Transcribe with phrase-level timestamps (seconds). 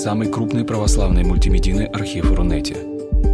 [0.00, 2.74] самый крупный православный мультимедийный архив Рунете.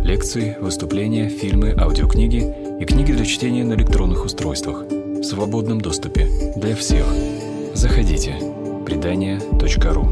[0.02, 2.42] Лекции, выступления, фильмы, аудиокниги
[2.80, 7.06] и книги для чтения на электронных устройствах в свободном доступе для всех.
[7.72, 8.34] Заходите.
[8.84, 10.08] Предания.ру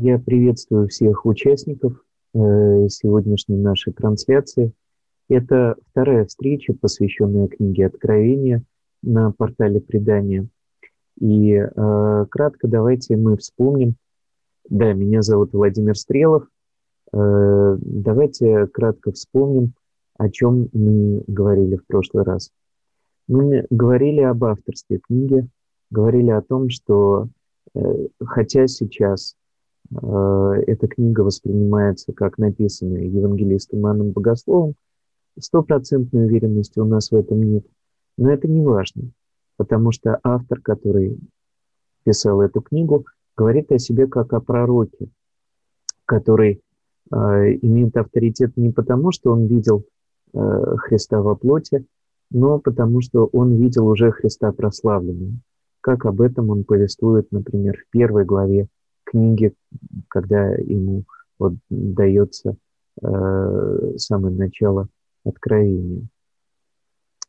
[0.00, 4.72] Я приветствую всех участников э, сегодняшней нашей трансляции.
[5.32, 8.62] Это вторая встреча, посвященная книге Откровения
[9.02, 10.46] на портале предания.
[11.18, 13.94] И э, кратко давайте мы вспомним.
[14.68, 16.46] Да, меня зовут Владимир Стрелов.
[17.14, 19.72] Э, давайте кратко вспомним,
[20.18, 22.50] о чем мы говорили в прошлый раз.
[23.26, 25.48] Мы говорили об авторстве книги,
[25.90, 27.28] говорили о том, что
[27.74, 27.80] э,
[28.20, 29.34] хотя сейчас
[30.00, 34.74] Э, эта книга воспринимается как написанная евангелистом Иоанном Богословом,
[35.38, 37.66] стопроцентной уверенности у нас в этом нет.
[38.16, 39.10] Но это не важно,
[39.56, 41.18] потому что автор, который
[42.04, 45.08] писал эту книгу, говорит о себе как о пророке,
[46.04, 46.60] который
[47.10, 49.84] э, имеет авторитет не потому, что он видел
[50.34, 50.38] э,
[50.78, 51.86] Христа во плоти,
[52.30, 55.42] но потому что он видел уже Христа прославленным.
[55.80, 58.68] Как об этом он повествует, например, в первой главе
[59.04, 59.52] книги,
[60.08, 61.04] когда ему
[61.38, 62.56] вот дается
[63.02, 64.88] э, самое начало
[65.24, 66.06] откровения.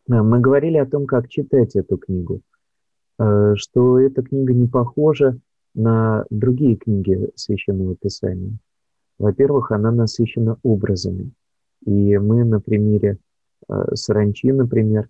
[0.10, 2.42] Э, мы говорили о том, как читать эту книгу,
[3.20, 5.38] э, что эта книга не похожа
[5.76, 8.58] на другие книги Священного Писания.
[9.18, 11.32] Во-первых, она насыщена образами.
[11.86, 13.18] И мы на примере
[13.68, 15.10] э, саранчи, например,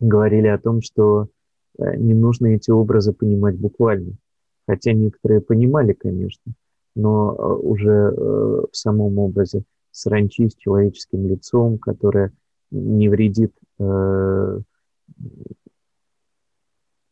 [0.00, 1.28] говорили о том, что
[1.78, 4.12] не нужно эти образы понимать буквально–
[4.68, 6.52] хотя некоторые понимали, конечно,
[6.94, 9.64] но уже в самом образе
[9.98, 12.32] саранчи с человеческим лицом, которая
[12.70, 14.60] не вредит э,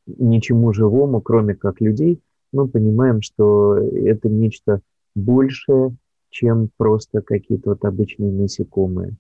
[0.07, 2.21] ничему живому, кроме как людей,
[2.53, 4.81] мы понимаем, что это нечто
[5.15, 5.97] большее,
[6.31, 9.17] чем просто какие-то вот обычные насекомые,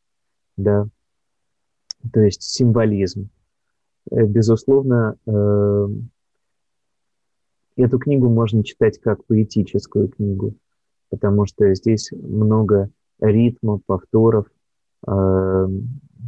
[0.57, 0.89] да,
[2.13, 3.31] то есть символизм.
[4.11, 5.17] Безусловно,
[7.77, 10.55] Эту книгу можно читать как поэтическую книгу,
[11.11, 12.89] потому что здесь много
[13.21, 14.47] ритма, повторов,
[15.06, 15.69] э,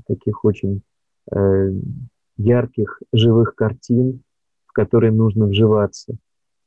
[0.06, 0.82] таких очень
[1.30, 1.72] э,
[2.36, 4.22] ярких, живых картин,
[4.66, 6.14] в которые нужно вживаться,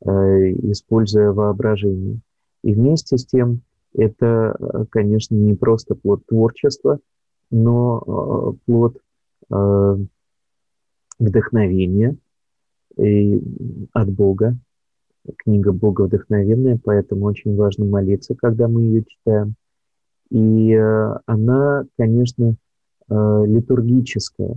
[0.01, 2.19] э, используя воображение.
[2.63, 3.61] И вместе с тем
[3.93, 6.99] это, конечно, не просто плод творчества,
[7.49, 8.97] но э, плод
[9.51, 9.97] э,
[11.19, 12.17] вдохновения
[12.97, 13.41] и
[13.93, 14.57] от Бога,
[15.37, 19.55] книга боговдохновенная, поэтому очень важно молиться, когда мы ее читаем.
[20.31, 22.55] И э, она, конечно,
[23.09, 24.55] э, литургическая,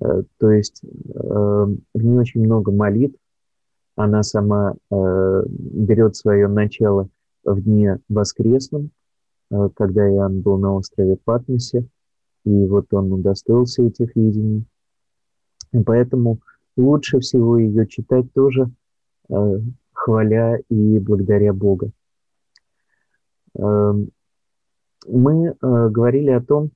[0.00, 3.18] э, то есть в ней очень много молитв,
[3.96, 7.08] она сама берет свое начало
[7.42, 8.90] в дне воскресном,
[9.50, 11.84] когда Иоанн был на острове Патмосе,
[12.44, 14.66] и вот он удостоился этих видений.
[15.72, 16.38] И поэтому
[16.76, 18.70] лучше всего ее читать тоже
[19.92, 21.90] хваля и благодаря Бога.
[25.06, 26.70] Мы э, говорили о том,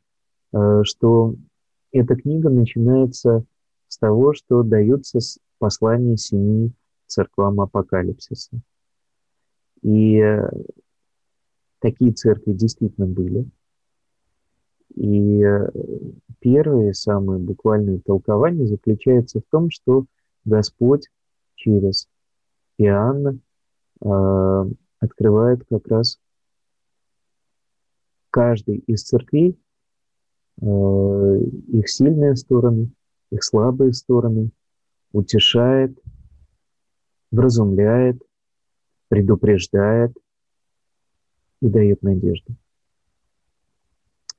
[0.52, 1.34] э, что
[1.92, 3.44] эта книга начинается
[3.88, 5.18] с того, что даются
[5.58, 6.72] послания семи
[7.06, 8.58] церквам апокалипсиса.
[9.82, 10.22] И
[11.80, 13.46] такие церкви действительно были.
[14.94, 15.44] И
[16.38, 20.06] первое, самое буквальное толкование заключается в том, что
[20.44, 21.08] Господь
[21.54, 22.08] через
[22.78, 23.38] Иоанна
[24.00, 24.64] э,
[24.98, 26.18] открывает как раз
[28.32, 29.56] каждый из церквей
[30.60, 32.90] э, их сильные стороны,
[33.30, 34.50] их слабые стороны,
[35.12, 35.96] утешает,
[37.30, 38.20] вразумляет,
[39.08, 40.16] предупреждает
[41.60, 42.56] и дает надежду.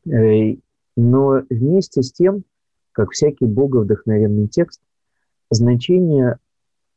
[0.07, 0.55] Э,
[0.97, 2.43] но вместе с тем,
[2.91, 4.81] как всякий боговдохновенный текст,
[5.51, 6.39] значение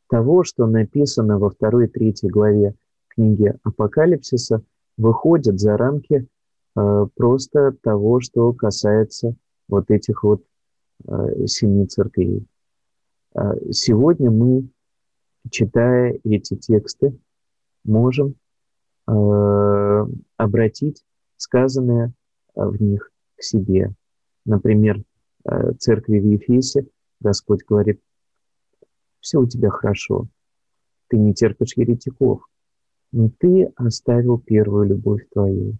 [0.08, 2.74] того, что написано во второй и третьей главе
[3.08, 4.62] книги Апокалипсиса,
[4.96, 6.26] выходит за рамки
[7.14, 9.34] просто того, что касается
[9.68, 10.44] вот этих вот
[11.06, 12.46] э, семи церквей.
[13.34, 14.68] Э, сегодня мы,
[15.50, 17.18] читая эти тексты,
[17.84, 18.34] можем
[19.08, 20.06] э,
[20.36, 21.04] обратить
[21.36, 22.12] сказанное
[22.54, 23.94] в них к себе.
[24.44, 25.02] Например,
[25.44, 26.86] э, церкви в Ефесе
[27.20, 28.00] Господь говорит,
[29.20, 30.28] все у тебя хорошо.
[31.08, 32.46] Ты не терпишь еретиков,
[33.12, 35.78] но ты оставил первую любовь твою.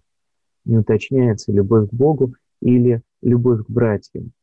[0.67, 4.33] Не уточняется любовь к Богу или любовь к братьям.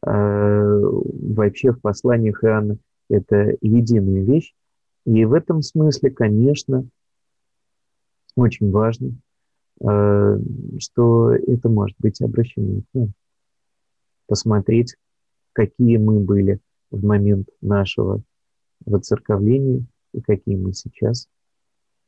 [0.00, 2.78] А, вообще в посланиях Иоанна
[3.10, 4.54] это единая вещь.
[5.04, 6.86] И в этом смысле, конечно,
[8.34, 9.12] очень важно,
[9.84, 10.38] а,
[10.78, 13.12] что это может быть обращено к нам.
[14.26, 14.96] Посмотреть,
[15.52, 16.60] какие мы были
[16.90, 18.22] в момент нашего
[18.86, 19.84] воцерковления
[20.14, 21.28] и какие мы сейчас.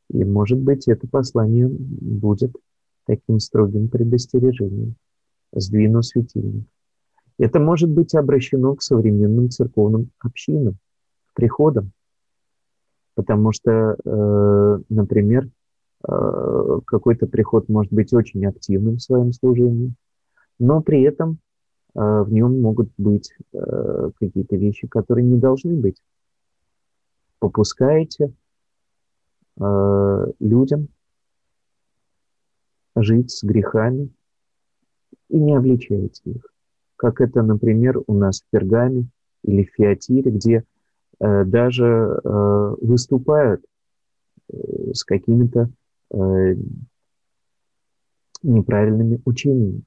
[0.08, 2.54] И, может быть, это послание будет
[3.10, 4.94] таким строгим предостережением.
[5.52, 6.64] Сдвину светильник.
[7.38, 10.76] Это может быть обращено к современным церковным общинам,
[11.34, 11.90] приходам.
[13.16, 15.48] Потому что, э, например,
[16.08, 19.92] э, какой-то приход может быть очень активным в своем служении,
[20.60, 21.38] но при этом
[21.96, 26.00] э, в нем могут быть какие-то вещи, которые не должны быть.
[27.40, 28.32] Попускаете
[30.38, 30.88] людям
[33.02, 34.10] жить с грехами
[35.28, 36.50] и не обличаете их
[37.00, 39.06] как это, например, у нас в Пергаме
[39.42, 40.64] или в Фиатире, где
[41.18, 43.64] э, даже э, выступают
[44.52, 45.70] э, с какими-то
[46.12, 46.56] э,
[48.42, 49.82] неправильными учениями.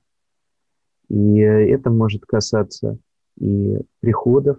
[1.10, 2.98] И э, это может касаться
[3.40, 4.58] и приходов,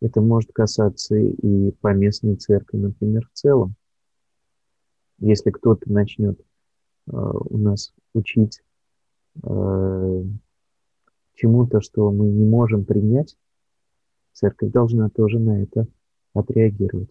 [0.00, 3.74] это может касаться и поместной церкви, например, в целом.
[5.18, 6.40] Если кто-то начнет
[7.10, 8.62] у нас учить
[9.42, 10.22] э,
[11.34, 13.36] чему-то, что мы не можем принять,
[14.32, 15.86] церковь должна тоже на это
[16.34, 17.10] отреагировать.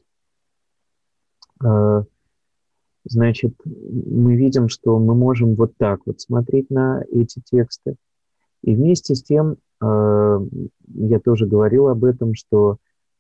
[1.63, 2.03] А,
[3.05, 7.95] значит, мы видим, что мы можем вот так вот смотреть на эти тексты.
[8.63, 12.77] И вместе с тем, я тоже говорил об этом, что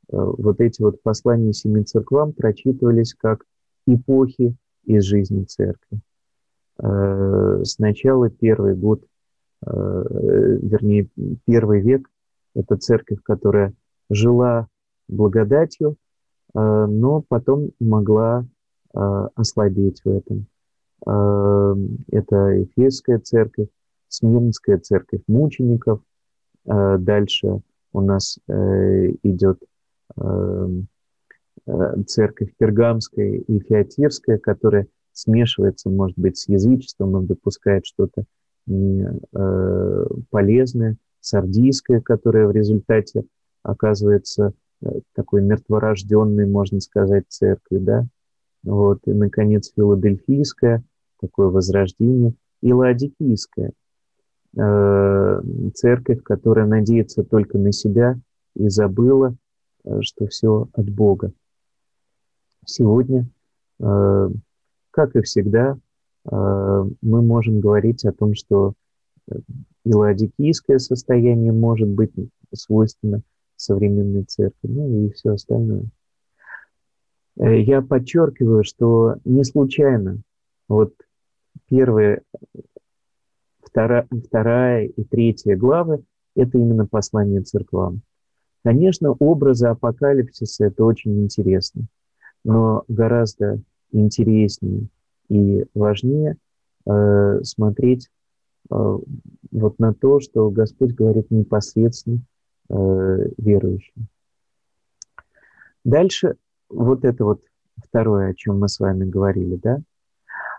[0.07, 3.45] вот эти вот послания семи церквам прочитывались как
[3.85, 6.01] эпохи из жизни церкви.
[6.79, 9.03] Сначала первый год
[9.65, 10.03] Э,
[10.61, 11.09] вернее,
[11.45, 12.07] первый век–
[12.55, 13.73] это церковь, которая
[14.09, 14.67] жила
[15.07, 15.95] благодатью,
[16.53, 18.45] э, но потом могла
[18.93, 20.47] э, ослабеть в этом.
[21.05, 23.67] Это Ефесская церковь,
[24.07, 26.01] Смирнская церковь мучеников.
[26.65, 27.61] Дальше
[27.93, 29.59] у нас идет
[32.07, 34.87] церковь Пергамская и Феотирская, которая
[35.17, 38.23] смешивается, может быть, с язычеством, но допускает что-то
[38.67, 43.25] не э, полезное, сардийское, которое в результате
[43.63, 48.07] оказывается э, такой мертворожденной, можно сказать, церковью, да,
[48.63, 50.83] вот, и, наконец, филадельфийское,
[51.19, 53.71] такое возрождение, и ладикийская
[54.55, 55.41] э,
[55.73, 58.19] церковь, которая надеется только на себя
[58.55, 59.35] и забыла,
[59.83, 61.31] э, что все от Бога.
[62.65, 63.27] Сегодня,
[63.79, 64.29] э,
[64.97, 65.77] как и всегда,
[66.29, 68.73] Э, мы можем говорить о том, что
[69.29, 69.35] э,
[69.85, 72.11] и ладикийское состояние может быть
[72.53, 73.21] свойственно
[73.55, 75.85] современной церкви, ну и все остальное.
[77.39, 80.21] Э, я подчеркиваю, что не случайно
[80.67, 80.93] вот
[81.69, 82.21] первая,
[83.59, 86.03] вторая, вторая и третья главы–
[86.35, 88.01] это именно послание церквам.
[88.63, 91.83] Конечно, образы апокалипсиса– это очень интересно,
[92.43, 93.61] но гораздо
[93.91, 94.87] интереснее
[95.29, 96.37] и важнее
[96.85, 98.09] э, смотреть
[98.69, 98.97] э,
[99.51, 102.21] вот на то, что Господь говорит непосредственно
[102.69, 102.75] э,
[103.37, 104.07] верующим.
[105.83, 106.35] Дальше
[106.69, 107.41] вот это вот
[107.77, 109.79] второе, о чем мы с вами говорили, да?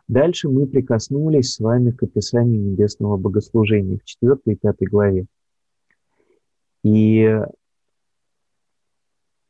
[0.06, 5.26] Дальше мы прикоснулись с вами к описанию небесного богослужения в 4 и 5 главе.
[6.82, 7.18] И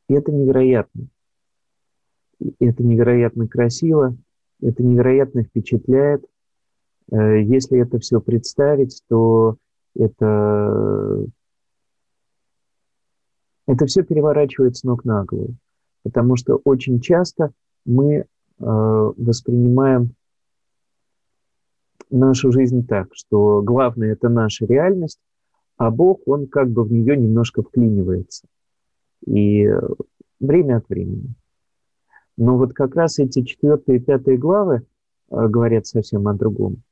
[0.08, 1.06] это невероятно.
[2.60, 4.16] Это невероятно красиво,
[4.60, 6.24] это невероятно впечатляет.
[7.10, 9.56] Э, если это все представить, то
[9.96, 11.24] это,
[13.66, 15.54] это все переворачивает с ног на голову.
[16.04, 17.52] Потому что очень часто
[17.84, 18.24] мы э,
[18.58, 20.14] воспринимаем
[22.10, 25.20] нашу жизнь так, что главное– это наша реальность,
[25.76, 28.46] а Бог, Он как бы в нее немножко вклинивается.
[29.26, 29.68] И
[30.40, 31.34] время от времени.
[32.38, 34.76] Но вот как раз эти четвертые и пятые главы
[35.30, 36.82] э, говорят совсем о другом.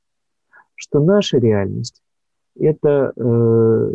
[0.74, 2.02] Что наша реальность–
[2.58, 3.92] это э,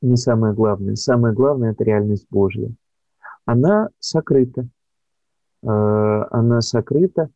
[0.00, 0.94] не самое главное.
[0.94, 2.70] Самое главное– это реальность Божья.
[3.44, 4.68] Она сокрыта.
[5.64, 7.30] Э, она сокрыта,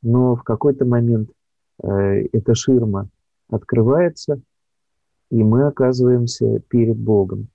[0.00, 1.30] но в какой-то момент
[1.82, 3.08] э, эта ширма
[3.50, 4.40] открывается,
[5.32, 7.48] и мы оказываемся перед Богом.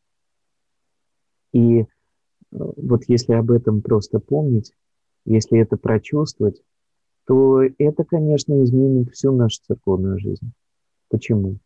[1.53, 1.85] И
[2.53, 4.73] вот если об этом просто помнить,
[5.25, 6.61] если это прочувствовать,
[7.25, 10.51] то это, конечно, изменит всю нашу церковную жизнь.
[11.09, 11.57] Почему?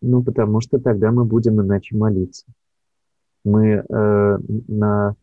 [0.00, 2.46] Ну, потому что тогда мы будем иначе молиться.
[3.44, 4.38] Мы э,
[4.68, 5.16] на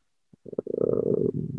[0.45, 0.51] э,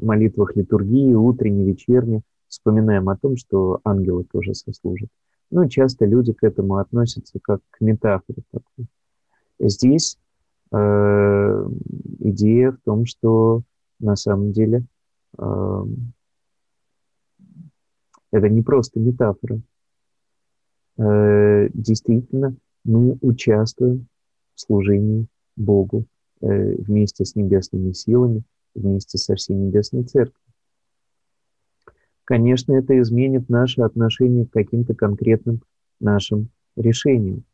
[0.01, 5.09] молитвах литургии, утренней, вечерней, вспоминаем о том, что ангелы тоже сослужат.
[5.51, 8.87] Ну, часто люди к этому относятся как к метафоре такой.
[9.59, 10.19] Здесь
[10.71, 13.63] идея в том, что
[14.01, 14.85] на самом деле
[15.39, 15.85] э,
[18.31, 19.61] это не просто метафора.
[20.99, 24.09] Э, действительно, мы участвуем
[24.55, 26.07] в служении Богу
[26.41, 28.43] э, вместе с небесными силами,
[28.75, 30.35] вместе со всей Небесной Церковью.
[32.25, 35.63] Конечно, это изменит наше отношение к каким-то конкретным
[35.99, 37.45] нашим решениям.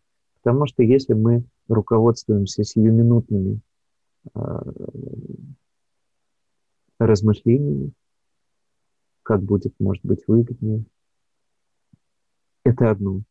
[0.43, 3.61] Потому что если мы руководствуемся сиюминутными
[4.35, 4.41] э,
[6.99, 7.93] размышлениями,
[9.23, 10.85] как будет, может быть, выгоднее,
[12.65, 13.23] это одно.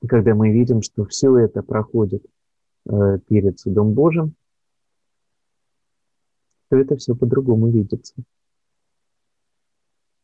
[0.00, 2.24] И когда мы видим, что все это проходит
[2.86, 4.34] э, перед судом Божьим,
[6.68, 8.14] то это все по-другому видится.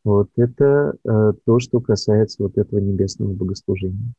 [0.03, 4.13] Вот это э, то, что касается вот этого небесного богослужения.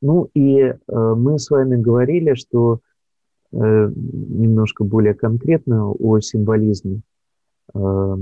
[0.00, 2.80] Ну и э, мы с вами говорили, что
[3.52, 7.00] э, немножко более конкретно о символизме.
[7.74, 8.16] Э,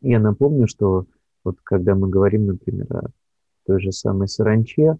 [0.00, 1.06] я напомню, что
[1.44, 3.10] вот когда мы говорим, например, о
[3.66, 4.96] той же самой саранче,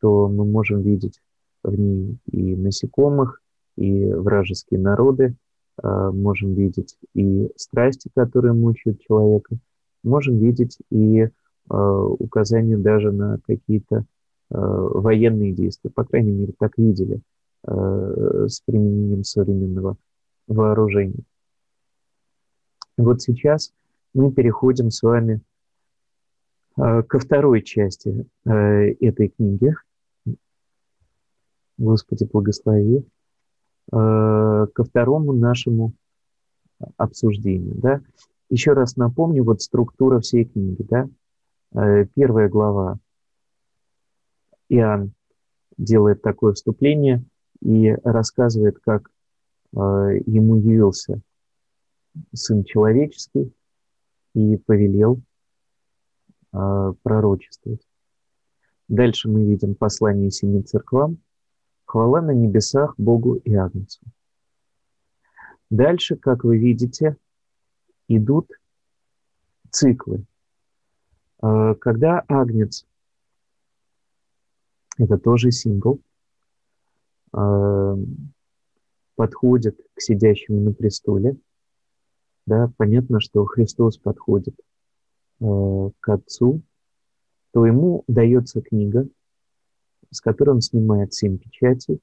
[0.00, 1.20] то мы можем видеть
[1.62, 3.40] в ней и насекомых,
[3.76, 5.36] и вражеские народы,
[5.80, 9.56] а, можем видеть и страсти, которые мучают человека,
[10.02, 11.28] можем видеть и
[11.68, 14.04] а, указания даже на какие-то
[14.50, 17.20] военные действия, по крайней мере, так видели
[17.64, 19.96] с применением современного
[20.46, 21.24] вооружения.
[22.96, 23.72] Вот сейчас
[24.14, 25.42] мы переходим с вами
[26.76, 29.74] ко второй части этой книги.
[31.76, 33.04] Господи, благослови.
[33.90, 35.94] Э, ко второму нашему
[36.96, 37.74] обсуждению.
[37.76, 38.00] Да?
[38.50, 40.82] Еще раз напомню, вот структура всей книги.
[40.82, 41.08] Да?
[41.74, 42.98] Э, первая глава.
[44.68, 45.12] Иоанн
[45.76, 47.24] делает такое вступление
[47.60, 49.08] и рассказывает, как
[49.72, 49.78] э,
[50.26, 51.20] ему явился
[52.32, 53.52] Сын Человеческий
[54.34, 55.20] и повелел
[56.50, 57.86] пророчествовать.
[58.88, 61.18] Дальше мы видим послание семи церквам–
[61.88, 64.02] Хвала на небесах Богу и Агнцу.
[65.70, 67.16] Дальше, как вы видите,
[68.08, 68.50] идут
[69.70, 70.26] циклы.
[71.40, 72.86] А, когда Агнец,
[74.98, 76.00] это тоже символ,
[77.32, 77.96] а,
[79.14, 81.36] подходит к сидящему на престоле,
[82.46, 84.54] да, понятно, что Христос подходит
[85.40, 86.62] а, к Отцу,
[87.52, 89.08] то ему дается книга,
[90.10, 92.00] с которой он снимает семь печатей,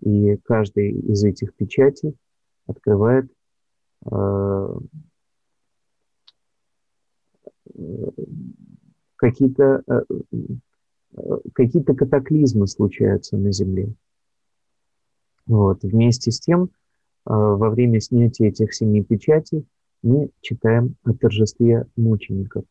[0.00, 2.16] и каждый из этих печатей
[2.66, 3.30] открывает
[4.10, 4.78] э,
[9.16, 10.02] какие-то э,
[11.54, 13.94] какие-то катаклизмы случаются на Земле.
[15.46, 15.82] Вот.
[15.82, 16.68] Вместе с тем, э,
[17.24, 19.66] во время снятия этих семи печатей
[20.02, 22.64] мы читаем о торжестве мучеников.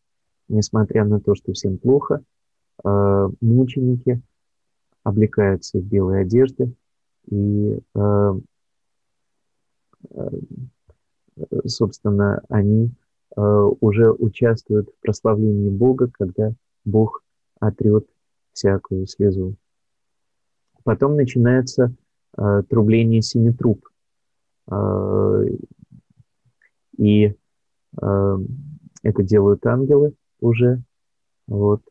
[0.47, 2.23] Несмотря на то, что всем плохо,
[2.83, 4.21] э, мученики
[5.03, 6.73] облекаются в белые одежды
[7.29, 8.33] и, э,
[11.65, 12.91] собственно, они
[13.35, 16.51] уже участвуют в прославлении Бога, когда
[16.83, 17.23] Бог
[17.59, 18.07] отрет
[18.53, 19.55] всякую слезу.
[20.83, 21.93] Потом начинается
[22.69, 23.87] трубление семи труб.
[26.97, 27.35] И
[27.95, 30.81] это делают ангелы уже.
[31.47, 31.81] Вот.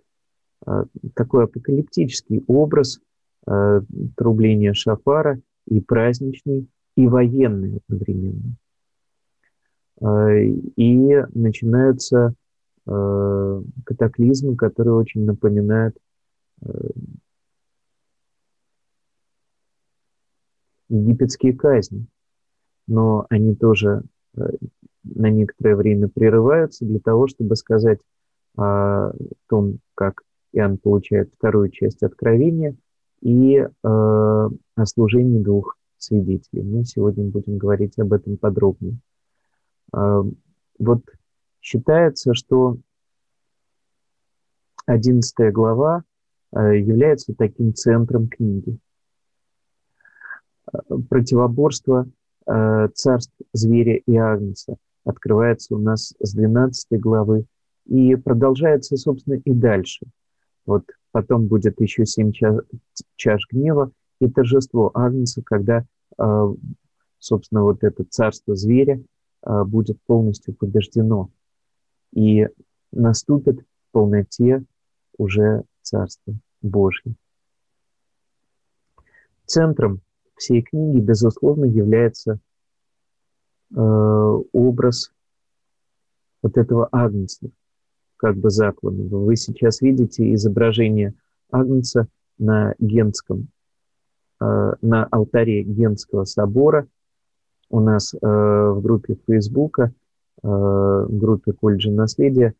[1.14, 3.00] Такой апокалиптический образ
[3.46, 3.80] э,
[4.16, 8.56] трубления шафара и праздничный, и военный одновременно.
[10.00, 12.34] Э, и начинаются
[12.86, 16.00] э, катаклизмы, которые очень напоминают э,
[20.88, 22.06] египетские казни.
[22.86, 24.02] Но они тоже
[24.36, 24.40] э,
[25.04, 28.00] на некоторое время прерываются для того, чтобы сказать
[28.56, 29.12] о
[29.48, 30.22] том, как
[30.52, 32.74] Иоанн получает вторую часть откровения–
[33.20, 36.62] и э, о служении двух свидетелей.
[36.62, 38.98] Мы сегодня будем говорить об этом подробнее.
[39.94, 40.22] Э,
[40.78, 41.02] вот
[41.60, 42.76] считается, что
[44.86, 46.02] 11 глава э,
[46.52, 48.78] является таким центром книги.
[50.72, 50.78] Э,
[51.08, 52.08] противоборство
[52.46, 57.46] э, царств зверя и агнца открывается у нас с 12 главы
[57.86, 60.06] и продолжается, собственно, и дальше.
[60.66, 62.62] Вот потом будет еще семь чаш,
[63.16, 63.90] чаш гнева
[64.20, 65.86] и торжество Агнца, когда,
[66.18, 66.54] э,
[67.18, 69.00] собственно, вот это царство зверя
[69.46, 71.30] э, будет полностью побеждено.
[72.12, 72.46] И
[72.92, 74.64] наступит полноте
[75.16, 77.14] уже царство Божье.
[79.46, 80.00] Центром
[80.36, 82.38] всей книги, безусловно, является
[83.74, 83.80] э,
[84.52, 85.10] образ
[86.42, 87.48] вот этого агнца,
[88.16, 89.24] как бы закланного.
[89.24, 91.14] Вы сейчас видите изображение
[91.50, 93.48] агнца на Генском,
[94.40, 96.86] э, на алтаре Генского собора.
[97.70, 99.92] У нас э, в группе Фейсбука,
[100.42, 102.54] э, в группе колледжа наследия,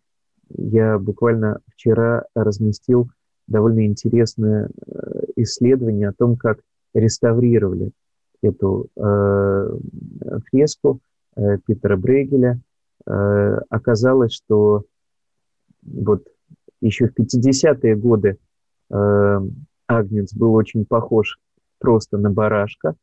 [0.49, 3.11] я буквально вчера разместил
[3.49, 6.61] довольно интересное э, исследование о том, как
[6.95, 7.90] реставрировали
[8.43, 9.71] эту э,
[10.49, 11.00] фреску
[11.35, 12.61] э, Питера Брейгеля.
[13.07, 14.85] Э, оказалось, что
[15.83, 16.25] вот
[16.81, 18.38] еще в 50-е годы
[18.90, 19.40] э,
[19.87, 21.38] Агнец был очень похож
[21.78, 22.95] просто на барашка,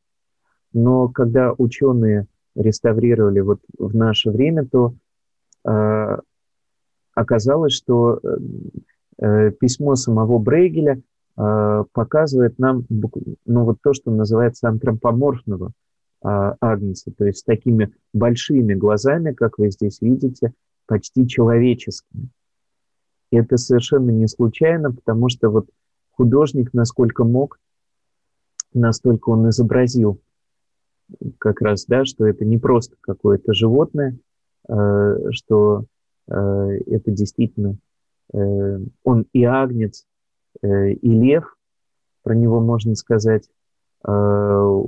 [0.73, 4.93] но когда ученые реставрировали вот в наше время, то
[5.67, 6.17] э,
[7.13, 8.37] оказалось, что э
[9.17, 11.01] письмо самого Брейгеля
[11.37, 15.71] а, показывает нам ну, вот то, что называется антропоморфного
[16.21, 20.53] а, агнца, то есть с такими большими глазами, как вы здесь видите,
[20.85, 22.29] почти человеческими.
[23.31, 25.67] И это совершенно не случайно, потому что вот
[26.11, 27.59] художник, насколько мог,
[28.73, 30.21] настолько он изобразил
[31.37, 34.17] как раз, да, что это не просто какое-то животное,
[34.69, 35.83] э, что
[36.27, 37.84] э, это действительно э,
[38.31, 40.05] он и агнец,
[40.61, 41.55] Э, и лев,
[42.23, 43.47] про него можно сказать,
[44.07, 44.83] э,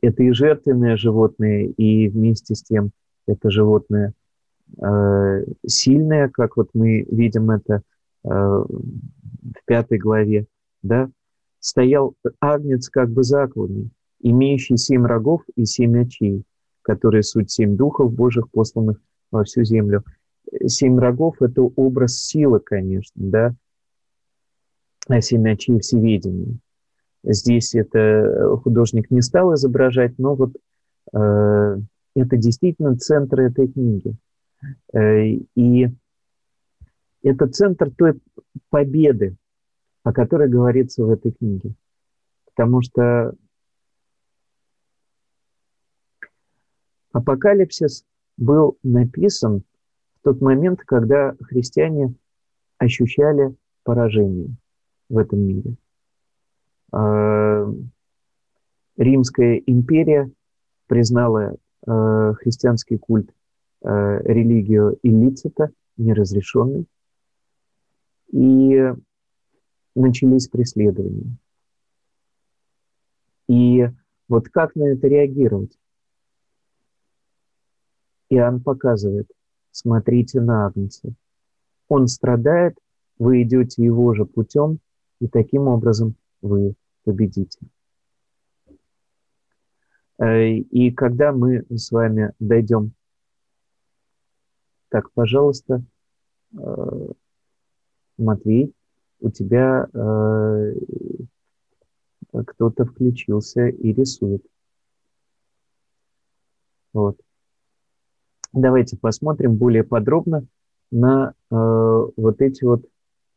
[0.00, 2.90] это и жертвенное животное, и вместе с тем
[3.26, 4.12] это животное
[4.82, 7.82] э, сильное, как вот мы видим это
[8.24, 8.68] в
[9.64, 10.46] пятой главе,
[10.84, 11.10] да,
[11.58, 16.44] стоял агнец как бы закланный, имеющий семь рогов и семь очей,
[16.82, 19.00] которые суть семь духов Божьих, посланных
[19.32, 20.04] во всю землю.
[20.66, 23.54] Семь рогов– это образ силы, конечно, да,
[25.20, 26.58] семя очей всеведения.
[27.24, 30.56] Здесь это э, художник не стал изображать, но вот
[31.12, 31.76] э,
[32.14, 34.16] это действительно центр этой книги.
[34.92, 35.88] Э, и
[37.22, 38.20] это центр той
[38.70, 39.36] победы,
[40.02, 41.74] о которой говорится в этой книге.
[42.46, 43.34] Потому что
[47.12, 48.04] апокалипсис
[48.36, 49.62] был написан
[50.22, 52.14] тот момент, когда христиане
[52.78, 53.54] ощущали
[53.84, 54.54] поражение
[55.08, 55.76] в этом мире.
[56.92, 57.66] А,
[58.96, 60.30] Римская империя
[60.86, 61.56] признала
[61.86, 63.32] а, христианский культ
[63.82, 66.86] а, религию иллицита, неразрешенной,
[68.30, 68.92] и
[69.94, 71.36] начались преследования.
[73.48, 73.86] И
[74.28, 75.78] вот как на это реагировать?
[78.30, 79.28] Иоанн показывает,
[79.72, 81.12] смотрите на Агнца.
[81.88, 82.78] Он страдает,
[83.18, 84.78] вы идете его же путем–
[85.22, 87.60] и таким образом вы победите.
[90.18, 92.92] Э, и когда мы с вами дойдем...
[94.88, 95.84] Так, пожалуйста,
[96.58, 97.08] э,
[98.18, 98.74] Матвей,
[99.20, 100.74] у тебя э,
[102.44, 104.44] кто-то включился и рисует.
[106.92, 107.16] Вот.
[108.52, 110.46] Давайте посмотрим более подробно
[110.90, 112.84] на вот эти вот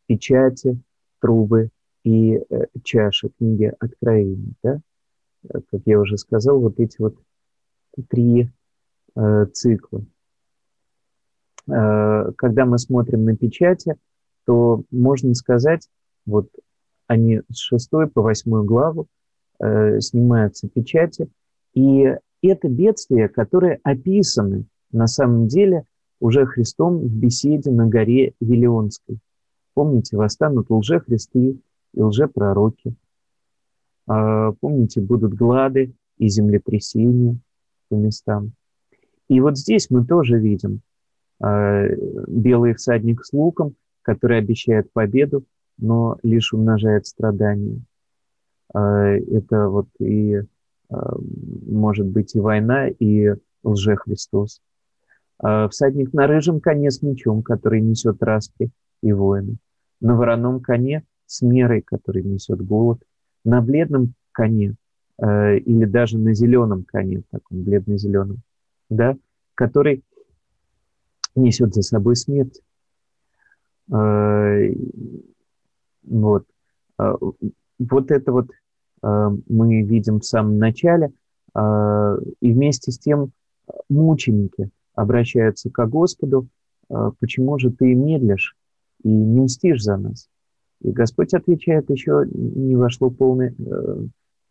[0.08, 0.78] печати,
[1.20, 1.70] трубы,
[2.06, 4.54] и э, чаша книги Откровения.
[4.64, 4.80] Да?
[5.50, 7.18] Э, как я уже сказал, вот эти вот
[8.10, 8.52] три
[9.16, 10.06] э, цикла.
[11.68, 13.96] Э, когда мы смотрим на печати,
[14.46, 15.90] то можно сказать,
[16.28, 16.48] вот
[17.08, 19.08] они с шестой по восьмую главу
[19.60, 21.28] э, снимаются печати,
[21.74, 25.86] и это бедствия, которые описаны на самом деле
[26.20, 29.20] уже Христом в беседе на горе Елеонской.
[29.74, 31.60] Помните, восстанут лжехристы,
[31.96, 32.94] и лжепророки.
[34.08, 37.38] А, помните, будут глады и землетрясения
[37.90, 38.52] по местам.
[39.28, 40.82] И вот здесь мы тоже видим
[41.40, 41.88] а,
[42.28, 45.46] белый всадник с луком, который обещает победу,
[45.78, 47.82] но лишь умножает страдания.
[48.74, 50.42] А, это вот и
[51.68, 54.62] может быть и война, и лже-Христос.
[55.40, 58.72] Всадник на рыжем коне с мечом, который несет распри
[59.04, 59.58] и воины.
[60.00, 63.02] На вороном коне с мерой, который несет голод,
[63.44, 64.76] на бледном коне
[65.18, 68.42] э, или даже на зеленом коне, таком бледно-зеленом,
[68.90, 69.18] да,
[69.56, 70.04] который
[71.36, 72.62] несет за собой смерть.
[73.92, 74.70] Э,
[76.04, 76.46] Вот.
[76.98, 78.50] Вот это вот
[79.02, 81.12] мы видим в самом начале,
[81.56, 83.32] и вместе с тем
[83.90, 86.48] мученики обращаются к Господу,
[87.20, 88.56] почему же ты медлишь
[89.04, 90.30] и не мстишь за нас?
[90.82, 93.56] И Господь отвечает, еще не вошло полное,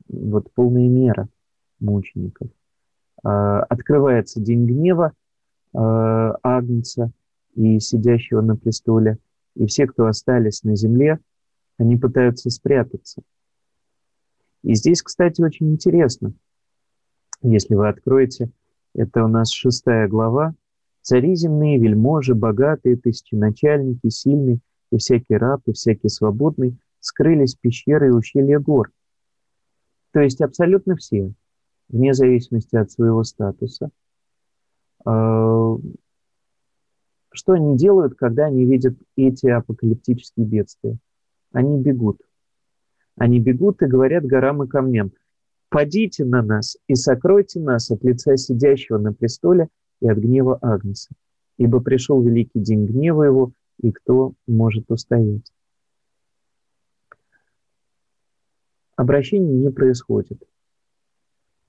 [0.08, 1.28] вот полная мера
[1.80, 2.48] мучеников.
[3.22, 5.12] Открывается день гнева
[5.72, 7.10] Агнца
[7.54, 9.18] и сидящего на престоле,
[9.54, 11.20] и все, кто остались на земле,
[11.78, 13.22] они пытаются спрятаться.
[14.62, 16.32] И здесь, кстати, очень интересно,
[17.42, 18.50] если вы откроете,
[18.94, 20.54] это у нас шестая глава,
[21.02, 28.12] «Цари земные, вельможи, богатые, тысяченачальники, сильные, и всякий раб, и всякий свободный скрылись пещеры и
[28.12, 28.90] ущелья гор».
[30.12, 31.32] То есть абсолютно все,
[31.88, 33.90] вне зависимости от своего статуса.
[35.04, 35.76] А,
[37.32, 40.96] что они делают, когда они видят эти апокалиптические бедствия?
[41.52, 42.20] Они бегут.
[43.16, 45.12] Они бегут и говорят горам и камням,
[45.74, 49.66] «Падите на нас и сокройте нас от лица сидящего на престоле
[50.00, 51.10] и от гнева Агнца,
[51.58, 55.52] ибо пришел великий день гнева его, и кто может устоять?»
[58.94, 60.40] Обращение не происходит.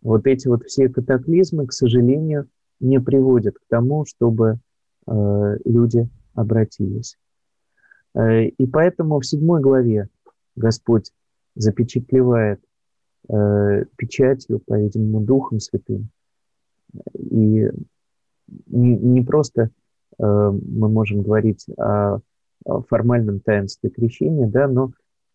[0.04, 2.48] Вот эти вот все катаклизмы, к сожалению,
[2.80, 4.60] не приводят к тому, чтобы
[5.08, 7.18] э, люди обратились.
[8.14, 10.10] Э, и поэтому в седьмой главе
[10.56, 11.12] Господь
[11.56, 12.62] запечатлевает
[13.28, 16.10] печатью, по-видимому, Духом Святым.
[17.14, 17.70] И
[18.68, 19.70] не, не просто
[20.18, 22.20] э, мы можем говорить о,
[22.66, 24.92] о формальном таинстве крещения, да, но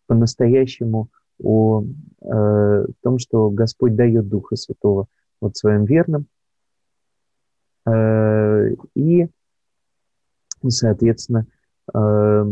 [0.07, 1.09] по-настоящему
[1.43, 1.83] о
[2.21, 5.07] э, том, что Господь дает Духа Святого
[5.39, 6.27] вот своим верным.
[7.85, 9.27] Э, и,
[10.67, 11.47] соответственно,
[11.93, 12.45] э,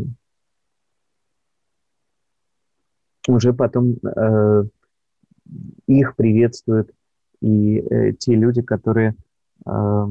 [3.27, 4.63] уже потом э,
[5.87, 6.91] их приветствуют
[7.41, 9.15] и э, те люди, которые
[9.65, 10.05] э,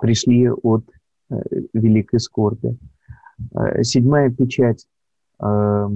[0.00, 0.84] пришли от
[1.30, 1.36] э,
[1.72, 2.76] великой скорби.
[3.54, 4.86] Э, седьмая печать
[5.40, 5.88] э,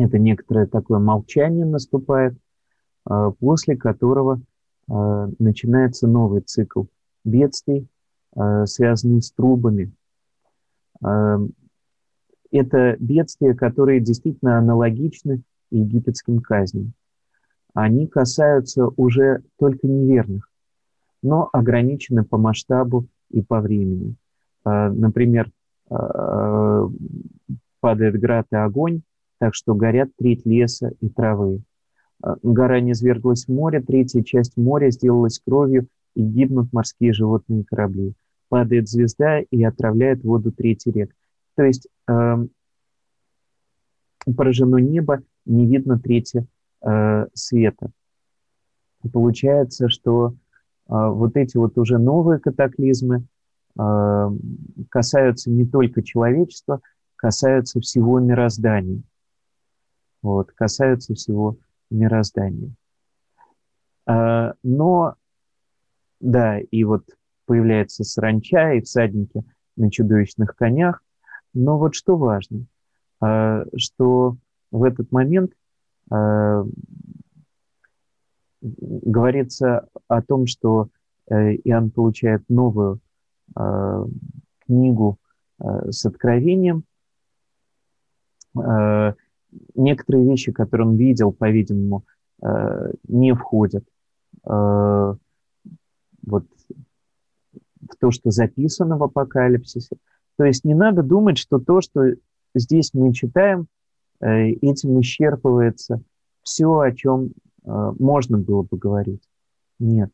[0.00, 2.34] это некоторое такое молчание наступает,
[3.08, 4.40] э, после которого
[4.88, 6.84] э, начинается новый цикл
[7.24, 7.86] бедствий,
[8.34, 9.92] э, связанный с трубами.
[12.52, 16.92] Это бедствия, которые действительно аналогичны египетским казням.
[17.74, 20.48] Они касаются уже только неверных,
[21.22, 24.16] но ограничены по масштабу и по времени.
[24.64, 25.50] Например,
[27.80, 29.02] падает град и огонь,
[29.38, 31.62] так что горят треть леса и травы.
[32.22, 37.64] А, гора низверглась в море, третья часть моря сделалась кровью, и гибнут морские животные и
[37.64, 38.12] корабли.
[38.48, 41.14] Падает звезда и отравляет воду третий рек.
[41.54, 42.46] То есть э,
[44.36, 46.46] поражено небо, не видно третье
[46.82, 47.90] э, света.
[49.12, 50.32] Получается, что э,
[50.88, 53.24] вот эти вот уже новые катаклизмы
[53.78, 54.30] э,
[54.88, 56.80] касаются не только человечества,
[57.16, 59.02] касаются всего мироздания
[60.22, 61.56] вот, касаются всего
[61.90, 62.72] мироздания.
[64.06, 65.14] А, но,
[66.20, 67.04] да, и вот
[67.46, 69.42] появляется саранча и всадники
[69.76, 71.02] на чудовищных конях,
[71.52, 72.66] но вот что важно,
[73.20, 74.36] а, что
[74.70, 75.52] в этот момент
[76.10, 76.64] а,
[78.62, 80.88] говорится о том, что
[81.28, 83.00] э, Иоанн получает новую
[84.64, 85.18] книгу
[85.58, 86.84] с откровением,
[89.74, 92.04] некоторые вещи, которые он видел, по-видимому,
[92.42, 93.84] э, не входят
[94.44, 95.14] э,
[96.22, 96.44] вот
[97.82, 99.96] в то, что записано в апокалипсисе.
[100.36, 102.14] То есть не надо думать, что то, что
[102.54, 103.64] здесь мы читаем, э,
[104.20, 106.02] этим исчерпывается
[106.42, 107.32] все, о чем
[107.64, 109.22] можно было бы говорить.
[109.78, 110.10] Нет.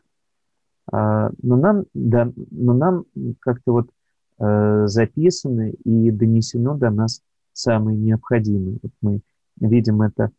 [0.93, 3.05] А, но нам, да, но нам
[3.41, 3.91] как-то вот
[4.39, 7.23] записано и донесено до нас
[7.57, 8.79] самые необходимые.
[8.83, 9.21] Вот мы
[9.61, 10.31] видим это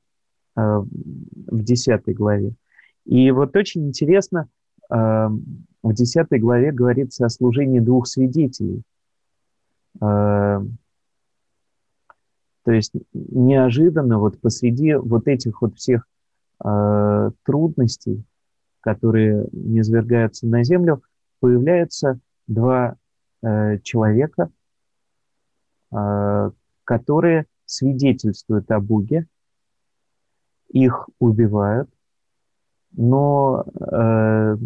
[0.55, 2.53] э, в 10 главе.
[3.05, 4.47] И вот очень интересно,
[4.89, 8.83] э, в 10 главе говорится о служении двух свидетелей.
[12.67, 16.05] То есть неожиданно вот посреди вот этих вот всех
[16.61, 18.25] э, трудностей,
[18.81, 21.01] которые не свергаются на землю,
[21.39, 22.97] появляются два
[23.41, 24.49] э, человека,
[25.93, 26.51] э,
[26.83, 29.27] которые свидетельствуют о Боге,
[30.67, 31.89] их убивают,
[32.91, 34.57] но э,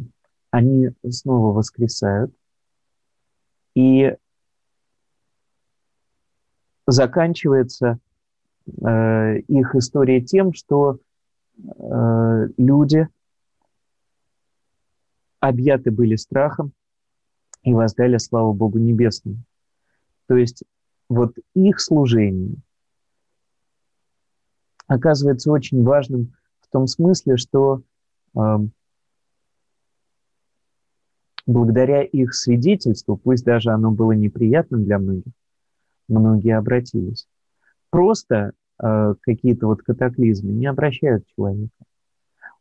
[0.49, 2.33] они снова воскресают.
[3.75, 4.15] И
[6.91, 7.99] заканчивается
[8.67, 10.99] э, их история тем, что
[11.57, 13.07] э, люди
[15.39, 16.71] объяты были страхом
[17.63, 19.43] и воздали славу Богу Небесному.
[20.27, 20.63] То есть
[21.09, 22.55] вот их служение
[24.87, 27.81] оказывается очень важным в том смысле, что
[28.35, 28.39] э,
[31.45, 35.33] благодаря их свидетельству, пусть даже оно было неприятным для многих,
[36.11, 37.27] многие обратились.
[37.89, 41.73] Просто э, какие-то вот катаклизмы не обращают человека.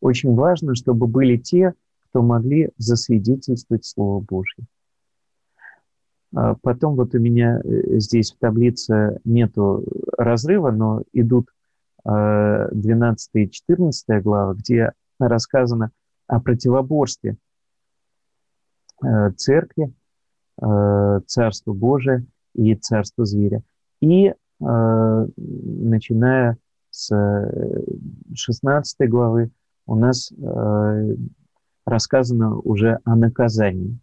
[0.00, 1.74] Очень важно, чтобы были те,
[2.08, 4.64] кто могли засвидетельствовать Слово Божье.
[6.34, 9.84] А потом вот у меня э, здесь в таблице нету
[10.16, 11.48] разрыва, но идут
[12.04, 15.90] 12 э, и 14 глава, где рассказано
[16.26, 17.36] о противоборстве
[19.04, 19.92] э, церкви,
[21.26, 22.22] Царству Божия
[22.54, 23.62] и Царству зверя.
[24.00, 26.58] И начиная
[26.90, 27.10] с
[28.34, 29.50] 16 главы
[29.86, 30.30] у нас
[31.86, 33.98] рассказано уже о наказании.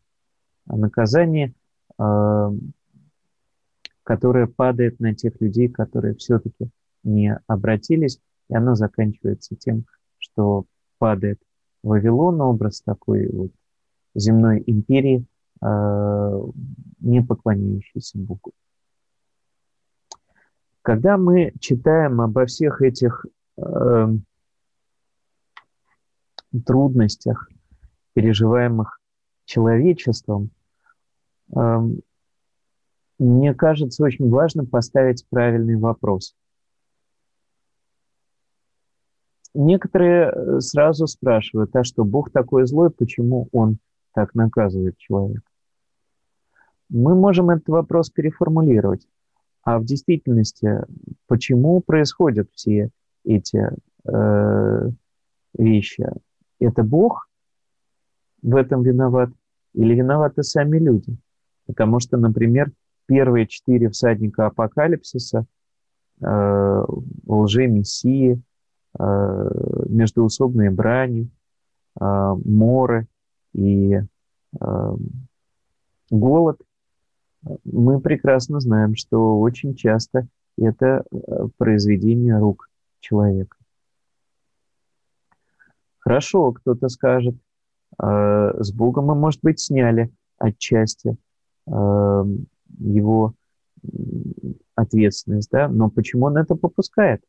[0.65, 1.53] О наказании–
[1.99, 2.51] Э,
[4.03, 6.69] которая падает на тех людей, которые все-таки
[7.03, 9.85] не обратились, и оно заканчивается тем,
[10.17, 10.65] что
[10.97, 11.41] падает
[11.83, 13.51] Вавилон, образ такой вот
[14.15, 15.23] земной империи, э,
[15.61, 18.51] не поклоняющейся Богу.
[20.81, 23.25] Когда мы читаем обо всех этих
[23.57, 24.07] э,
[26.65, 27.49] трудностях,
[28.13, 28.99] переживаемых
[29.45, 30.51] человечеством,
[31.55, 32.01] Эм,
[33.19, 36.35] мне кажется очень важно поставить правильный вопрос.
[39.53, 43.77] Некоторые э, сразу спрашивают, а что, Бог такой злой, почему Он
[44.13, 45.46] так наказывает человека?
[46.89, 49.07] Мы можем этот вопрос переформулировать.
[49.63, 50.85] А в действительности,
[51.27, 52.89] почему происходят все
[53.25, 53.69] эти
[54.07, 54.89] э,
[55.57, 56.07] вещи?
[56.59, 57.27] Это Бог
[58.41, 59.29] в этом виноват
[59.73, 61.17] или виноваты сами люди?
[61.65, 62.71] Потому что, например,
[63.07, 65.45] первые четыре всадника апокалипсиса
[66.21, 66.85] э,
[67.27, 68.41] лже-мессии,
[68.97, 69.49] э,
[69.89, 71.29] междуусобные брани,
[71.99, 73.07] э, моры
[73.53, 73.99] и
[74.61, 74.95] э,
[76.09, 76.61] голод,
[77.63, 83.57] мы прекрасно знаем, что очень часто это э, произведение рук человека.
[85.99, 87.35] Хорошо, кто-то скажет,
[88.01, 91.17] э, с Богом мы, может быть, сняли отчасти
[91.67, 92.47] Эм,
[92.79, 93.33] его
[94.75, 97.21] ответственность, да, но почему он это попускает?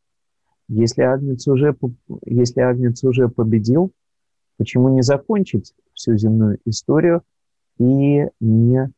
[0.69, 1.77] Если Агнец уже,
[2.25, 3.93] если Агнец уже победил,
[4.59, 7.23] почему не закончить всю земную историю
[7.79, 8.89] и не э,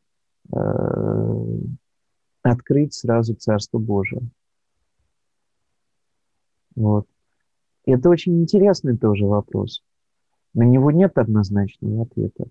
[2.41, 4.21] открыть сразу Царство Божие?
[6.75, 7.07] Вот.
[7.85, 9.83] Это очень интересный тоже вопрос.
[10.53, 12.45] На него нет однозначного ответа.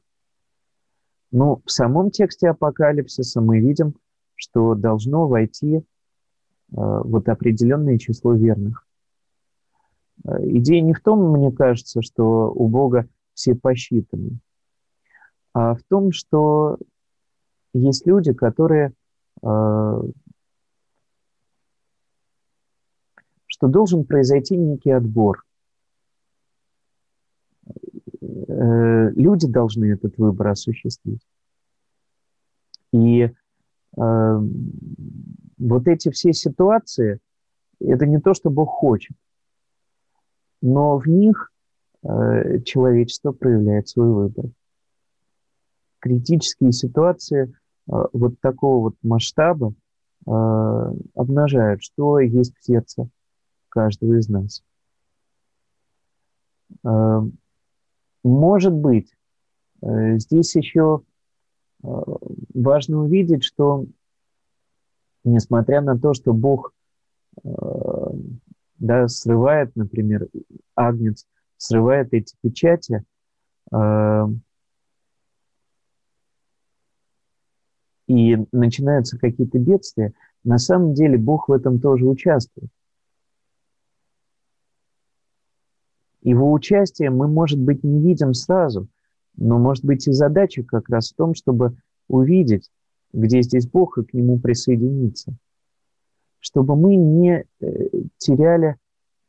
[1.31, 3.95] Но в самом тексте апокалипсиса мы видим,
[4.35, 5.83] что должно войти э,
[6.71, 8.87] вот определенное число верных.
[10.25, 14.39] Э, идея не в том, мне кажется, что у Бога все посчитаны,
[15.53, 16.79] а в том, что
[17.73, 18.93] есть люди, которые
[19.43, 20.03] э,
[23.47, 25.45] что должен произойти некий отбор.
[28.21, 31.27] Э, люди должны этот выбор осуществить.
[32.93, 33.31] И э,
[33.97, 37.21] вот эти все ситуации,
[37.81, 39.17] это не то, что Бог хочет,
[40.61, 41.53] но в них
[42.65, 44.47] человечество проявляет свой выбор.
[45.99, 47.55] Критические ситуации
[48.13, 49.75] вот такого вот масштаба
[50.27, 50.31] э,
[51.15, 53.09] обнажают, что есть в сердце
[53.69, 54.63] каждого из нас.
[56.85, 57.23] Э,
[58.23, 59.13] может быть,
[59.83, 61.03] э, здесь еще
[61.83, 61.89] э,
[62.55, 63.87] важно увидеть, что
[65.25, 66.73] несмотря на то, что Бог
[67.43, 67.49] э,
[68.79, 70.29] да, срывает, например,
[70.77, 71.27] агнец,
[71.57, 73.05] срывает эти печати,
[78.11, 82.69] и начинаются какие-то бедствия, на самом деле Бог в этом тоже участвует.
[86.23, 88.89] Его участие мы, может быть, не видим сразу,
[89.37, 91.77] но, может быть, и задача как раз в том, чтобы
[92.09, 92.69] увидеть,
[93.13, 95.33] где здесь Бог, и к Нему присоединиться.
[96.41, 97.67] Чтобы мы не э,
[98.19, 98.77] теряли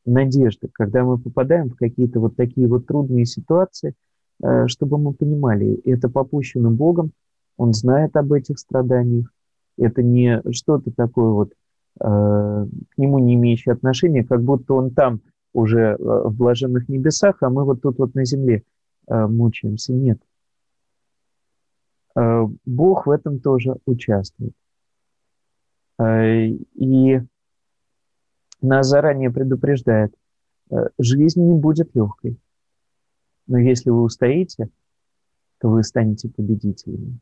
[0.05, 3.93] надежды, когда мы попадаем в какие-то вот такие вот трудные ситуации,
[4.41, 7.11] э, чтобы мы понимали, это попущено Богом,
[7.57, 9.31] Он знает об этих страданиях,
[9.77, 11.53] это не что-то такое вот
[11.99, 15.21] к нему не имеющие отношения, как будто он там
[15.53, 18.63] уже в блаженных небесах, а мы вот тут вот на земле
[19.07, 19.93] мучаемся.
[19.93, 20.19] Нет.
[22.65, 24.53] Бог в этом тоже участвует.
[25.99, 27.21] И
[28.61, 30.15] нас заранее предупреждает,
[30.97, 32.37] жизнь не будет легкой.
[33.47, 34.69] Но если вы устоите,
[35.59, 37.19] то вы станете победителями.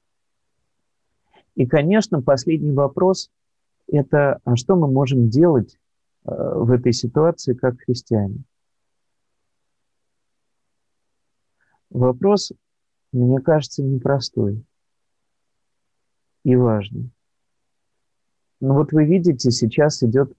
[1.55, 3.31] И, конечно, последний вопрос–
[3.87, 5.77] это, а что мы можем делать
[6.25, 8.43] э, в этой ситуации как христиане?
[11.89, 12.51] Вопрос,
[13.11, 14.63] мне кажется, непростой
[16.43, 17.09] и важный.
[18.61, 20.31] Но вот вы видите, сейчас идет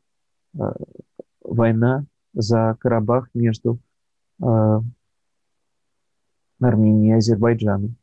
[0.55, 0.59] э,
[1.43, 3.79] война за Карабах между
[4.43, 4.81] э,
[6.61, 7.97] Армении и Азербайджаном.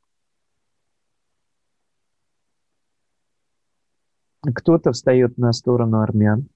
[4.42, 6.48] Кто-то встает на сторону армян,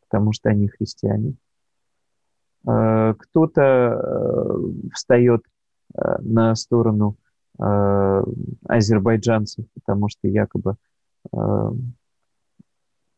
[0.00, 1.34] потому что они христиане.
[2.66, 5.42] Э, кто-то э, встает
[5.94, 7.16] э, на сторону
[8.66, 10.74] азербайджанцев, потому что якобы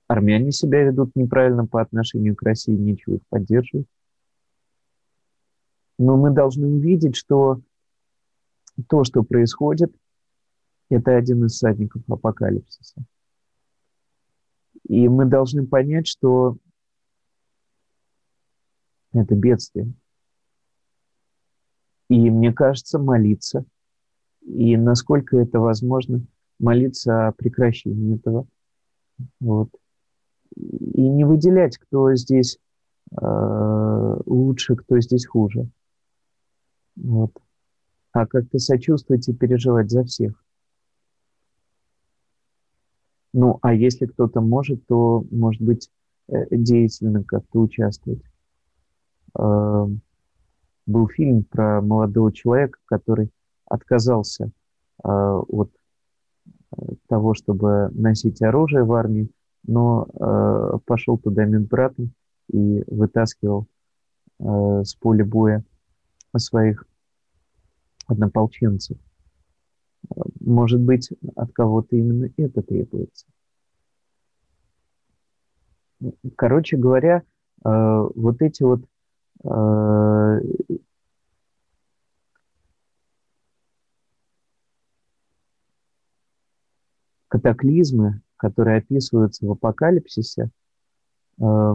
[0.09, 3.87] армяне себя ведут неправильно по отношению к России, нечего их поддерживать.
[5.99, 7.63] Но мы должны увидеть, что
[8.91, 9.91] то, что происходит,
[10.91, 13.07] это один из садников апокалипсиса.
[14.89, 16.57] И мы должны понять, что
[19.13, 19.93] это бедствие.
[22.09, 23.65] И мне кажется, молиться,
[24.43, 26.25] и насколько это возможно,
[26.59, 28.47] молиться о прекращении этого.
[29.41, 29.71] Вот.
[30.55, 32.59] И не выделять, кто здесь
[33.11, 35.69] э, лучше, кто здесь хуже.
[36.95, 37.33] Вот
[38.21, 40.43] а как-то сочувствовать и переживать за всех.
[43.39, 45.91] Ну, а если кто-то может, то, может быть,
[46.29, 48.23] э, деятельно как-то участвовать.
[49.39, 50.01] Эм,
[50.87, 53.29] был фильм про молодого человека, который
[53.67, 54.53] отказался
[55.05, 55.71] э, от
[56.79, 59.29] э, того, чтобы носить оружие в армии,
[59.69, 60.07] но
[60.87, 62.13] пошел туда медбратом
[62.53, 63.67] и вытаскивал
[64.39, 65.65] с поля боя
[66.37, 66.87] своих
[68.07, 68.97] однополченцев.
[70.47, 73.27] Может быть, от кого-то именно это требуется.
[76.37, 77.25] Короче говоря,
[77.65, 77.69] э,
[78.15, 78.81] вот эти вот
[79.43, 80.41] э,
[87.27, 90.51] катаклизмы, которые описываются в апокалипсисе,
[91.41, 91.75] э,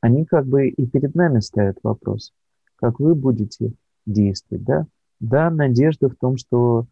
[0.00, 2.32] они как бы и перед нами ставят вопрос,
[2.76, 3.72] как вы будете
[4.04, 4.86] действовать, да?
[5.18, 6.86] Да, надежда в том, что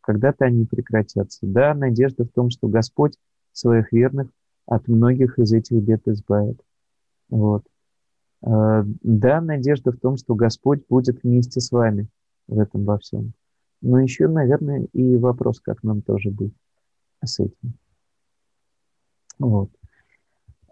[0.00, 1.38] когда-то они прекратятся.
[1.42, 3.16] Да, надежда в том, что Господь
[3.52, 4.28] своих верных
[4.66, 6.60] от многих из этих бед избавит.
[7.28, 7.64] Вот.
[8.42, 12.08] А, да, надежда в том, что Господь будет вместе с вами
[12.46, 13.32] в этом во всем.
[13.82, 16.54] Но еще, наверное, и вопрос, как нам тоже быть
[17.24, 17.74] с этим.
[19.38, 19.70] Вот.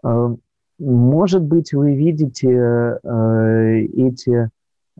[0.03, 0.35] А,
[0.79, 4.49] может быть, вы видите э, эти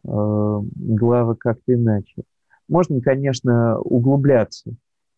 [0.06, 2.24] Э, главы как-то иначе.
[2.70, 4.74] Можно, конечно, углубляться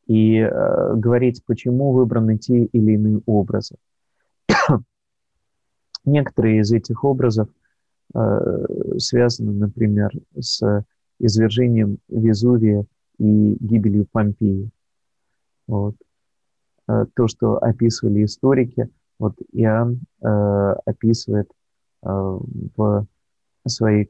[0.07, 3.75] и э, говорить, почему выбраны те или иные образы.
[6.05, 7.49] Некоторые из этих образов
[8.15, 8.65] э,
[8.97, 10.83] связаны, например, с
[11.19, 12.85] извержением Везувия
[13.19, 14.69] и гибелью Помпеи.
[15.67, 15.95] Вот.
[16.87, 20.27] Э, то, что описывали историки, вот Иоанн э,
[20.85, 21.51] описывает
[22.03, 22.07] э,
[22.75, 23.05] в
[23.67, 24.09] своей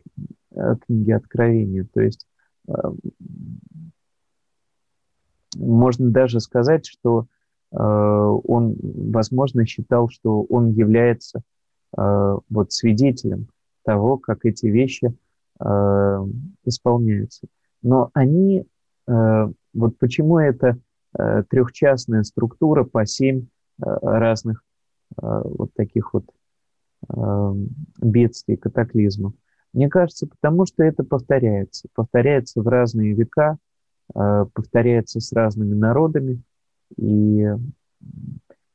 [0.53, 1.87] Э, книги Откровения.
[1.93, 2.27] То есть
[5.55, 7.27] можно даже сказать, что
[7.71, 11.41] э, он, возможно, считал, что он является
[11.93, 13.49] вот свидетелем
[13.83, 15.13] того, как эти вещи
[16.63, 17.47] исполняются.
[17.81, 18.65] Но они,
[19.05, 20.77] вот почему это
[21.13, 23.47] трехчастная структура по семь
[23.77, 24.63] разных
[25.17, 26.23] вот таких вот
[28.01, 29.33] бедствий, катаклизмов.
[29.73, 31.87] Мне кажется, потому что это повторяется.
[31.93, 33.57] Повторяется в разные века,
[34.13, 36.41] э, повторяется с разными народами.
[36.97, 37.47] И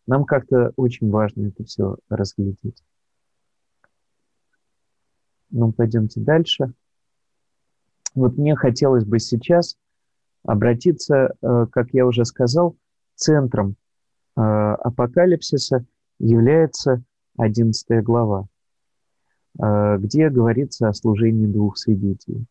[0.07, 2.83] нам как-то очень важно это все разглядеть.
[5.51, 6.73] Ну, пойдемте дальше.
[8.15, 9.77] Вот мне хотелось бы сейчас
[10.43, 12.77] обратиться, э, как я уже сказал,
[13.15, 13.77] центром
[14.37, 15.85] э, апокалипсиса
[16.19, 17.03] является
[17.37, 18.47] 11 глава.
[19.59, 22.45] Э, где говорится о служении двух свидетелей.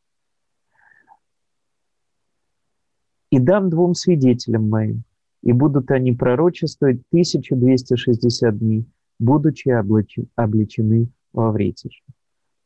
[3.29, 5.03] «И дам двум свидетелям моим,
[5.43, 8.85] и будут они пророчествовать 1260 дней,
[9.19, 9.69] будучи
[10.35, 12.03] обличены во вретище.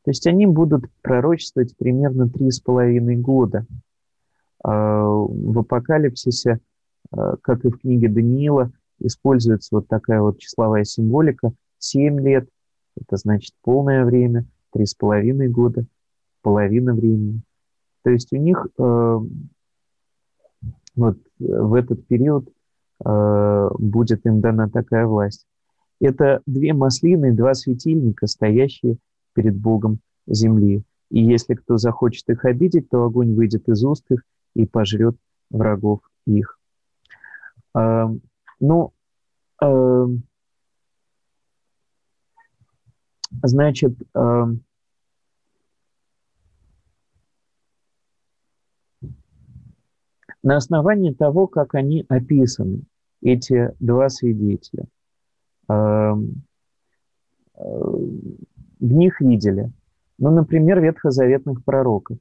[0.04, 3.66] То есть они будут пророчествовать примерно три с половиной года.
[4.64, 6.60] А, в апокалипсисе,
[7.12, 11.52] а, как и в книге Даниила, используется вот такая вот числовая символика.
[11.78, 12.48] Семь лет–
[12.96, 15.86] это значит полное время, три с половиной года,
[16.42, 17.42] половина времени.
[18.04, 19.20] То есть у них э,
[20.96, 22.50] вот в этот период
[23.06, 25.46] э, будет им дана такая власть.
[26.00, 28.98] Это две маслины, два светильника, стоящие
[29.34, 30.84] перед Богом земли.
[31.10, 34.24] И если кто захочет их обидеть, то огонь выйдет из уст их
[34.56, 35.16] и пожрет
[35.50, 36.60] врагов их.
[37.76, 38.08] Э,
[38.60, 38.94] ну,
[39.62, 40.08] э,
[43.44, 44.46] значит, э,
[50.44, 52.84] на основании того, как они описаны,
[53.22, 54.86] эти два свидетеля.
[55.68, 56.44] Эм,
[57.56, 59.72] э, в них видели,
[60.18, 62.18] ну, например, ветхозаветных пророков,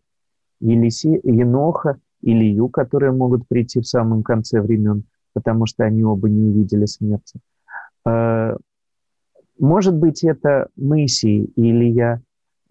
[0.61, 6.43] Елиси, Еноха, Илью, которые могут прийти в самом конце времен, потому что они оба не
[6.43, 7.39] увидели смерти.
[9.59, 12.21] Э, может быть, это Моисей и Илья,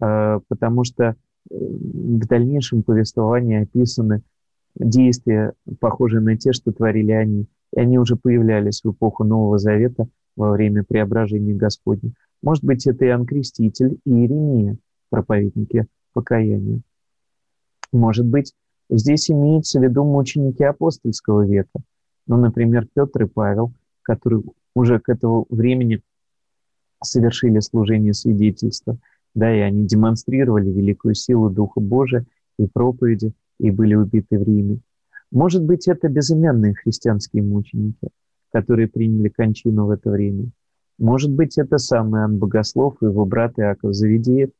[0.00, 1.16] э, потому что
[1.50, 4.22] в дальнейшем повествовании описаны
[4.74, 7.46] действия, похожие на те, что творили они.
[7.74, 12.12] И они уже появлялись в эпоху Нового Завета во время преображения Господня.
[12.42, 14.76] Может быть, это Иоанн Креститель и Иеремия,
[15.10, 16.80] проповедники покаяния.
[17.92, 18.54] Может быть,
[18.90, 21.80] здесь имеется в виду мученики апостольского века.
[22.26, 23.72] Ну, например, Петр и Павел,
[24.02, 24.42] которые
[24.74, 26.02] уже к этому времени
[27.02, 28.98] совершили служение свидетельства,
[29.34, 32.24] да, и они демонстрировали великую силу Духа Божия
[32.58, 34.80] и проповеди, и были убиты в Риме.
[35.30, 38.08] Может быть, это безымянные христианские мученики,
[38.52, 40.46] которые приняли кончину в это время.
[40.98, 44.50] Может быть, это сам Иоанн Богослов и его брат Иаков Завидеев.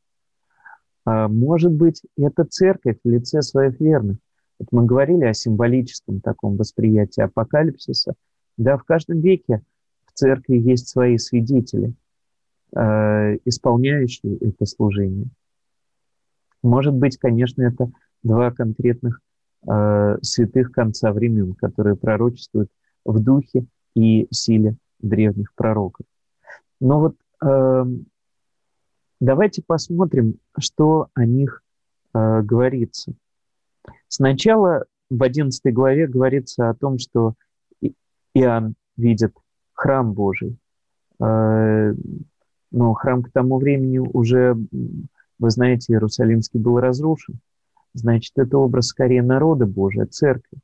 [1.05, 4.17] А может быть, это церковь в лице своих верных.
[4.59, 8.13] Вот мы говорили о символическом таком восприятии апокалипсиса.
[8.57, 9.63] Да, в каждом веке
[10.05, 11.93] в церкви есть свои свидетели,
[12.75, 15.27] э, исполняющие это служение.
[16.61, 17.91] Может быть, конечно, это
[18.23, 19.21] два конкретных
[19.67, 22.69] э, святых конца времен, которые пророчествуют
[23.05, 23.65] в духе
[23.95, 26.05] и силе древних пророков.
[26.79, 27.85] Но вот э,
[29.19, 31.63] давайте посмотрим, что о них
[32.13, 33.13] э, говорится.
[34.07, 37.33] Сначала в 11 главе говорится о том, что
[38.33, 39.33] Иоанн видит
[39.73, 40.57] храм Божий.
[42.71, 44.55] Но храм к тому времени уже,
[45.39, 47.39] вы знаете, Иерусалимский был разрушен.
[47.93, 50.59] Значит, это образ скорее народа Божия, церкви.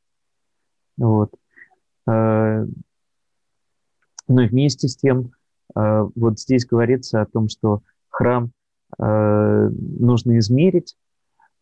[0.98, 1.32] Вот.
[2.08, 2.66] А,
[4.28, 5.32] но вместе с тем,
[5.74, 8.52] а, вот здесь говорится о том, что храм
[8.98, 10.96] а, нужно измерить,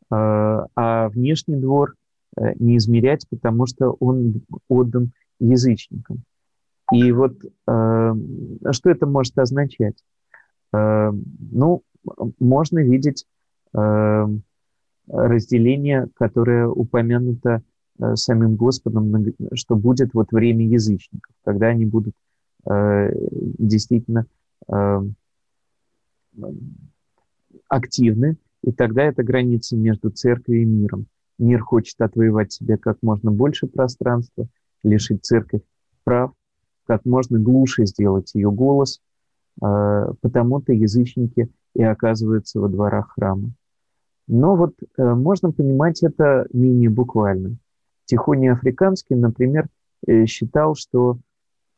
[0.09, 1.95] а внешний двор
[2.37, 6.23] э, не измерять, потому что он отдан язычникам.
[6.91, 9.95] И вот что это может означать?
[10.74, 11.84] Ну,
[12.39, 13.26] можно видеть
[15.07, 17.61] разделение, которое упомянуто
[17.99, 22.13] э, самим Господом, что будет вот время язычников, когда они будут
[22.69, 23.11] э,
[23.59, 24.26] действительно
[24.67, 25.01] э,
[27.67, 31.07] активны, и тогда это граница между церковью и миром.
[31.38, 34.47] Мир хочет отвоевать себе как можно больше пространства,
[34.84, 35.61] лишить церковь
[36.03, 36.32] прав,
[36.86, 39.01] как можно глуше сделать ее голос,
[39.59, 43.51] потому-то язычники и оказываются во дворах храма.
[44.27, 47.57] Но вот э, можно понимать это менее буквально.
[48.05, 49.67] Тихоний Африканский, например,
[50.07, 51.17] э, считал, что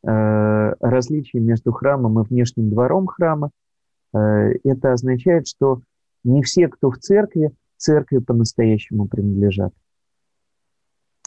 [0.02, 3.50] э, различие между храмом и внешним двором храма
[4.12, 5.82] это означает, что
[6.24, 9.74] не все, кто в церкви, церкви по-настоящему принадлежат.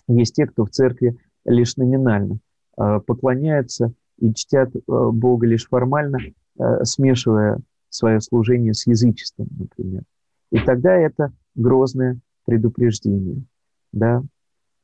[0.08, 2.40] Есть те, кто в церкви лишь номинально
[2.76, 6.20] поклоняются и чтят э, Бога лишь формально,
[6.60, 7.60] э, смешивая
[7.90, 10.04] свое служение с язычеством, например.
[10.52, 13.44] И тогда это грозное предупреждение.
[13.92, 14.24] Да?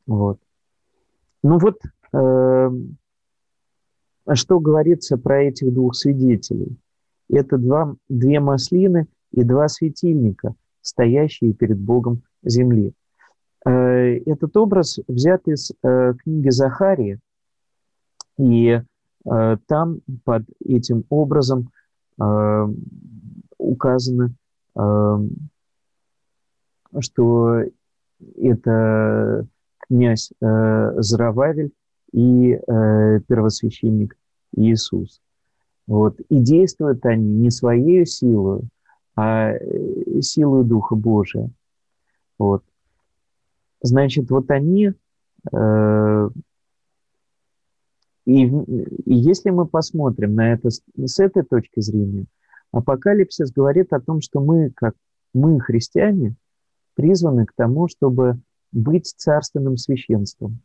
[0.06, 0.40] Вот.
[1.44, 1.80] Ну вот,
[2.14, 2.72] э,
[4.34, 6.78] что говорится про этих двух свидетелей?
[7.30, 12.94] Это два, две маслины и два светильника, стоящие перед Богом земли.
[13.66, 17.20] Э, этот образ взят из э, книги Захария,
[18.38, 18.82] и
[19.26, 21.70] там под этим образом
[22.22, 22.68] э,
[23.58, 24.36] указаны
[24.76, 25.18] э,
[27.00, 27.62] что
[28.38, 29.48] это
[29.88, 31.72] князь э, Зарававель
[32.12, 34.18] и э, первосвященник
[34.56, 35.22] Иисус.
[35.88, 36.20] Вот.
[36.30, 38.62] И действуют они не своей силой,
[39.16, 41.50] а э, силой Духа Божия.
[42.38, 42.64] Вот.
[43.82, 44.94] Значит, вот они...
[45.52, 46.30] Э,
[48.26, 52.26] и, и если мы посмотрим на это с, этой точки зрения,
[52.72, 54.96] апокалипсис говорит о том, что мы, как
[55.34, 56.36] мы, христиане,
[56.96, 58.40] призваны к тому, чтобы
[58.72, 60.60] быть царственным священством.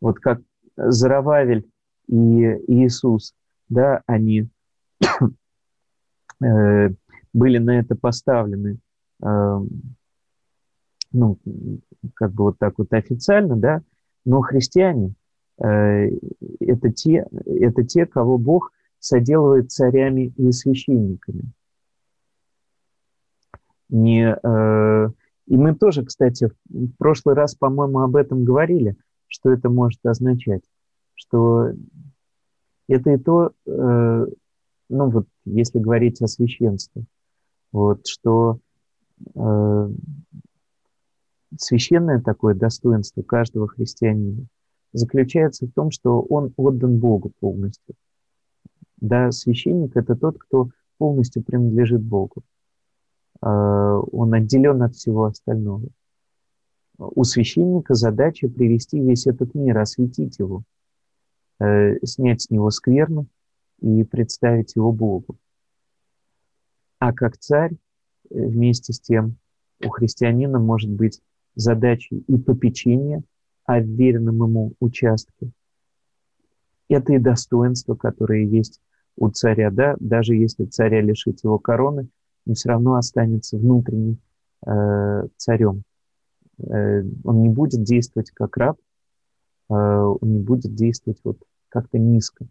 [0.00, 0.40] Вот как
[0.76, 1.70] Зарававель
[2.08, 2.14] и
[2.66, 3.34] Иисус,
[3.68, 4.48] да, они
[6.42, 6.88] э,
[7.32, 8.78] были на это поставлены,
[9.22, 9.60] э,
[11.12, 11.38] ну,
[12.14, 13.82] как бы вот так вот официально, да,
[14.24, 15.14] но христиане
[15.60, 21.52] это, те, это те, кого Бог соделывает царями и священниками.
[23.88, 25.08] Не, э,
[25.46, 28.96] и мы тоже, кстати, в прошлый раз, по-моему, об этом говорили,
[29.26, 30.62] что это может означать,
[31.14, 31.70] что
[32.88, 34.26] это и то, э,
[34.88, 37.04] ну вот, если говорить о священстве,
[37.72, 38.58] вот, что
[39.34, 39.90] э,
[41.58, 44.46] священное такое достоинство каждого христианина
[44.92, 47.94] заключается в том, что он отдан Богу полностью.
[49.00, 52.42] Да, священник– это тот, кто полностью принадлежит Богу.
[53.42, 55.88] Э, он отделен от всего остального.
[56.98, 60.64] У священника задача привести весь этот мир, осветить его,
[61.58, 63.26] э, снять с него скверну
[63.80, 65.38] и представить его Богу.
[66.98, 67.76] А как царь, э,
[68.30, 69.38] вместе с тем,
[69.82, 71.22] у христианина может быть
[71.54, 73.22] задачей и попечения
[73.70, 75.50] о ему участке.
[76.88, 78.80] Это и достоинство, которое есть
[79.16, 82.08] у царя, да, даже если царя лишить его короны,
[82.46, 84.18] он все равно останется внутренним
[84.66, 85.84] э, царем.
[86.58, 88.78] Э, он не будет действовать как раб,
[89.68, 92.46] э, он не будет действовать вот как-то низко.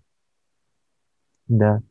[1.48, 1.82] Да.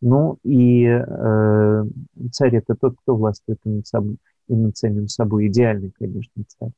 [0.00, 1.84] Ну и э,
[2.32, 4.16] царь это тот, кто властвует и над, собой,
[4.48, 5.48] и над самим собой.
[5.48, 6.72] Идеальный, конечно, царь.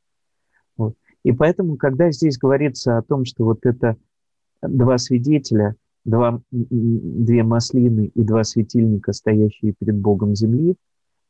[0.77, 0.97] Вот.
[1.25, 3.97] И поэтому, когда здесь говорится о том, что вот это
[4.63, 10.77] два свидетеля, два, две маслины и два светильника, стоящие перед Богом земли,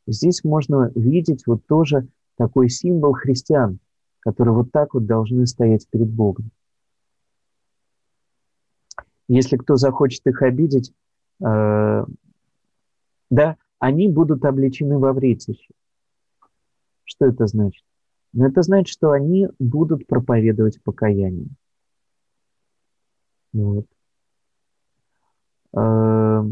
[0.07, 3.79] здесь можно видеть вот тоже такой символ христиан,
[4.21, 6.51] которые вот так вот должны стоять перед Богом.
[9.29, 10.93] Если кто захочет их обидеть,
[11.41, 12.05] э,
[13.31, 15.73] да, они будут обличены во вретище.
[17.05, 17.85] Что это значит?
[18.35, 21.47] Ну, это значит, что они будут проповедовать покаяние.
[23.53, 23.87] Вот.
[25.73, 26.43] Э,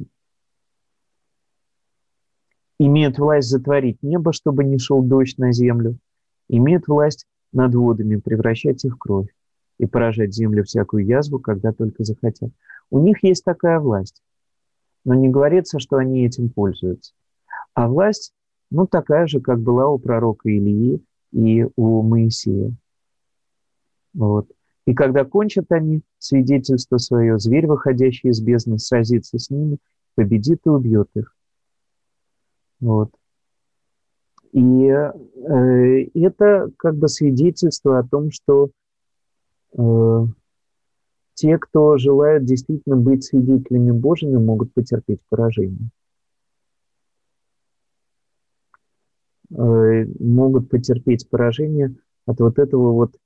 [2.78, 5.98] имеют власть затворить небо, чтобы не шел дождь на землю,
[6.48, 9.28] имеют власть над водами превращать их в кровь
[9.78, 12.52] и поражать землю всякую язву, когда только захотят.
[12.90, 14.22] У них есть такая власть,
[15.04, 17.12] но не говорится, что они этим пользуются.
[17.74, 18.32] А власть,
[18.70, 22.72] ну, такая же, как была у пророка Илии и у Моисея.
[24.14, 24.48] Вот.
[24.86, 29.78] И когда кончат они свидетельство свое, зверь, выходящий из бездны, сразится с ними,
[30.14, 31.34] победит и убьет их.
[32.80, 33.10] Вот.
[34.52, 38.70] И э, это как бы свидетельство о том, что
[39.78, 40.26] э,
[41.34, 45.88] те, кто желают действительно быть свидетелями Божьими, могут потерпеть поражение.
[49.54, 51.94] Могут потерпеть поражение
[52.26, 53.16] от вот этого вот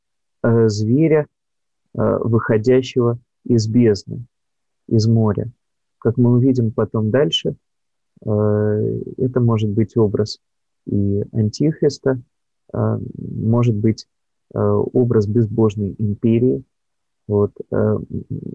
[0.43, 1.27] э, зверя,
[1.95, 4.25] э, выходящего из бездны,
[4.89, 5.51] из моря.
[5.99, 7.57] Как мы увидим потом дальше–
[8.25, 10.41] Э, это может быть образ
[10.87, 12.21] и антихриста,
[12.73, 14.07] э, может быть
[14.55, 16.63] э, образ безбожной империи,
[17.29, 17.51] вот,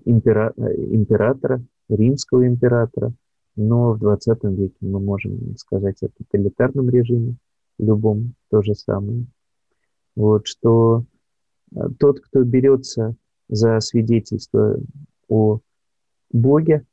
[0.05, 3.11] импера, императора, римского императора,
[3.57, 7.35] но в 20 веке мы можем сказать о тоталитарном режиме,
[7.83, 9.25] любом то же самое.
[10.15, 11.05] Вот, что
[11.99, 13.15] тот, кто берется
[13.49, 14.77] за свидетельство
[15.27, 15.59] о
[16.31, 16.85] Боге,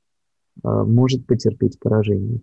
[0.62, 2.40] может потерпеть поражение.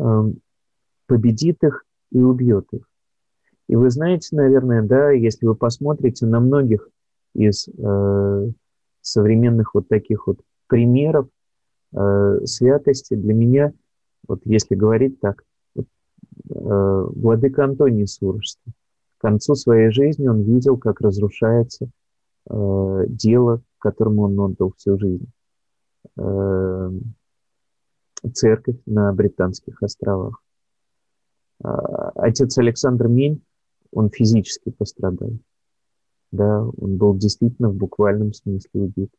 [0.00, 0.40] Эм,
[1.06, 2.88] победит их и убьет их.
[3.68, 6.88] И вы знаете, наверное, да, если вы посмотрите на многих
[7.34, 8.50] из э,
[9.02, 11.28] современных вот таких вот примеров
[11.92, 13.72] э, святости, для меня,
[14.26, 15.44] вот если говорить так, э,
[16.52, 18.72] владыка Антоний Сурожский,
[19.18, 21.90] к концу своей жизни он видел, как разрушается
[22.48, 25.30] э, дело, которому он отдал всю жизнь.
[26.18, 26.90] Э,
[28.32, 30.42] церковь на Британских островах.
[31.62, 33.42] А, отец Александр Мень,
[33.92, 35.32] он физически пострадал.
[36.32, 39.10] да, он был действительно в буквальном смысле убит.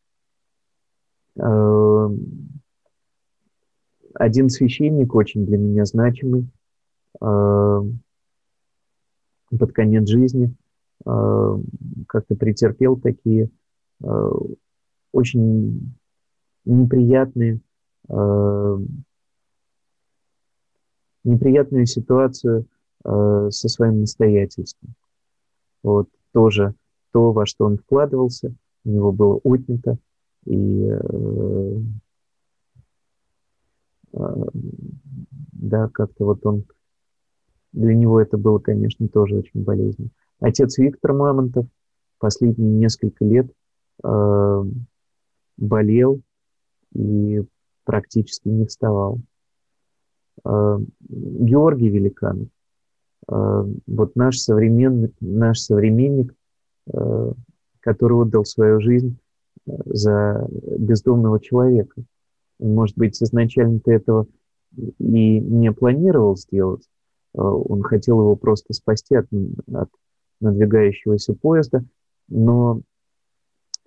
[4.13, 6.49] Один священник, очень для меня значимый,
[7.19, 7.99] под
[9.73, 10.55] конец жизни
[11.05, 11.65] эм,
[12.07, 13.49] как-то претерпел такие
[14.01, 14.31] э,
[15.11, 15.93] очень
[16.63, 17.59] неприятные,
[21.23, 22.65] неприятную ситуацию
[23.03, 24.95] э, со своим настоятельством.
[25.83, 26.75] Вот тоже
[27.11, 28.53] то, во что он вкладывался,
[28.83, 29.97] у него было отнято,
[30.45, 31.77] и э,
[34.13, 34.45] э,
[35.53, 36.65] да, как-то вот он,
[37.73, 40.09] для него это было, конечно, тоже очень болезненно.
[40.39, 41.65] Отец Виктор Мамонтов
[42.19, 43.51] последние несколько лет
[44.03, 44.63] э,
[45.57, 46.21] болел
[46.93, 47.43] и
[47.83, 49.19] практически не вставал.
[50.45, 52.47] Э, Георгий Великанов,
[53.27, 56.33] э, вот наш современный, наш современник,
[56.93, 57.31] э,
[57.79, 59.17] который отдал свою жизнь
[59.65, 60.47] за
[60.77, 62.01] бездомного человека.
[62.59, 64.27] Может быть, изначально ты этого
[64.99, 66.87] и не планировал сделать.
[67.33, 69.27] Он хотел его просто спасти от,
[69.73, 69.89] от
[70.41, 71.83] надвигающегося поезда,
[72.27, 72.81] но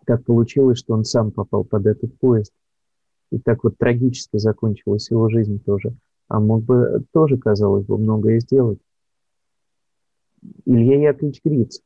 [0.07, 2.53] так получилось, что он сам попал под этот поезд.
[3.31, 5.95] И так вот трагически закончилась его жизнь тоже.
[6.29, 8.79] А мог бы тоже, казалось бы, многое сделать.
[10.65, 11.81] Илья Яковлевич Гриц,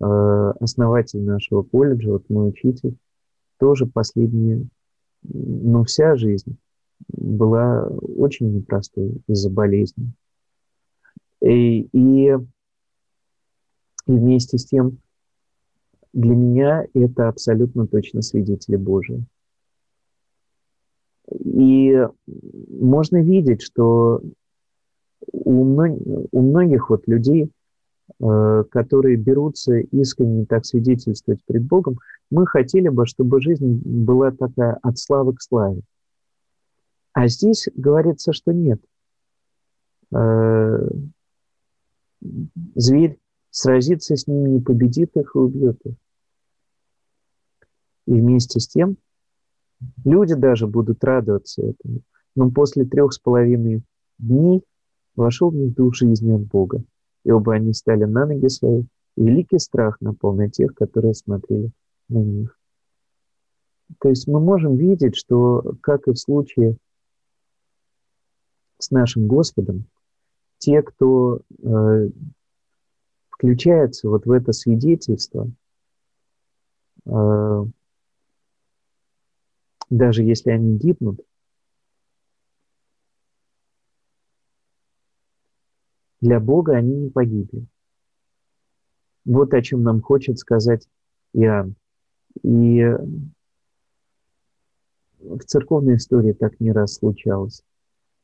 [0.00, 2.96] э, основатель нашего колледжа, вот мой учитель,
[3.58, 4.66] тоже последние,
[5.22, 6.56] ну, вся жизнь
[7.08, 10.12] была очень непростой из-за болезни.
[11.40, 12.36] И, и, и
[14.06, 14.98] вместе с тем
[16.12, 19.24] для меня это абсолютно точно свидетели Божии.
[21.30, 24.22] И можно видеть, что
[25.30, 25.98] у, мног,
[26.32, 27.50] у многих вот людей,
[28.20, 31.98] э, которые берутся искренне так свидетельствовать пред Богом,
[32.30, 35.82] мы хотели бы, чтобы жизнь была такая от славы к славе.
[37.12, 38.80] А здесь говорится, что нет.
[40.14, 40.88] Э,
[42.74, 43.18] зверь
[43.50, 45.94] сразится с ними и победит их и убьет их.
[48.06, 48.96] И вместе с тем
[50.04, 52.00] люди даже будут радоваться этому.
[52.34, 53.82] Но после трех с половиной
[54.18, 54.62] дней
[55.14, 56.82] вошел в них дух жизни от Бога.
[57.24, 58.84] И оба они стали на ноги свои,
[59.16, 61.70] и великий страх напал на тех, которые смотрели
[62.08, 62.58] на них.
[64.00, 66.76] То есть мы можем видеть, что, как и в случае
[68.78, 69.86] с нашим Господом,
[70.58, 72.08] те, кто э,
[73.30, 75.50] включается вот в это свидетельство,
[77.06, 77.64] э,
[79.90, 81.20] даже если они гибнут,
[86.20, 87.66] для Бога они не погибли.
[89.24, 90.88] Вот о чем нам хочет сказать
[91.32, 91.74] Иоанн.
[92.42, 92.82] И
[95.20, 97.62] в церковной истории так не раз случалось.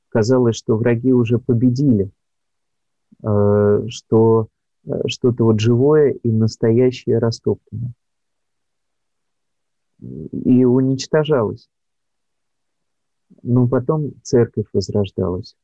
[0.09, 2.11] Казалось, что враги уже победили,
[3.21, 4.49] что
[4.87, 7.93] э, что-то вот живое и настоящее растоптано
[10.01, 11.69] и уничтожалось.
[13.43, 15.57] Но потом церковь возрождалась.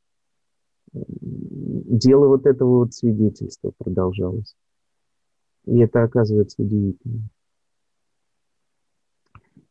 [0.92, 4.56] Дело вот этого вот свидетельства продолжалось.
[5.66, 7.28] И это оказывается удивительно.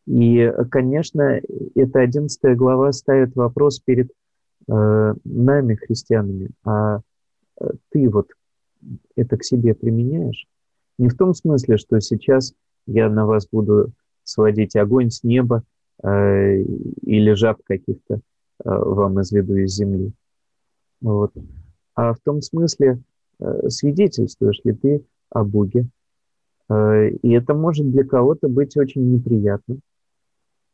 [0.05, 1.39] И, конечно,
[1.75, 4.11] эта одиннадцатая глава ставит вопрос перед
[4.67, 7.01] э, нами, христианами, а э,
[7.89, 8.27] ты вот
[9.15, 10.47] это к себе применяешь?
[10.97, 12.53] Не в том смысле, что сейчас
[12.85, 13.91] я на вас буду
[14.23, 15.63] сводить огонь с неба
[16.03, 18.19] э, или жаб каких-то э,
[18.63, 20.11] вам изведу из земли.
[21.01, 21.33] Вот.
[21.95, 22.99] А в том смысле,
[23.39, 25.87] э, свидетельствуешь ли ты о Боге.
[26.69, 29.79] Э, и это может для кого-то быть очень неприятно.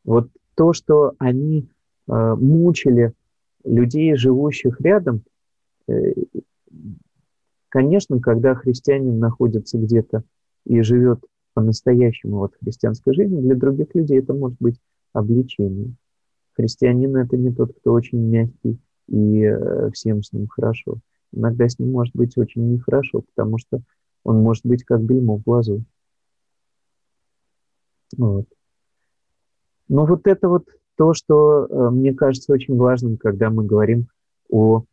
[0.04, 1.70] Вот то, что они
[2.08, 3.14] э, мучили
[3.64, 5.24] людей, живущих рядом,
[5.88, 6.14] э,
[7.76, 10.23] конечно, когда христианин находится где-то
[10.65, 11.19] и живет
[11.53, 14.80] по-настоящему вот христианской жизни, для других людей это может быть
[15.11, 15.93] обличение.
[16.53, 20.99] Христианин– это не тот, кто очень мягкий и э, всем с ним хорошо.
[21.34, 23.82] Иногда с ним может быть очень нехорошо, потому что
[24.23, 25.84] он может быть как бельмо в глазу.
[28.17, 28.45] Вот.
[29.89, 34.07] Но вот это вот то, что э, мне кажется очень важным, когда мы говорим
[34.49, 34.86] о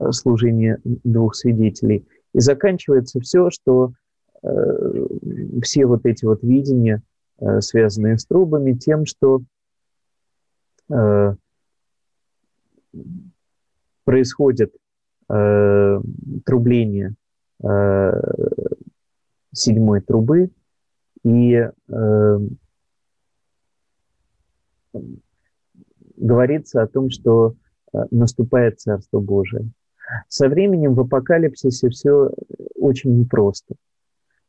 [0.00, 2.06] э, служении двух свидетелей.
[2.34, 3.92] И заканчивается все, что
[4.44, 5.06] Э,
[5.62, 7.02] все вот эти вот видения,
[7.38, 9.42] э, связанные с трубами, тем, что
[10.90, 11.34] э,
[14.04, 14.74] происходит
[15.26, 17.14] трубление
[19.52, 20.50] седьмой трубы,
[21.24, 22.38] И э,
[26.16, 27.54] говорится о том, что
[27.92, 29.70] э, наступает Царство Божие.
[30.28, 32.30] Со временем в апокалипсисе все
[32.74, 33.74] очень непросто.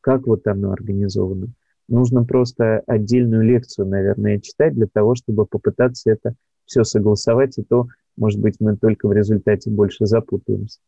[0.02, 1.48] Как вот оно организовано?
[1.88, 6.34] Нужно просто отдельную лекцию, наверное, читать для того, чтобы попытаться это
[6.66, 7.88] все согласовать, и то,
[8.18, 10.80] может быть, мы только в результате больше запутаемся.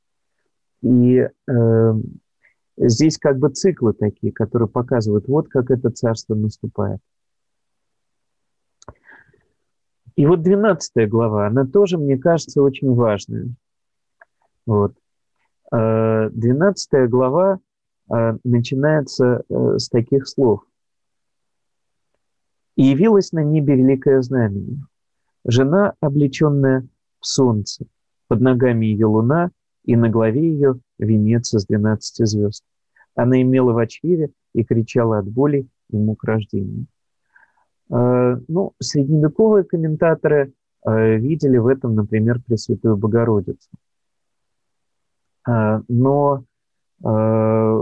[0.82, 1.93] И э,
[2.78, 6.99] здесь как бы циклы такие, которые показывают, вот как это царство наступает.
[10.15, 13.49] И вот 12 глава, она тоже, мне кажется, очень важная.
[14.68, 14.93] Вот.
[15.72, 17.59] 12 э, глава
[18.11, 20.61] э, начинается э, с таких слов.
[22.76, 24.80] «И явилась на небе великое знамение.
[25.45, 26.88] Жена, облеченная
[27.20, 27.86] в солнце,
[28.28, 29.51] под ногами ее луна,
[29.84, 32.63] и на главе ее венец из 12 звезд.
[33.15, 36.86] Она имела в очреве и кричала от боли и мук рождения».
[37.89, 40.51] Ну, средневековые комментаторы
[40.86, 43.70] видели в этом, например, Пресвятую Богородицу.
[45.48, 46.43] А, но,
[47.04, 47.80] а,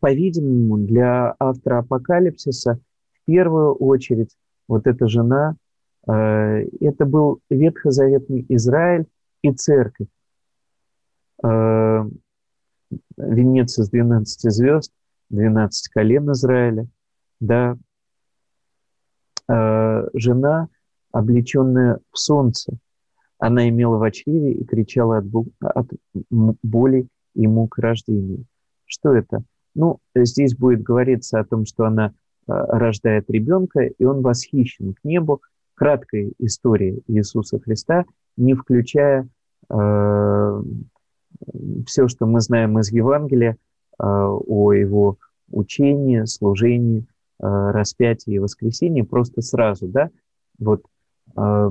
[0.00, 2.78] по-видимому, для автора апокалипсиса
[3.12, 4.36] в первую очередь
[4.68, 5.56] вот эта жена,
[6.06, 9.06] а, это был ветхозаветный Израиль
[9.42, 10.08] и церковь.
[13.16, 14.92] Венец из 12 звезд,
[15.30, 16.88] 12 колен Израиля,
[17.38, 17.76] да,
[19.46, 20.68] жена,
[21.12, 22.72] облеченная в солнце–
[23.38, 25.24] она имела в очреве и кричала от,
[25.60, 25.88] от
[26.62, 28.44] боли и мук рождения.
[28.84, 29.42] Что это?
[29.74, 32.12] Ну, здесь будет говориться о том, что она э,
[32.46, 35.42] рождает ребенка, и он восхищен к небу.
[35.74, 38.04] Краткая история Иисуса Христа,
[38.36, 39.28] не включая
[39.70, 40.62] э,
[41.86, 43.56] все, что мы знаем из Евангелия э,
[44.04, 45.18] о его
[45.50, 47.06] учении, служении,
[47.40, 50.10] э, распятии и воскресении, просто сразу, да,
[50.58, 50.82] вот
[51.36, 51.70] э,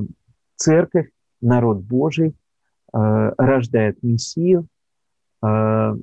[0.55, 1.09] церковь
[1.41, 2.33] народ Божий э,
[3.37, 4.67] рождает Мессию,
[5.43, 5.95] э,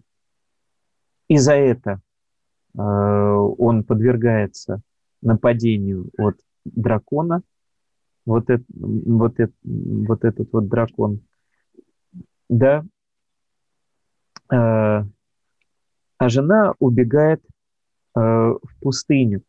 [1.29, 2.01] и за это
[2.77, 4.81] э, он подвергается
[5.23, 7.43] нападению от дракона.
[8.27, 11.21] Вот, это, вот, это, вот этот вот дракон.
[12.49, 12.85] Да.
[14.49, 15.05] А
[16.21, 17.43] жена убегает
[18.15, 19.43] в пустыню.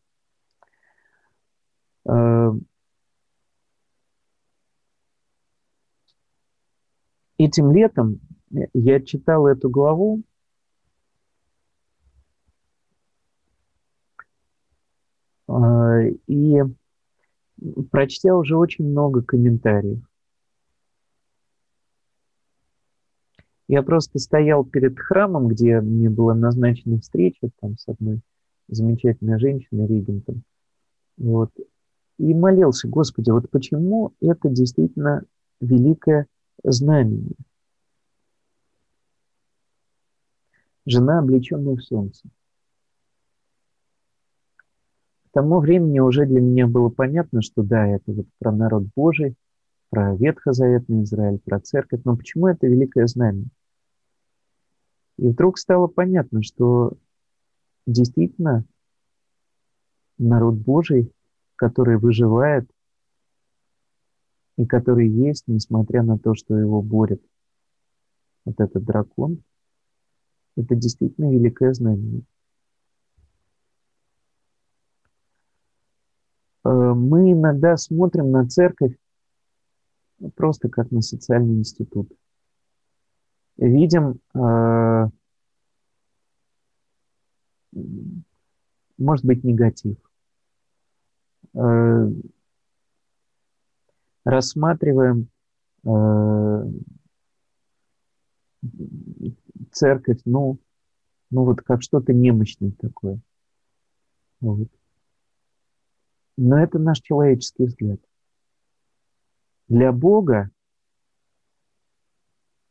[7.37, 8.19] Этим летом
[8.73, 10.21] я читал эту главу,
[15.47, 16.61] а, и
[17.91, 20.01] прочтя уже очень много комментариев.
[23.67, 28.21] Я просто стоял перед храмом, где мне была назначена встреча там с одной
[28.67, 30.43] замечательной женщиной, регентом.
[31.17, 31.49] Вот.
[32.17, 35.23] И молился, Господи, вот почему это действительно
[35.59, 36.27] великая
[36.71, 37.35] знамение.
[40.85, 42.27] Жена, облеченная в солнце.
[44.57, 49.35] К тому времени уже для меня было понятно, что да, это вот про народ Божий,
[49.89, 53.49] про ветхозаветный Израиль, про церковь, но почему это великое знамение?
[55.17, 56.93] И вдруг стало понятно, что
[57.85, 58.65] действительно
[60.17, 61.11] народ Божий,
[61.55, 62.69] который выживает
[64.57, 67.21] и который есть, несмотря на то, что его борет
[68.45, 69.43] вот этот дракон,
[70.55, 72.23] это действительно великое знамение.
[76.63, 78.95] Э, мы иногда смотрим на церковь
[80.35, 82.11] просто как на социальный институт.
[83.57, 85.09] Видим, э,
[88.97, 89.97] может быть, негатив
[91.53, 92.09] э,
[94.25, 95.29] рассматриваем
[95.85, 96.63] э,
[99.71, 100.59] церковь, ну,
[101.29, 103.19] ну вот как что-то немощное такое.
[104.41, 104.67] Вот.
[106.37, 107.99] Но это наш человеческий взгляд.
[109.67, 110.51] Для Бога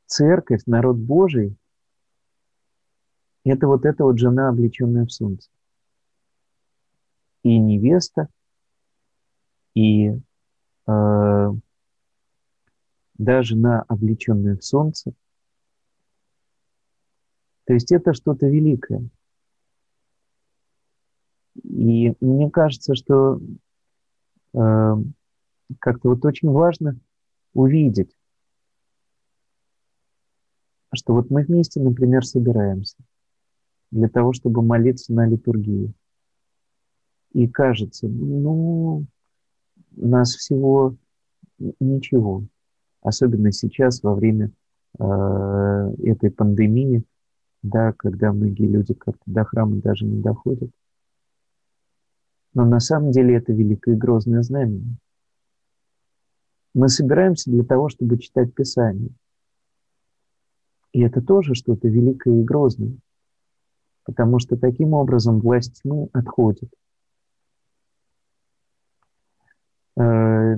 [0.06, 1.56] церковь, народ Божий,
[3.44, 5.50] это вот эта вот жена, облеченная в солнце.
[7.42, 8.28] И невеста,
[9.74, 10.12] и
[13.16, 15.12] даже на облеченное в солнце.
[17.64, 19.08] То есть это что-то великое.
[21.62, 23.40] И мне кажется, что
[24.52, 24.94] э,
[25.78, 26.98] как-то вот очень важно
[27.54, 28.14] увидеть,
[30.92, 32.96] что вот мы вместе, например, собираемся.
[33.90, 35.92] для того, чтобы молиться на литургии.
[37.32, 39.06] И кажется, ну,
[39.96, 40.96] нас всего
[41.80, 42.44] ничего.
[43.02, 44.50] Особенно сейчас, во время
[44.98, 45.04] э,
[46.04, 47.04] этой пандемии,
[47.62, 50.70] да, когда многие люди как-то до храма даже не доходят.
[52.54, 54.96] Но на самом деле это великое и грозное знамение.
[56.72, 59.10] Мы собираемся для того, чтобы читать Писание.
[60.92, 62.96] И это тоже что-то великое и грозное,
[64.04, 66.70] потому что таким образом власть тьмы отходит.
[69.96, 70.56] Э,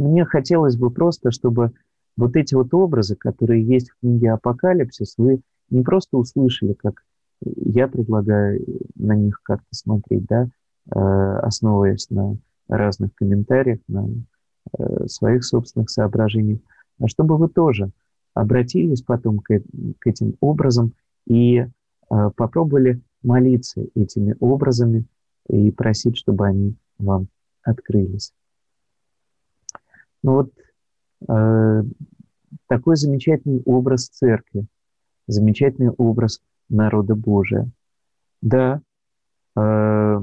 [0.00, 1.72] мне хотелось бы просто, чтобы
[2.16, 7.02] вот эти вот образы, которые есть в книге «Апокалипсис», вы не просто услышали, как
[7.42, 8.64] я предлагаю
[8.96, 10.48] на них как-то смотреть, да,
[10.94, 12.36] э, основываясь на
[12.68, 14.08] разных комментариях, на
[14.78, 16.60] э, своих собственных соображениях,
[16.98, 17.90] а чтобы вы тоже
[18.34, 19.48] обратились потом к,
[19.98, 20.94] к этим образам
[21.26, 21.66] и э,
[22.08, 25.04] попробовали молиться этими образами
[25.48, 27.28] и просить, чтобы они вам
[27.62, 28.32] открылись.
[30.22, 30.52] Ну вот
[31.28, 31.82] э,
[32.66, 34.66] такой замечательный образ церкви,
[35.26, 37.70] замечательный образ народа Божия.
[38.42, 38.82] Да,
[39.56, 40.20] э,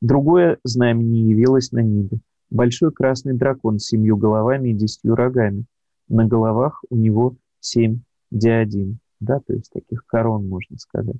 [0.00, 2.18] другое знамение явилось на небе.
[2.50, 5.64] Большой красный дракон с семью головами и десятью рогами.
[6.08, 11.16] На головах у него семь диадим, да, то есть таких корон, можно сказать.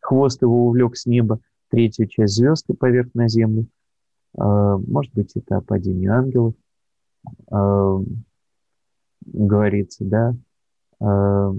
[0.00, 3.66] Хвост его увлек с неба третью часть звезд и поверх на землю.
[4.36, 6.54] Э, может быть, это о падении ангелов
[7.50, 7.98] э,
[9.26, 10.34] говорится, да.
[11.00, 11.52] Э,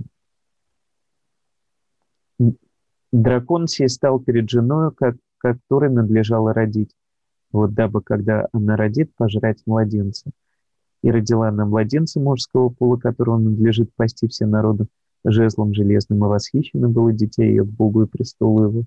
[3.11, 6.91] дракон сей стал перед женой, как, которой надлежало родить,
[7.51, 10.32] вот дабы, когда она родит, пожрать младенца.
[11.03, 14.88] И родила она младенца мужского пола, которого надлежит пасти все народы
[15.24, 18.84] жезлом железным, и восхищено было дитя ее к Богу и престолу его.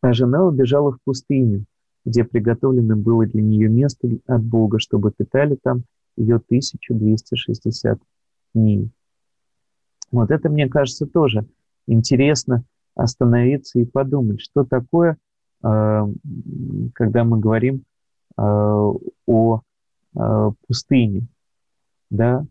[0.00, 1.64] А жена убежала в пустыню,
[2.06, 5.82] где приготовлено было для нее место от Бога, чтобы питали там
[6.16, 7.98] ее 1260
[8.54, 8.90] дней.
[10.12, 11.46] Вот это, мне кажется, тоже
[11.88, 12.62] интересно
[12.94, 15.18] остановиться и подумать, что такое,
[15.62, 16.08] а,
[16.94, 17.82] когда мы говорим
[18.36, 18.92] а,
[19.26, 19.60] о
[20.14, 21.26] а, пустыне.
[22.08, 22.46] Да?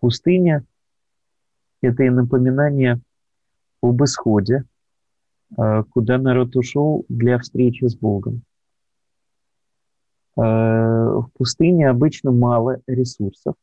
[0.00, 0.64] Пустыня–
[1.82, 3.00] это и напоминание
[3.82, 4.64] об исходе,
[5.56, 8.42] куда народ ушел для встречи с Богом.
[10.36, 13.54] В пустыне обычно мало ресурсов,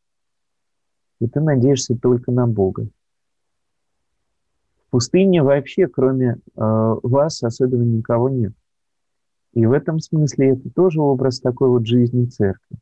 [1.19, 2.87] и ты надеешься только на Бога.
[4.87, 8.53] В пустыне вообще, кроме э, вас, особенно никого нет.
[9.53, 12.77] И в этом смысле это тоже образ такой вот жизни церкви.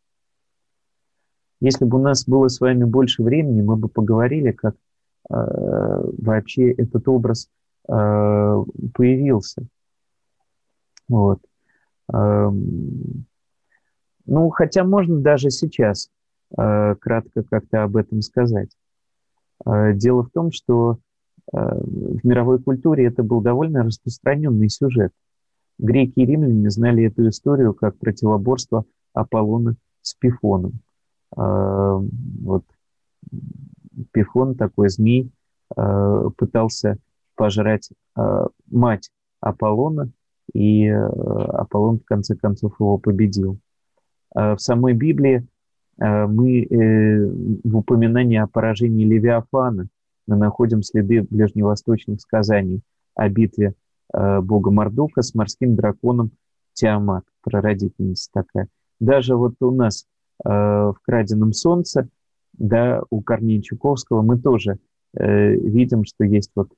[1.61, 4.75] Если бы у нас было с вами больше времени, мы бы поговорили, как э,
[5.29, 7.49] вообще этот образ э,
[7.87, 9.67] появился.
[11.07, 11.39] Вот.
[12.11, 12.49] Э,
[14.25, 16.09] ну, хотя можно даже сейчас
[16.57, 18.69] э, кратко как-то об этом сказать.
[19.65, 20.97] Э, дело в том, что
[21.53, 25.11] э, в мировой культуре это был довольно распространенный сюжет.
[25.77, 30.79] Греки и римляне знали эту историю как противоборство Аполлона с Пифоном.
[31.37, 31.99] Э,
[32.41, 32.63] вот
[34.11, 35.31] Пифон, такой змей,
[35.75, 36.97] э, пытался
[37.35, 39.09] пожрать э, мать
[39.39, 40.11] Аполлона,
[40.53, 43.59] и э, Аполлон в конце концов его победил.
[44.35, 45.47] Э, в самой Библии
[45.99, 47.25] э, мы э,
[47.63, 49.87] в упоминании о поражении Левиафана
[50.27, 52.81] мы находим следы ближневосточных сказаний
[53.13, 53.75] о битве
[54.11, 56.31] бога Мардука с морским драконом
[56.73, 58.67] Тиамат, прародительница такая.
[58.99, 60.07] Даже вот у нас
[60.43, 62.09] в «Краденом солнце»,
[62.53, 64.79] да, у Корнея Чуковского мы тоже
[65.13, 66.69] видим, что есть вот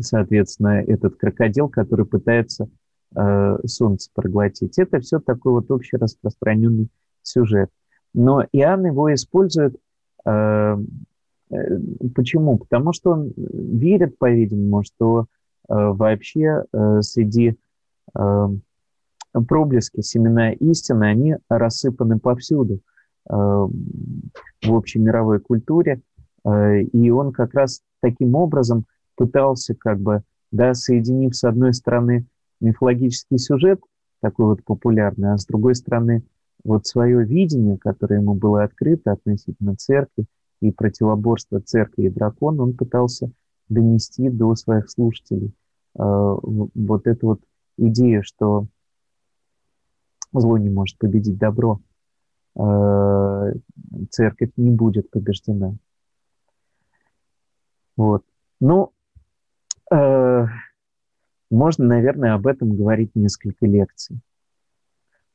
[0.00, 2.68] соответственно, этот крокодил, который пытается
[3.14, 4.78] э, солнце проглотить.
[4.78, 6.88] Это все такой вот общий распространенный
[7.22, 7.70] сюжет.
[8.14, 9.76] Но Иоанн его использует.
[10.24, 10.76] Э,
[11.50, 11.56] э,
[12.14, 12.58] почему?
[12.58, 15.24] Потому что он верит, по-видимому, что э,
[15.68, 16.64] вообще
[17.00, 17.56] среди
[18.14, 18.48] э,
[19.32, 22.80] проблески семена истины, они рассыпаны повсюду
[23.24, 23.70] в
[24.66, 26.02] общей мировой культуре.
[26.44, 28.86] Э, и он как раз таким образом
[29.16, 32.26] пытался как бы, да, соединив с одной стороны
[32.60, 33.80] мифологический сюжет,
[34.20, 36.22] такой вот популярный, а с другой стороны,
[36.64, 40.26] вот свое видение, которое ему было открыто относительно церкви
[40.60, 43.30] и противоборства церкви и дракона, он пытался
[43.68, 45.52] донести до своих слушателей
[45.98, 47.40] э, вот эту вот
[47.78, 48.66] идею, что
[50.32, 51.80] зло не может победить добро,
[52.56, 53.54] э,
[54.10, 55.74] церковь не будет побеждена.
[57.96, 58.24] Вот.
[58.60, 58.92] Ну,
[59.92, 60.46] э,
[61.50, 64.20] можно, наверное, об этом говорить несколько лекций,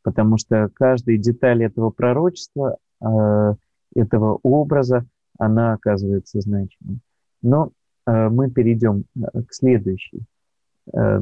[0.01, 3.55] потому что каждая деталь этого пророчества, э,
[3.95, 5.05] этого образа,
[5.37, 6.99] она оказывается значимой.
[7.41, 7.71] Но
[8.05, 10.23] э, мы перейдем э, к следующей
[10.93, 11.21] э,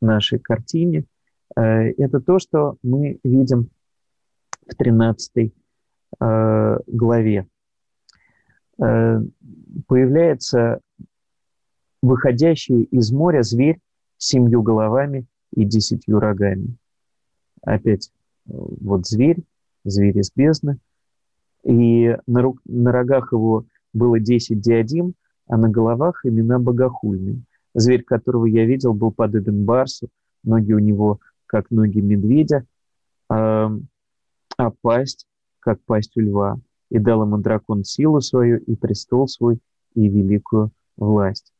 [0.00, 1.04] нашей картине.
[1.56, 3.70] Э, это то, что мы видим
[4.66, 5.52] в 13
[6.20, 7.46] э, главе.
[8.80, 9.20] Э,
[9.86, 10.80] появляется
[12.02, 13.80] выходящий из моря зверь
[14.16, 16.76] с семью головами и десятью рогами.
[17.62, 18.10] Опять
[18.46, 19.42] вот зверь,
[19.84, 20.78] зверь из бездны.
[21.64, 25.14] И на, рук, на рогах его было 10 диадим,
[25.46, 27.42] а на головах имена богохульные.
[27.74, 30.08] Зверь, которого я видел, был подобен барсу,
[30.44, 32.64] ноги у него, как ноги медведя,
[33.28, 33.70] а,
[34.56, 35.26] а пасть,
[35.60, 36.58] как пасть у льва.
[36.90, 39.58] И дал ему дракон силу свою, и престол свой,
[39.94, 41.52] и великую власть.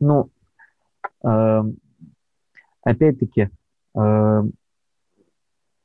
[0.00, 0.30] Ну,
[1.24, 1.62] э,
[2.82, 3.50] опять-таки,
[3.94, 4.42] э,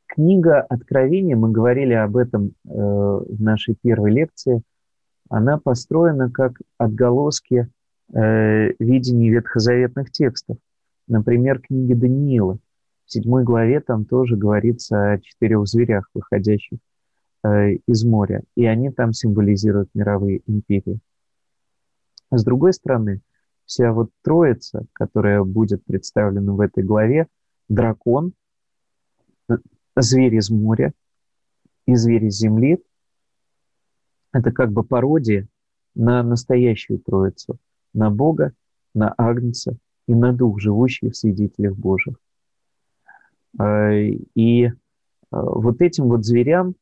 [0.08, 4.62] книга Откровения, мы говорили об этом э, в нашей первой лекции,
[5.30, 7.68] она построена как отголоски
[8.14, 10.58] э, видений ветхозаветных текстов.
[11.08, 12.60] Например, книги Даниила.
[13.06, 16.78] В седьмой главе там тоже говорится о четырех зверях, выходящих
[17.44, 21.00] из моря, и они там символизируют мировые империи.
[22.32, 23.22] С другой стороны,
[23.66, 27.28] вся вот троица, которая будет представлена в этой главе,
[27.68, 28.34] дракон,
[29.96, 30.94] зверь из моря
[31.86, 32.82] и зверь из земли,
[34.32, 35.48] это как бы пародия
[35.96, 37.58] на настоящую троицу,
[37.94, 38.54] на Бога,
[38.96, 39.78] на Агнца
[40.08, 42.16] и на Дух, живущий в свидетелях Божьих.
[43.60, 44.72] А, и
[45.30, 46.76] вот этим вот зверям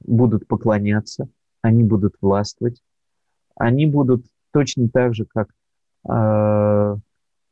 [0.00, 1.28] будут поклоняться,
[1.62, 2.82] они будут властвовать,
[3.56, 5.48] они будут точно так же, как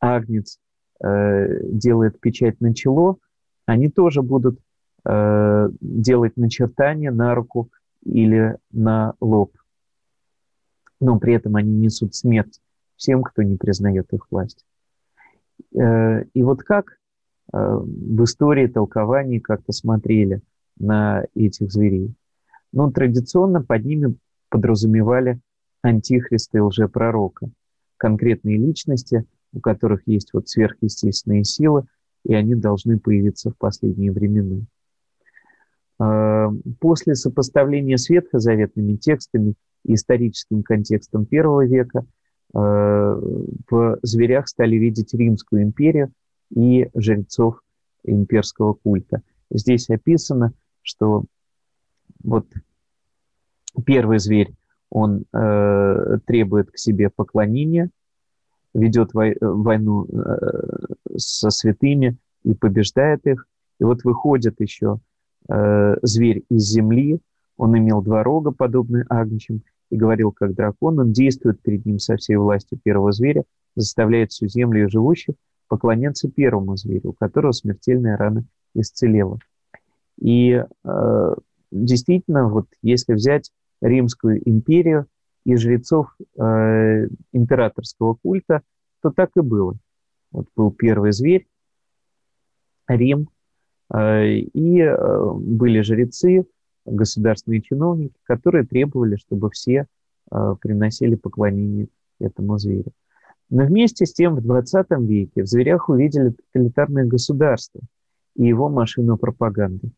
[0.00, 0.58] Агнец
[1.00, 3.18] делает печать на чело,
[3.64, 4.60] они тоже будут
[5.04, 7.70] делать начертания на руку
[8.04, 9.56] или на лоб.
[11.00, 12.60] Но при этом они несут смерть
[12.96, 14.64] всем, кто не признает их власть.
[15.76, 16.98] Э, и вот как
[17.52, 20.40] э, в истории толкований как-то смотрели
[20.78, 22.14] на этих зверей?
[22.72, 24.16] Ну, традиционно под ними
[24.48, 25.40] подразумевали
[25.82, 27.50] антихриста и лжепророка,
[27.96, 31.84] конкретные личности, у которых есть вот сверхъестественные силы,
[32.24, 34.62] и они должны появиться в последние времена.
[36.00, 36.48] Э,
[36.80, 39.54] после сопоставления с ветхозаветными текстами
[39.84, 42.04] и историческим контекстом первого века
[42.54, 46.12] э, в зверях стали видеть Римскую империю
[46.54, 47.60] и жрецов
[48.04, 49.22] имперского культа.
[49.50, 50.52] Здесь описано,
[50.82, 51.24] что
[52.22, 52.46] вот
[53.84, 54.54] первый зверь,
[54.90, 57.90] он э, требует к себе поклонения,
[58.74, 63.46] ведет вой, войну э, со святыми и побеждает их.
[63.80, 64.98] И вот выходит еще
[65.48, 67.20] э, зверь из земли,
[67.56, 72.16] он имел два рога, подобные агнчим, и говорил как дракон, он действует перед ним со
[72.16, 73.44] всей властью первого зверя,
[73.76, 75.34] заставляет всю землю и живущих
[75.68, 79.38] поклоняться первому зверю, у которого смертельная рана исцелела.
[80.20, 81.34] И э,
[81.70, 83.50] действительно, вот если взять
[83.80, 85.06] Римскую империю
[85.44, 88.62] и жрецов э, императорского культа,
[89.02, 89.74] то так и было.
[90.30, 91.46] Вот был первый зверь,
[92.86, 93.28] Рим,
[93.92, 96.46] Э, и э, были жрецы,
[96.84, 99.86] государственные чиновники, которые требовали, чтобы все
[100.30, 101.88] э, приносили поклонение
[102.18, 102.92] этому зверю.
[103.50, 107.80] Но вместе с тем в 20 веке в зверях увидели тоталитарное государство
[108.34, 109.90] и его машину пропаганды.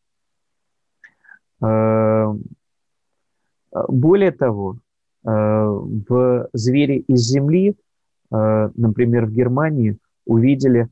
[3.88, 4.78] Более того,
[5.22, 7.76] в звере из земли,
[8.30, 9.96] например, в Германии,
[10.26, 10.88] увидели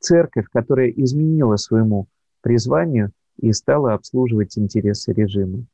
[0.00, 2.06] церковь, которая изменила своему
[2.40, 5.64] призванию и стала обслуживать интересы режима.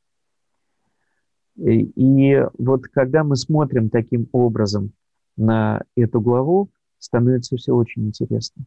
[1.55, 4.91] И вот когда мы смотрим таким образом
[5.37, 6.69] на эту главу,
[6.99, 8.63] становится все очень интересно.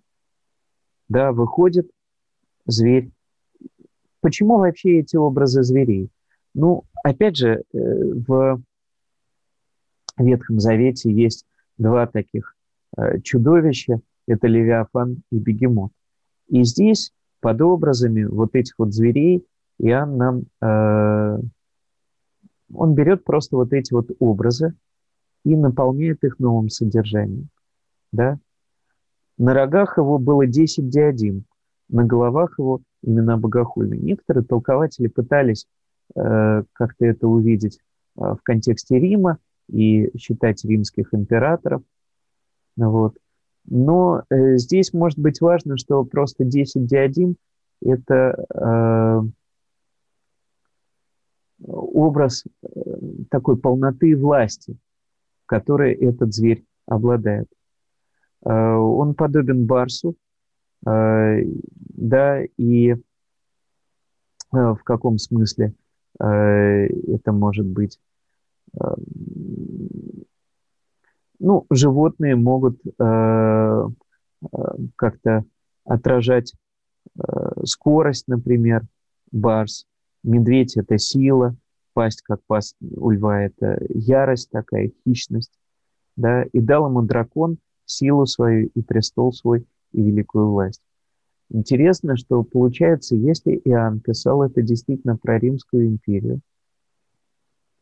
[1.09, 1.91] Да, выходит
[2.67, 3.11] зверь.
[4.23, 6.09] Почему вообще эти образы зверей?
[6.55, 7.79] Ну, опять же, э,
[8.27, 8.63] в
[10.17, 11.45] Ветхом Завете есть
[11.77, 12.55] два таких
[12.97, 15.91] э, чудовища– это Левиафан и Бегемот.
[16.49, 19.45] И здесь под образами вот этих вот зверей
[19.79, 21.39] Иоанн нам, э,
[22.73, 24.75] он берет просто вот эти вот образы
[25.45, 27.49] и наполняет их новым содержанием.
[28.13, 28.39] Да?
[29.39, 31.45] На рогах его было 10 диадим,
[31.89, 34.01] на головах его имена богохульные.
[34.01, 35.67] Некоторые толкователи пытались
[36.15, 37.79] э, как-то это увидеть
[38.15, 39.39] в контексте Рима
[39.69, 41.83] и считать римских императоров.
[42.77, 43.17] Вот.
[43.65, 47.37] Но э, здесь может быть важно, что просто 10 диадим–
[47.85, 49.21] это э,
[51.65, 52.69] образ э,
[53.31, 54.77] такой полноты власти,
[55.47, 57.49] которой этот зверь обладает.
[58.45, 60.15] Э, он подобен барсу, э,
[60.85, 62.97] да, и
[64.51, 65.75] в каком смысле
[66.19, 68.01] это может быть?
[71.39, 72.81] Ну, животные могут
[74.97, 75.45] как-то
[75.85, 76.55] отражать
[77.65, 78.83] скорость, например,
[79.31, 79.87] барс.
[80.23, 81.57] Медведь– это сила,
[81.95, 85.59] пасть, как пасть у льва, это ярость такая, хищность,
[86.17, 90.83] да, и дал ему дракон силу свою и престол свой и великую власть.
[91.51, 96.41] Интересно, что получается, если Иоанн писал это действительно про Римскую империю,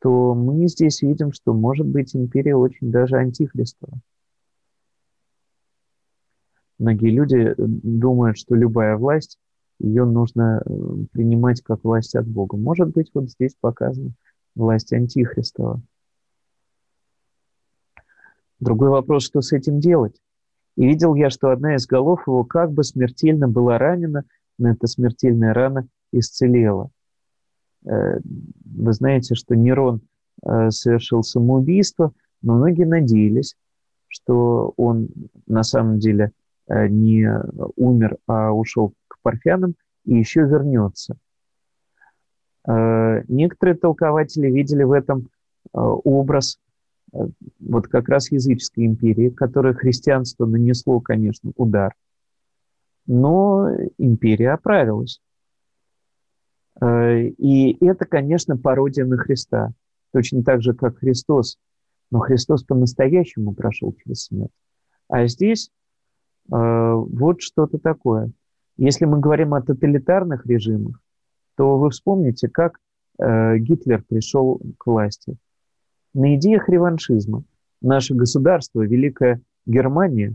[0.00, 4.00] то мы здесь видим, что может быть империя очень даже антихристова.
[6.78, 9.38] Многие люди думают, что любая власть
[9.80, 10.70] ее нужно э,
[11.12, 12.56] принимать как власть от Бога.
[12.56, 14.12] Может быть, вот здесь показана
[14.54, 15.82] власть Антихристова.
[18.60, 20.20] Другой вопрос, что с этим делать?
[20.80, 24.24] И видел я, что одна из голов его как бы смертельно была ранена,
[24.58, 26.88] но эта смертельная рана исцелела.
[27.84, 28.18] Э,
[28.64, 30.00] вы знаете, что Нерон
[30.42, 33.56] э, совершил самоубийство, но многие надеялись,
[34.08, 35.08] что он
[35.46, 36.32] на самом деле
[36.68, 37.28] не
[37.76, 39.74] умер, а ушел парфянам
[40.04, 41.16] и еще вернется.
[42.66, 45.26] Э, некоторые толкователи видели в этом э,
[45.72, 46.69] образ э,
[47.12, 51.94] вот как раз языческой империи, которой христианство нанесло, конечно, удар,
[53.06, 55.20] но империя оправилась.
[56.82, 59.72] И это, конечно, пародия на Христа,
[60.12, 61.58] точно так же, как Христос.
[62.10, 64.50] Но Христос по-настоящему прошел через смерть.
[65.08, 65.70] А здесь
[66.48, 68.32] вот что-то такое.
[68.76, 71.00] Если мы говорим о тоталитарных режимах,
[71.56, 72.78] то вы вспомните, как
[73.18, 75.36] э, Гитлер пришел к власти.
[76.14, 77.44] На идеях реваншизма
[77.80, 80.34] наше государство, Великая Германия,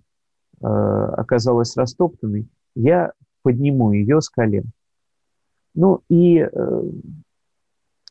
[0.62, 2.48] э, оказалась растоптанной.
[2.76, 3.12] Я
[3.42, 4.72] подниму ее с колен.
[5.74, 6.82] Ну и э,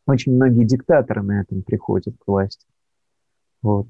[0.06, 2.66] очень многие диктаторы на этом приходят к власти.
[3.62, 3.86] Вот.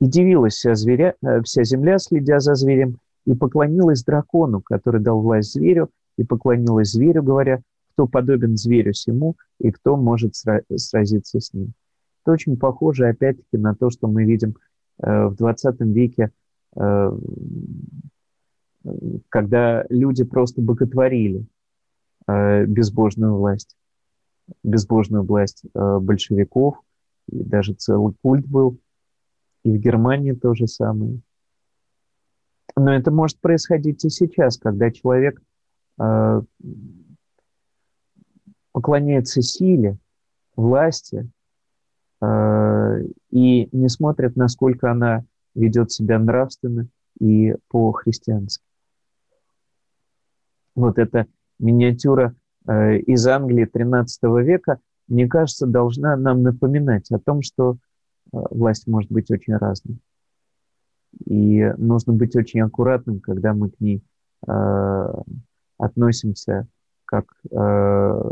[0.00, 5.20] И дивилась вся, зверя, э, вся земля, следя за зверем, и поклонилась дракону, который дал
[5.20, 11.52] власть зверю, и поклонилась зверю, говоря, кто подобен зверю сему и кто может сразиться с
[11.52, 11.72] ним.
[12.28, 14.54] Это очень похоже, опять-таки, на то, что мы видим
[15.02, 16.30] э, в 20 веке,
[16.76, 17.10] э,
[19.30, 21.46] когда люди просто боготворили
[22.26, 23.78] э, безбожную власть,
[24.62, 26.76] безбожную власть большевиков,
[27.32, 28.78] и даже целый культ был,
[29.64, 31.22] и в Германии то же самое.
[32.76, 35.40] Но это может происходить и сейчас, когда человек
[38.72, 39.96] поклоняется силе,
[40.56, 41.30] власти
[42.20, 45.24] и не смотрит, насколько она
[45.54, 46.88] ведет себя нравственно
[47.20, 48.64] и по-христиански.
[50.74, 51.26] Вот эта
[51.58, 52.34] миниатюра
[52.68, 54.78] э, из Англии XIII века,
[55.08, 57.72] мне кажется, должна нам напоминать о том, что
[58.32, 59.98] э, власть может быть очень разной.
[61.24, 64.04] И нужно быть очень аккуратным, когда мы к ней
[64.46, 65.14] э,
[65.78, 66.68] относимся,
[67.04, 68.22] как, э,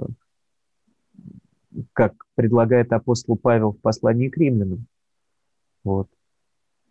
[1.93, 4.86] как предлагает апостол Павел в послании к римлянам.
[5.85, 6.09] Вот.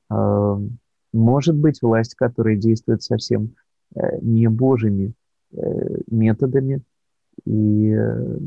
[0.10, 0.58] Э,
[1.14, 3.56] может быть власть, которая действует совсем
[3.96, 5.14] э, не божьими
[5.52, 5.58] э,
[6.08, 6.82] методами,
[7.46, 8.38] и э,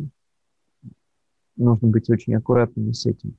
[1.57, 3.37] нужно быть очень аккуратными с этим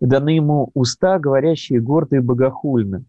[0.00, 3.04] и даны ему уста, говорящие гордо и богохульно.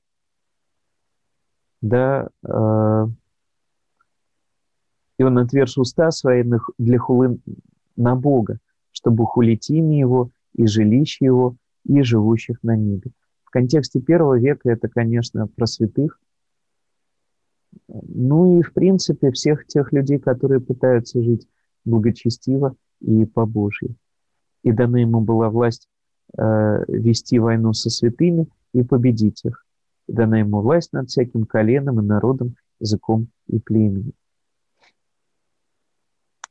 [1.81, 2.29] Да,
[5.19, 6.43] и он отверж уста свои
[6.79, 7.37] для хулы
[7.95, 8.57] на Бога,
[8.91, 11.55] чтобы хулить имя его и жилище его,
[11.85, 13.11] и живущих на небе.
[13.43, 16.19] В контексте первого века это, конечно, про святых,
[17.87, 21.47] ну и, в принципе, всех тех людей, которые пытаются жить
[21.85, 23.95] благочестиво и по Божьей.
[24.63, 25.87] И дана ему была власть
[26.37, 29.65] Э, вести войну со святыми и победить их.
[30.07, 34.13] И дана ему власть над всяким коленом и народом, языком и племенем.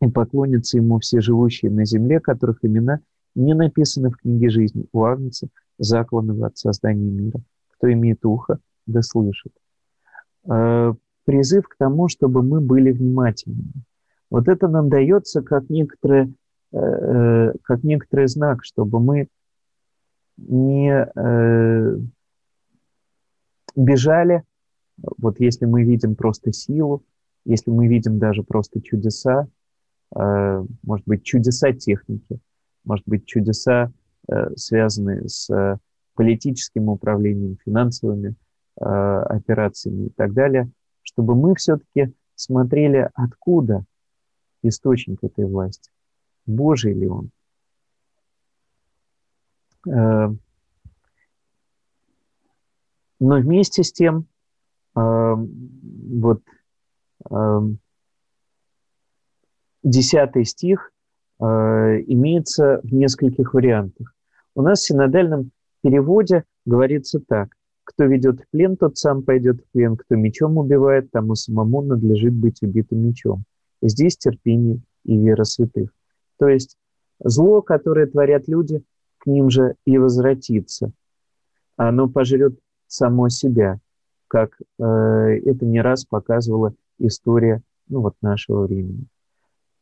[0.00, 3.00] И поклонятся ему все живущие на земле, которых имена
[3.34, 5.48] не написаны в книге жизни у Агнца,
[5.78, 7.40] закланного от создания мира.
[7.70, 9.52] Кто имеет ухо, да слышит.
[10.48, 10.92] Э,
[11.24, 13.72] призыв к тому, чтобы мы были внимательными.
[14.30, 16.32] Вот это нам дается как некоторое
[16.72, 19.28] э, как некоторый знак, чтобы мы
[20.36, 21.98] не э,
[23.76, 24.42] бежали,
[25.16, 27.04] вот если мы видим просто силу,
[27.44, 29.57] если мы видим даже просто чудеса, э,
[30.14, 32.40] может быть, чудеса техники,
[32.84, 33.92] может быть, чудеса,
[34.28, 35.78] э, связанные с
[36.14, 38.34] политическим управлением, финансовыми
[38.80, 40.68] э, операциями и так далее,
[41.02, 43.84] чтобы мы все-таки смотрели, откуда
[44.62, 45.92] источник этой власти,
[46.44, 47.30] Божий ли он.
[49.86, 50.28] Э,
[53.20, 54.26] но вместе с тем,
[54.96, 56.42] э, вот
[59.82, 60.92] э, десятый стих
[61.40, 64.12] имеется в нескольких вариантах.
[64.56, 65.52] У нас в синодальном
[65.84, 67.50] переводе говорится так.
[67.84, 69.96] Кто ведет в плен, тот сам пойдет в плен.
[69.96, 73.44] Кто мечом убивает, тому самому надлежит быть убитым мечом.
[73.80, 75.90] Здесь терпение и вера святых.
[76.38, 76.76] То есть
[77.20, 78.82] зло, которое творят люди,
[79.18, 80.92] к ним же и возвратится.
[81.76, 83.78] Оно пожрет само себя,
[84.26, 89.06] как э, это не раз показывала история ну, вот нашего времени.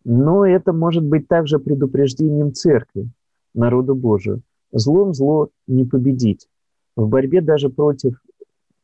[0.09, 3.11] Но это может быть также предупреждением церкви,
[3.55, 4.43] народу Божию.
[4.71, 6.47] Злом зло не победить.
[6.95, 8.23] В борьбе даже против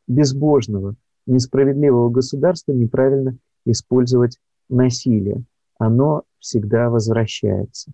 [0.09, 0.97] безбожного,
[1.27, 5.45] несправедливого государства неправильно использовать насилие.
[5.79, 7.93] Оно всегда возвращается.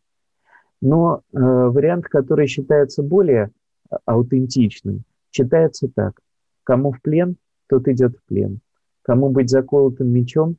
[0.80, 3.50] Но э, вариант, который считается более
[3.90, 6.18] э, аутентичным, читается так.
[6.64, 7.36] Кому в плен,
[7.68, 8.60] тот идет в плен.
[9.02, 10.56] Кому быть заколотым мечом,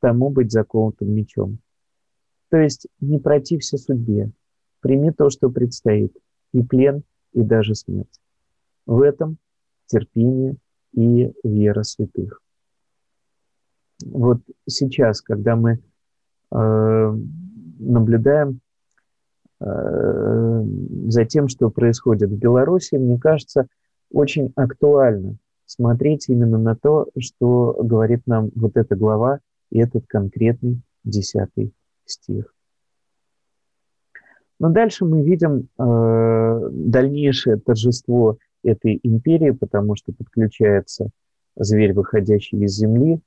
[0.00, 1.60] тому быть заколотым мечом.
[2.50, 4.30] То есть не протився судьбе,
[4.80, 6.12] прими то, что предстоит,
[6.52, 8.20] и плен, и даже смерть.
[8.86, 9.38] В этом
[9.86, 10.56] терпение
[10.92, 12.42] и вера святых.
[14.04, 15.78] Вот сейчас, когда мы
[16.50, 17.16] э,
[17.78, 18.60] наблюдаем
[19.60, 20.64] э,
[21.08, 23.68] за тем, что происходит в Беларуси, мне кажется,
[24.10, 25.36] очень актуально
[25.66, 29.38] смотреть именно на то, что говорит нам вот эта глава
[29.70, 31.72] и этот конкретный десятый
[32.10, 32.54] стих.
[34.58, 41.10] Но дальше мы видим э, дальнейшее торжество этой империи, потому что подключается
[41.56, 43.20] зверь, выходящий из земли,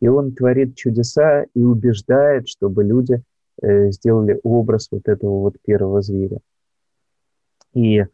[0.00, 3.22] и он творит чудеса и убеждает, чтобы люди
[3.60, 6.40] э, сделали образ вот этого вот первого зверя.
[7.74, 8.06] И э,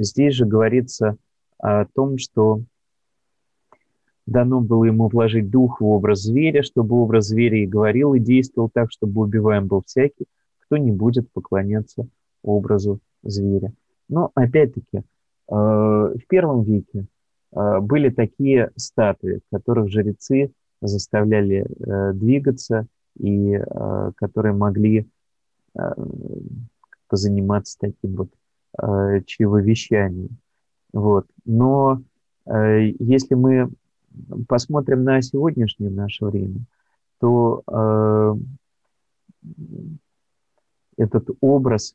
[0.00, 1.16] здесь же говорится
[1.58, 2.62] о том, что
[4.32, 8.70] дано было ему вложить дух в образ зверя, чтобы образ зверя и говорил, и действовал
[8.72, 10.26] так, чтобы убиваем был всякий,
[10.60, 12.06] кто не будет поклоняться
[12.42, 13.72] образу зверя.
[14.08, 15.02] Но опять-таки, э,
[15.48, 17.06] в первом веке
[17.54, 22.86] э, были такие статуи, которых жрецы заставляли э, двигаться
[23.18, 23.60] и
[24.16, 25.06] которые могли
[27.10, 28.30] заниматься таким вот
[29.26, 30.38] чревовещанием.
[30.94, 31.26] Вот.
[31.44, 32.00] Но
[32.46, 33.68] если мы
[34.48, 36.60] посмотрим на сегодняшнее наше время,
[37.20, 38.34] то э,
[40.96, 41.94] этот образ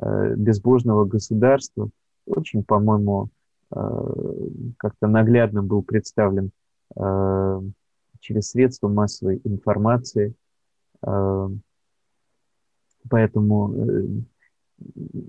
[0.00, 1.90] э, безбожного государства
[2.26, 3.30] очень, по-моему,
[3.74, 4.14] э,
[4.76, 6.50] как-то наглядно был представлен
[6.96, 7.60] э,
[8.20, 10.34] через средства массовой информации.
[11.06, 11.48] Э,
[13.08, 14.06] поэтому э,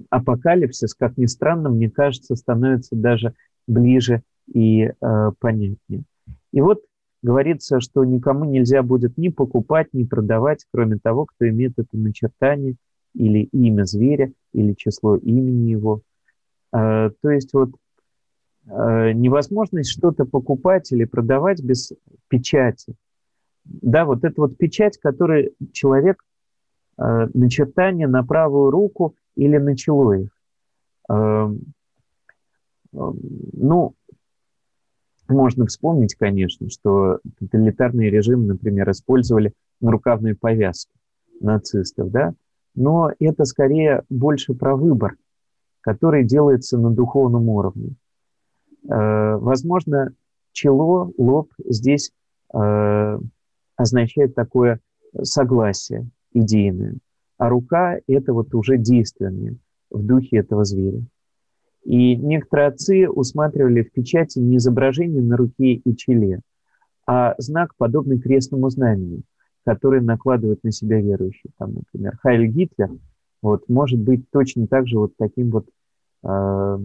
[0.09, 3.33] апокалипсис, как ни странно, мне кажется, становится даже
[3.67, 6.03] ближе и э, понятнее.
[6.51, 6.83] И вот
[7.21, 12.75] говорится, что никому нельзя будет ни покупать, ни продавать, кроме того, кто имеет это начертание
[13.13, 16.01] или имя зверя, или число имени его.
[16.71, 17.71] То есть вот
[18.65, 21.91] невозможность что-то покупать или продавать без
[22.27, 22.95] печати.
[23.65, 26.23] Да, вот эта вот печать, которую человек
[26.97, 30.29] э, начертание на правую руку или на чело их.
[32.91, 33.93] Ну,
[35.29, 40.91] можно вспомнить, конечно, что тоталитарные режимы, например, использовали нарукавные повязки
[41.39, 42.33] нацистов, да,
[42.75, 45.15] но это скорее больше про выбор,
[45.81, 47.95] который делается на духовном уровне.
[48.87, 50.13] Э, возможно,
[50.51, 52.11] чело, лоб здесь
[52.53, 53.19] э,
[53.75, 54.79] означает такое
[55.21, 56.95] согласие идейное,
[57.37, 59.55] а рука– это вот уже действенное
[59.89, 61.01] в духе этого зверя.
[61.83, 66.41] И некоторые отцы усматривали в печати не изображение на руке и челе,
[67.07, 69.23] а знак, подобный крестному знамени,
[69.65, 71.51] который накладывает на себя верующие.
[71.57, 72.89] Там, например, Хайль Гитлер
[73.41, 75.67] вот, может быть точно так же вот таким вот
[76.23, 76.79] э,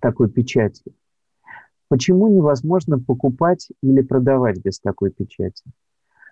[0.00, 0.92] такой печатью.
[1.88, 5.64] Почему невозможно покупать или продавать без такой печати?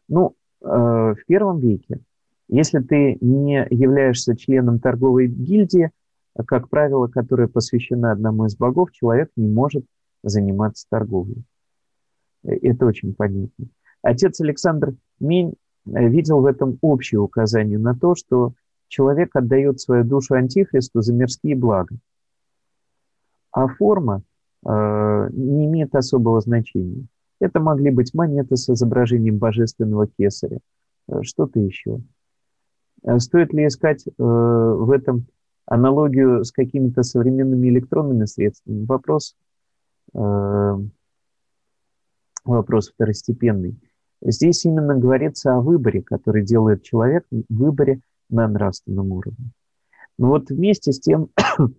[0.09, 2.01] Ну, э, в первом веке
[2.49, 5.91] Если ты не являешься членом торговой гильдии,
[6.47, 9.85] как правило, которая посвящена одному из богов, человек не может
[10.23, 11.45] заниматься торговлей.
[12.43, 13.67] Это очень понятно.
[14.03, 15.55] Отец Александр Мень
[15.87, 18.55] э, видел в этом общее указание на то, что
[18.89, 21.97] человек отдает свою душу Антихристу за мирские блага.
[23.53, 24.23] А форма
[24.65, 27.07] э, не имеет особого значения.
[27.41, 30.59] Это могли быть монеты с изображением божественного кесаря,
[31.09, 32.01] э, что-то еще.
[33.03, 35.27] Э, стоит ли искать э, в этом
[35.71, 38.85] аналогию с какими-то современными электронными средствами?
[38.85, 39.37] Вопрос,
[40.13, 40.79] э,
[42.45, 43.81] вопрос второстепенный.
[44.21, 49.53] Здесь именно говорится о выборе, который делает человек, выборе на нравственном уровне.
[50.19, 51.31] Но вот вместе с тем,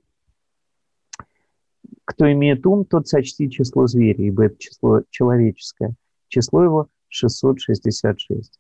[2.05, 5.93] кто имеет ум, тот сочти число зверя, ибо это число человеческое.
[6.30, 8.57] Число его 666.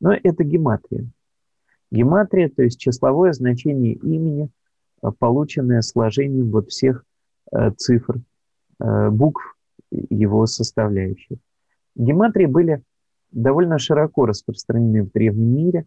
[0.00, 1.08] Но это гематрия.
[1.90, 4.50] Гематрия, то есть числовое значение имени,
[5.02, 7.04] э, полученное сложением вот всех
[7.52, 8.20] э, цифр,
[8.80, 9.56] э, букв
[9.90, 11.38] его составляющих.
[11.94, 12.82] Гематрии были
[13.30, 15.86] довольно широко распространены в древнем мире,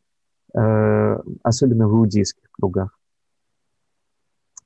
[1.43, 2.99] особенно в иудейских кругах.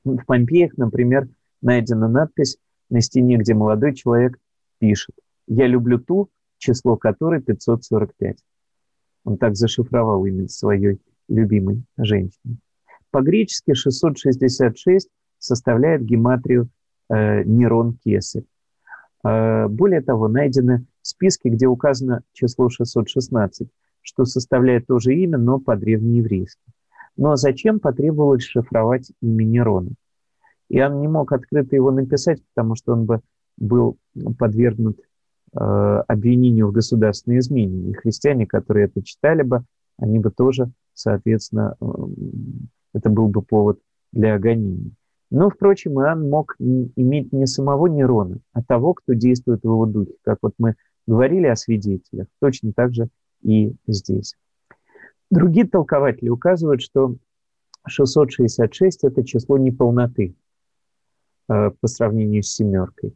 [0.03, 1.27] В Помпеях, например,
[1.61, 2.57] найдена надпись
[2.89, 4.39] на стене, где молодой человек
[4.79, 5.13] пишет
[5.47, 8.37] «Я люблю ту, число которой 545».
[9.25, 12.57] Он так зашифровал имя своей любимой женщины.
[13.11, 16.69] По-гречески 666 составляет гематрию
[17.09, 18.43] э, Нерон Кесарь.
[19.23, 23.69] Э, более того, найдены списки, где указано число 616,
[24.01, 26.61] что составляет тоже имя, но по-древнееврейски.
[27.17, 29.91] Но зачем потребовалось шифровать имя Нерона?
[30.69, 33.21] Иоанн не мог открыто его написать, потому что он бы
[33.57, 33.97] был
[34.37, 34.99] подвергнут
[35.53, 37.91] э, обвинению в государственной измене.
[37.91, 39.63] И христиане, которые это читали бы,
[39.97, 43.79] они бы тоже соответственно, эм, это был бы повод
[44.11, 44.95] для гонений.
[45.29, 50.13] Но, впрочем, Иоанн мог иметь не самого Нерона, а того, кто действует в его духе.
[50.23, 53.09] Как вот мы говорили о свидетелях, точно так же
[53.41, 54.35] и здесь.
[55.29, 57.15] Другие толкователи указывают, что
[57.87, 60.35] 666– это число неполноты
[61.49, 63.15] э, по сравнению с семеркой.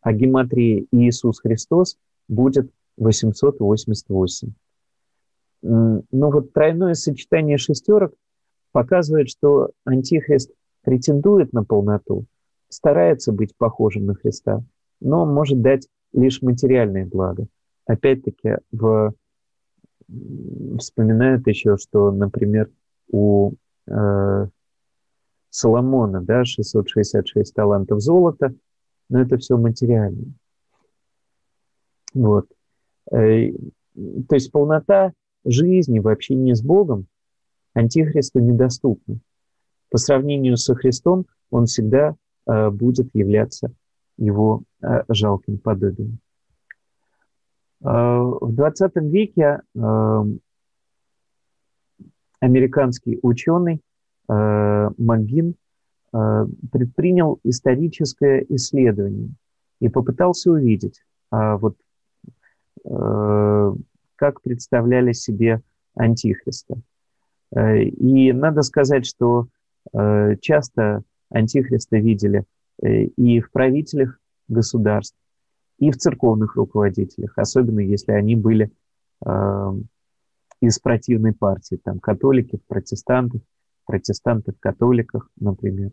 [0.00, 1.96] А гематрия Иисус Христос
[2.28, 4.52] будет 888.
[5.66, 8.12] Но вот тройное сочетание шестерок
[8.72, 10.50] показывает, что антихрист
[10.82, 12.26] претендует на полноту,
[12.68, 14.62] старается быть похожим на Христа,
[15.00, 17.46] но может дать лишь материальное благо.
[17.86, 19.14] Опять-таки, в...
[20.78, 22.70] вспоминают еще, что, например,
[23.10, 23.52] у
[23.86, 24.46] э,
[25.48, 28.54] Соломона да, 666 талантов золота,
[29.08, 30.32] но это все материальное.
[32.12, 32.48] Вот.
[33.10, 33.50] Э,
[34.28, 35.12] то есть полнота
[35.44, 37.06] жизни в общении с Богом
[37.74, 39.20] Антихристу недоступны.
[39.90, 42.16] По сравнению со Христом он всегда
[42.46, 43.72] э, будет являться
[44.16, 46.18] его э, жалким подобием.
[47.82, 50.24] Э, в 20 веке э,
[52.40, 53.80] американский ученый
[54.26, 55.54] МакГин
[56.12, 59.30] э, предпринял историческое исследование
[59.80, 61.02] и попытался увидеть,
[61.32, 61.76] э, вот,
[64.24, 65.60] как представляли себе
[65.94, 66.80] Антихриста.
[67.54, 69.48] Э, и надо сказать, что
[69.92, 72.44] э, часто Антихриста видели
[72.82, 74.18] э, и в правителях
[74.48, 75.18] государств,
[75.78, 78.70] и в церковных руководителях, особенно если они были
[80.60, 83.40] из противной партии, там католики в протестантах,
[83.86, 85.90] протестанты в католиках, например.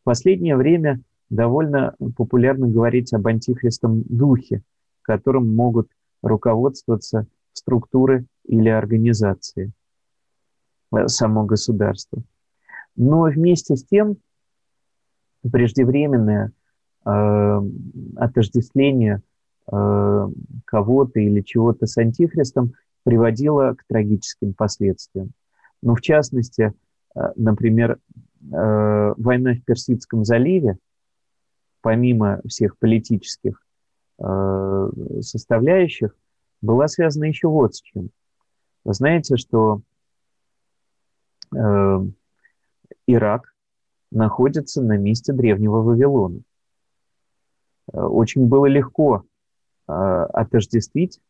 [0.00, 4.62] В последнее время довольно популярно говорить об антихристом духе,
[5.02, 5.90] которым могут
[6.22, 9.72] руководствоваться структуры или организации,
[10.94, 12.22] э, само государство.
[12.96, 14.16] Но вместе с тем
[15.50, 16.52] преждевременное
[17.06, 17.60] э,
[18.16, 19.22] отождествление
[19.70, 20.28] э,
[20.64, 22.74] кого-то или чего-то с антихристом
[23.04, 25.32] приводило к трагическим последствиям.
[25.82, 26.72] Ну, в частности,
[27.14, 27.98] э, например,
[28.52, 30.76] э, война в Персидском заливе,
[31.80, 33.62] помимо всех политических
[34.18, 34.90] э,
[35.20, 36.14] составляющих,
[36.62, 38.10] была связана еще вот с чем.
[38.84, 39.82] Вы знаете, что
[41.54, 41.98] э,
[43.06, 43.54] Ирак
[44.10, 46.40] находится на месте древнего Вавилона.
[47.92, 49.24] Э, очень было легко
[49.88, 51.20] э, отождествить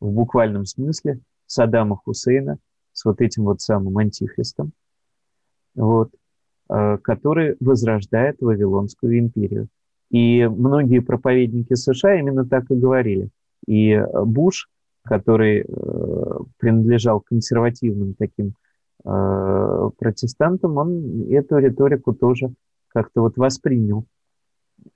[0.00, 2.58] в буквальном смысле Саддама Хусейна
[2.92, 4.72] с вот этим вот самым антихристом,
[5.74, 6.10] вот,
[6.70, 9.68] э, который возрождает Вавилонскую империю.
[10.10, 13.30] И многие проповедники США именно так и говорили.
[13.66, 14.68] И Буш
[15.04, 15.64] который э,
[16.58, 18.54] принадлежал консервативным таким
[19.04, 22.52] э, протестантом, он эту риторику тоже
[22.88, 24.04] как-то вот воспринял.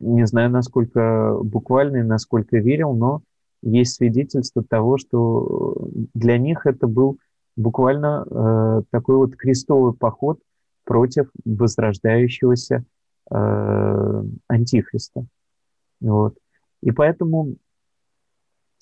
[0.01, 3.23] Не знаю, насколько буквально и насколько верил, но
[3.63, 7.19] есть свидетельство того, что для них это был
[7.57, 10.39] буквально э, такой вот крестовый поход
[10.85, 12.85] против возрождающегося
[13.31, 15.27] э, антихриста.
[16.01, 16.37] Вот.
[16.83, 17.57] И поэтому,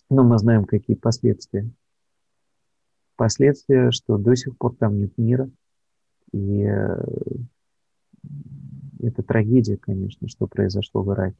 [0.08, 1.68] ну, мы знаем, какие последствия.
[3.16, 5.50] Последствия, что до сих пор там нет мира.
[6.32, 7.02] И э,
[9.00, 11.36] это трагедия, конечно, что произошло в Ираке.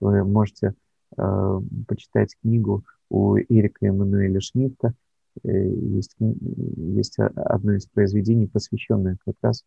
[0.00, 0.74] Вы можете
[1.16, 4.94] э, почитать книгу у Эрика Эммануэля Шмидта.
[5.42, 9.64] Э, есть, есть одно из произведений, посвященное как раз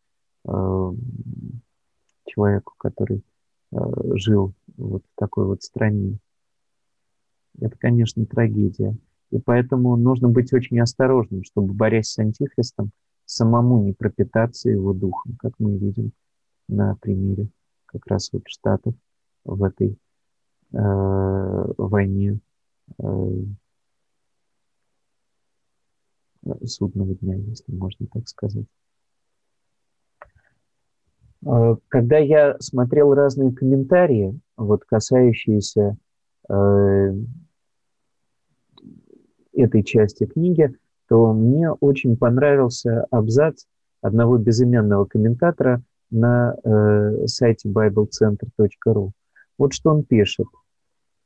[0.48, 0.94] э,
[2.26, 3.24] человеку, который
[3.72, 3.78] э,
[4.16, 6.18] жил вот в такой вот стране.
[7.60, 8.96] Это, конечно, трагедия.
[9.32, 12.92] И поэтому нужно быть очень осторожным, чтобы, борясь с Антихристом,
[13.26, 16.12] самому не пропитаться его духом, как мы видим
[16.68, 17.50] на примере
[17.86, 18.94] как раз вот Штатов
[19.44, 19.98] в этой
[20.74, 20.78] э,
[21.78, 22.40] войне
[23.00, 23.06] э,
[26.66, 28.66] судного дня, если можно так сказать.
[31.46, 35.98] Э, когда я смотрел разные комментарии, вот касающиеся
[36.50, 37.14] э,
[39.58, 40.74] этой части книги,
[41.10, 43.66] то мне очень понравился абзац
[44.02, 45.82] одного безымянного комментатора
[46.12, 49.12] на э, сайте biblecenter.ru.
[49.58, 50.48] Вот что он пишет.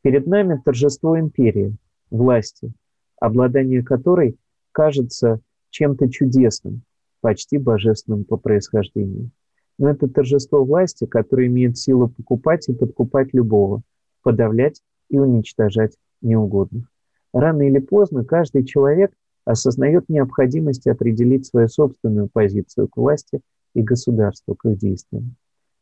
[0.01, 1.75] Перед нами торжество империи,
[2.09, 2.71] власти,
[3.19, 4.37] обладание которой
[4.71, 6.81] кажется чем-то чудесным,
[7.21, 9.29] почти божественным по происхождению.
[9.77, 13.81] Но это торжество власти, которое имеет силу покупать и подкупать любого,
[14.23, 16.91] подавлять и уничтожать неугодных.
[17.33, 19.13] Рано или поздно каждый человек
[19.45, 23.41] осознает необходимость определить свою собственную позицию к власти
[23.73, 25.35] и государству, к их действиям.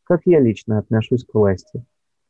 [0.04, 1.84] Как я лично отношусь к власти?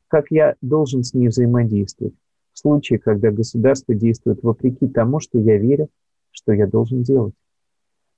[0.07, 2.15] Как я должен с ней взаимодействовать?
[2.53, 5.89] В случае, когда государство действует вопреки тому, что я верю,
[6.31, 7.33] что я должен делать.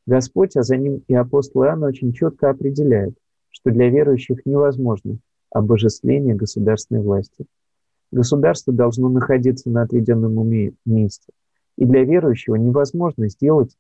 [0.06, 3.16] Господь, а за ним и апостол Иоанн очень четко определяют,
[3.50, 5.18] что для верующих невозможно
[5.52, 7.46] обожествление государственной власти.
[8.12, 11.32] Государство должно находиться на отведенном месте.
[11.78, 13.76] И для верующего невозможно сделать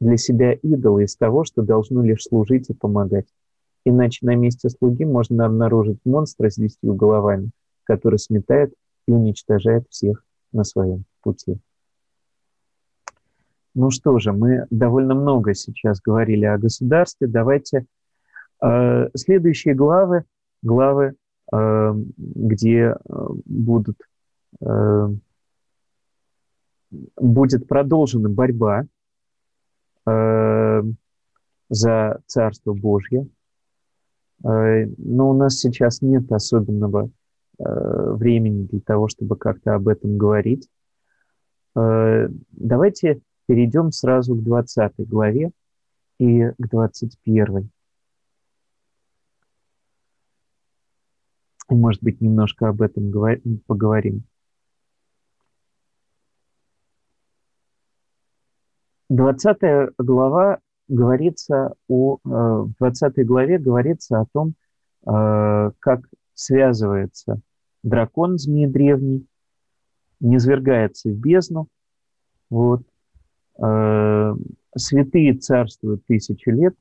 [0.00, 3.26] для себя идола из того, что должно лишь служить и помогать.
[3.84, 7.50] Иначе на месте слуги можно обнаружить монстра с десятью головами,
[7.84, 8.74] который сметает
[9.06, 11.58] и уничтожает всех на своем пути.
[13.74, 17.26] Ну что же, мы довольно много сейчас говорили о государстве.
[17.26, 17.86] Давайте
[18.62, 20.24] э, следующие главы,
[20.62, 21.14] главы,
[21.52, 22.94] где э,
[23.44, 23.98] будут,
[24.60, 25.08] э,
[27.16, 28.86] будет продолжена борьба
[30.06, 30.82] э,
[31.68, 33.28] за Царство Божье.
[34.44, 37.10] Э, но у нас сейчас нет особенного
[37.58, 40.68] времени для того, чтобы как-то об этом говорить.
[41.74, 45.52] Давайте перейдем сразу к 20 главе
[46.18, 47.70] и к 21.
[51.74, 53.10] Может быть, немножко об этом
[53.66, 54.24] поговорим.
[59.08, 64.54] 20 глава говорится о, э, в 20 главе говорится о том,
[65.06, 66.00] э, как
[66.34, 67.40] связывается
[67.82, 69.26] дракон, змей древний,
[70.20, 71.68] низвергается в бездну,
[72.50, 72.82] вот,
[73.62, 74.34] э,
[74.76, 76.74] святые царствуют тысячу лет,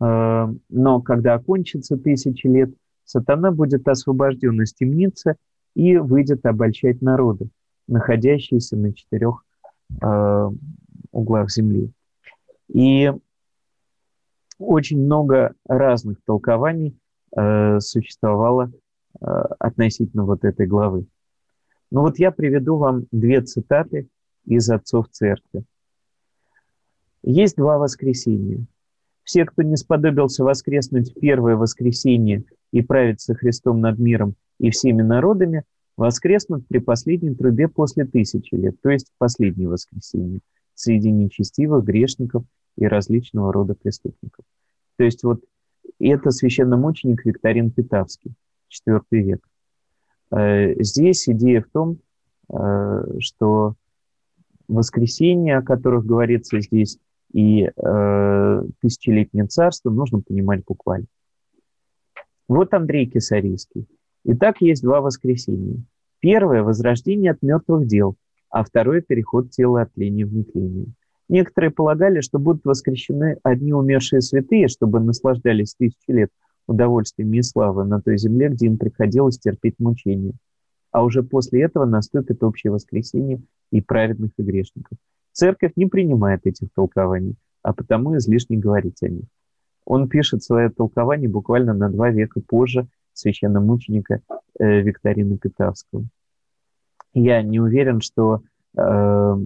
[0.00, 2.70] но когда окончится тысячи лет,
[3.10, 5.34] сатана будет освобожден из темницы
[5.74, 7.48] и выйдет обольщать народы,
[7.88, 9.44] находящиеся на четырех
[10.00, 10.50] э,
[11.10, 11.90] углах Земли.
[12.68, 13.12] И
[14.58, 16.96] очень много разных толкований
[17.36, 18.70] э, существовало
[19.20, 19.26] э,
[19.58, 21.06] относительно вот этой главы.
[21.90, 24.08] Ну вот я приведу вам две цитаты
[24.44, 25.64] из отцов церкви.
[27.22, 28.66] Есть два воскресения.
[29.30, 32.42] Все, кто не сподобился воскреснуть в первое воскресенье
[32.72, 35.62] и правиться Христом над миром и всеми народами,
[35.96, 40.40] воскреснут при последней трубе после тысячи лет, то есть в последнее воскресенье,
[40.74, 42.42] среди нечестивых, грешников
[42.76, 44.44] и различного рода преступников.
[44.96, 45.44] То есть вот
[46.00, 48.32] это священномученик Викторин Питавский,
[48.68, 49.46] IV век.
[50.32, 52.00] Э, здесь идея в том,
[52.52, 53.76] э, что
[54.66, 56.98] воскресенье, о которых говорится здесь,
[57.32, 61.06] и э, тысячелетнее царство нужно понимать буквально.
[62.48, 63.86] Вот Андрей Кисарийский.
[64.24, 65.84] Итак, есть два воскресения.
[66.20, 68.16] Первое– возрождение от мертвых дел,
[68.50, 70.86] а второе– переход тела от тления в нетление.
[71.28, 76.30] Некоторые полагали, что будут воскрещены одни умершие святые, чтобы наслаждались тысячи лет
[76.66, 80.34] удовольствиями и славой на той земле, где им приходилось терпеть мучения.
[80.90, 83.40] А уже после этого наступит общее воскресение
[83.70, 84.98] и праведных и грешников.
[85.32, 89.24] Церковь не принимает этих толкований, а потому излишне говорить о них.
[89.84, 94.20] Он пишет свое толкование буквально на два века позже священномученика
[94.58, 96.04] э, Викторина Петавского.
[97.12, 98.42] Я не уверен, что
[98.76, 99.36] э,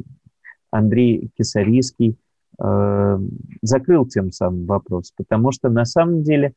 [0.71, 2.19] Андрей Кисарийский
[2.63, 3.19] э,
[3.63, 6.53] закрыл тем самым вопрос, потому что на самом деле э,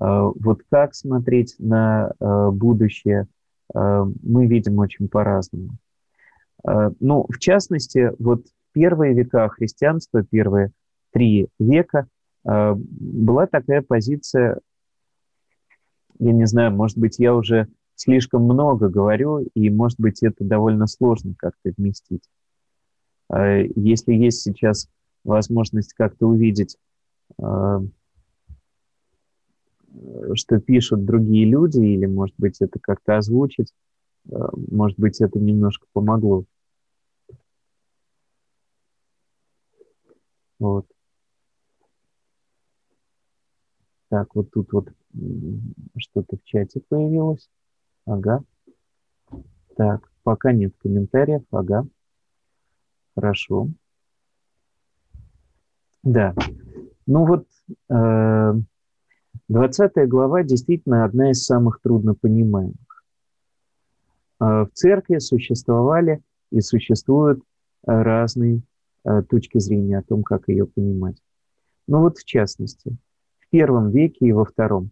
[0.00, 3.26] вот как смотреть на э, будущее
[3.74, 5.70] э, мы видим очень по-разному.
[6.66, 8.46] Э, ну, в частности, вот
[8.78, 10.70] первые века христианства, первые
[11.12, 12.06] три века,
[12.48, 14.60] э, была такая позиция,
[16.20, 20.86] я не знаю, может быть, я уже слишком много говорю, и, может быть, это довольно
[20.86, 22.22] сложно как-то вместить.
[23.34, 24.88] Э, если есть сейчас
[25.24, 26.76] возможность как-то увидеть,
[27.42, 27.80] э,
[30.34, 33.72] что пишут другие люди, или, может быть, это как-то озвучить,
[34.30, 36.44] может быть, это немножко помогло.
[40.58, 40.86] Вот.
[44.08, 44.88] Так, вот тут вот
[45.98, 47.48] что-то в чате появилось.
[48.06, 48.42] Ага.
[49.76, 51.42] Так, пока нет комментариев.
[51.50, 51.86] Ага.
[53.14, 53.68] Хорошо.
[56.02, 56.34] Да.
[57.06, 57.46] Ну вот,
[57.90, 58.54] э,
[59.48, 63.04] 20 глава действительно одна из самых труднопонимаемых.
[64.40, 67.42] Э, в церкви существовали и существуют
[67.84, 68.62] разные
[69.28, 71.16] точки зрения о том, как ее понимать.
[71.86, 72.96] Ну вот в частности,
[73.38, 74.90] в первом веке и во втором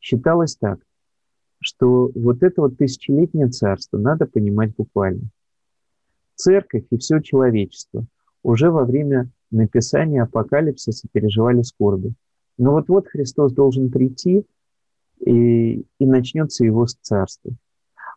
[0.00, 0.80] считалось так
[1.60, 5.30] что вот это вот тысячелетнее царство надо понимать буквально.
[6.34, 8.06] Церковь и все человечество
[8.42, 12.12] уже во время написания апокалипсиса переживали скорби.
[12.56, 14.44] Но вот-вот Христос должен прийти,
[15.20, 17.52] и, и начнется его царство.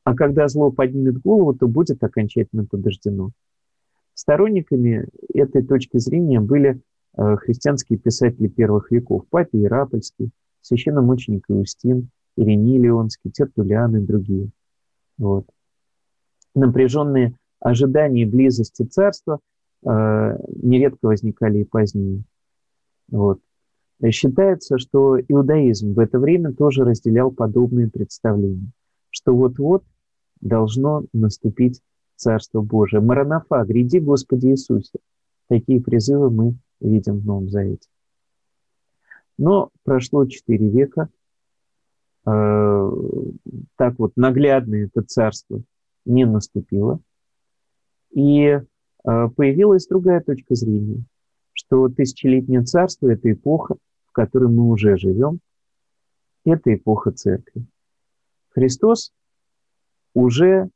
[0.04, 3.32] А когда зло поднимет голову, то будет окончательно побеждено.
[4.22, 6.80] Сторонниками этой точки зрения были
[7.18, 10.30] э, христианские писатели первых веков, Папий Иерапольский,
[10.62, 14.52] священномученик Иустин, Ириней Леонский, Тертулян и другие.
[15.18, 15.48] Вот.
[16.54, 19.40] Напряженные ожидания близости царства
[19.84, 22.22] э, нередко возникали и позднее.
[23.10, 23.40] Вот.
[24.12, 28.70] Считается, что иудаизм в это время тоже разделял подобные представления,
[29.10, 29.84] что вот-вот
[30.42, 31.82] должно наступить
[32.22, 33.02] Царство Божие.
[33.02, 35.00] Маранафа, гряди, Господи Иисусе.
[35.48, 37.88] Такие призывы мы видим в Новом Завете.
[39.38, 41.10] Но прошло четыре века–
[42.26, 42.92] Э,
[43.78, 45.62] так вот наглядно это царство
[46.06, 47.00] не наступило.
[48.12, 48.62] И э,
[49.04, 51.04] появилась другая точка зрения,
[51.54, 53.76] что тысячелетнее царство– это эпоха,
[54.06, 55.40] в которой мы уже живем,
[56.46, 57.66] это эпоха церкви.
[58.50, 59.14] Христос
[60.14, 60.70] уже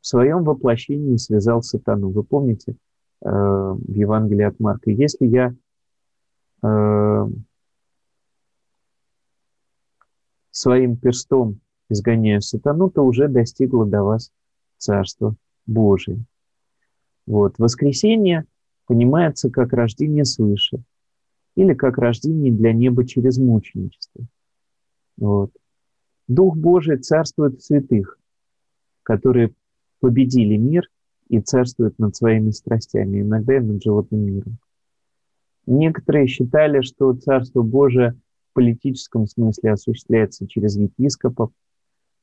[0.00, 2.10] в своем воплощении связал сатану.
[2.10, 2.72] Вы помните
[3.22, 5.54] э, в Евангелии от Марка, если я
[10.50, 14.32] своим перстом изгоняя сатану, то уже достигло до вас
[14.76, 16.24] Царство Божие.
[17.26, 17.58] Вот.
[17.58, 18.44] Воскресение
[18.86, 20.82] понимается как рождение свыше
[21.54, 24.26] или как рождение для неба через мученичество.
[25.16, 25.52] Вот.
[26.26, 28.18] Дух Божий царствует в святых,
[29.02, 29.54] которые
[30.00, 30.88] победили мир
[31.28, 34.58] и царствуют над своими страстями, иногда и над животным миром.
[35.66, 38.14] Некоторые считали, что Царство Божие–
[38.58, 41.52] политическом смысле осуществляется через епископов,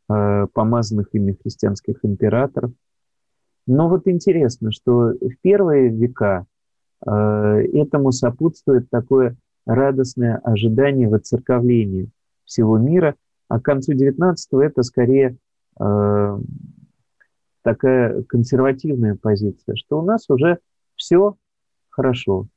[0.10, 2.74] э, помазанных ими христианских императоров.
[3.66, 6.46] Но вот интересно, что в первые века
[7.08, 12.10] э, этому сопутствует такое радостное ожидание воцерковления
[12.44, 13.16] всего мира,
[13.48, 15.38] а к концу XIX это скорее
[15.80, 16.40] э,
[17.66, 20.60] такая консервативная позиция, что у нас уже
[20.96, 21.36] все
[21.90, 22.48] хорошо,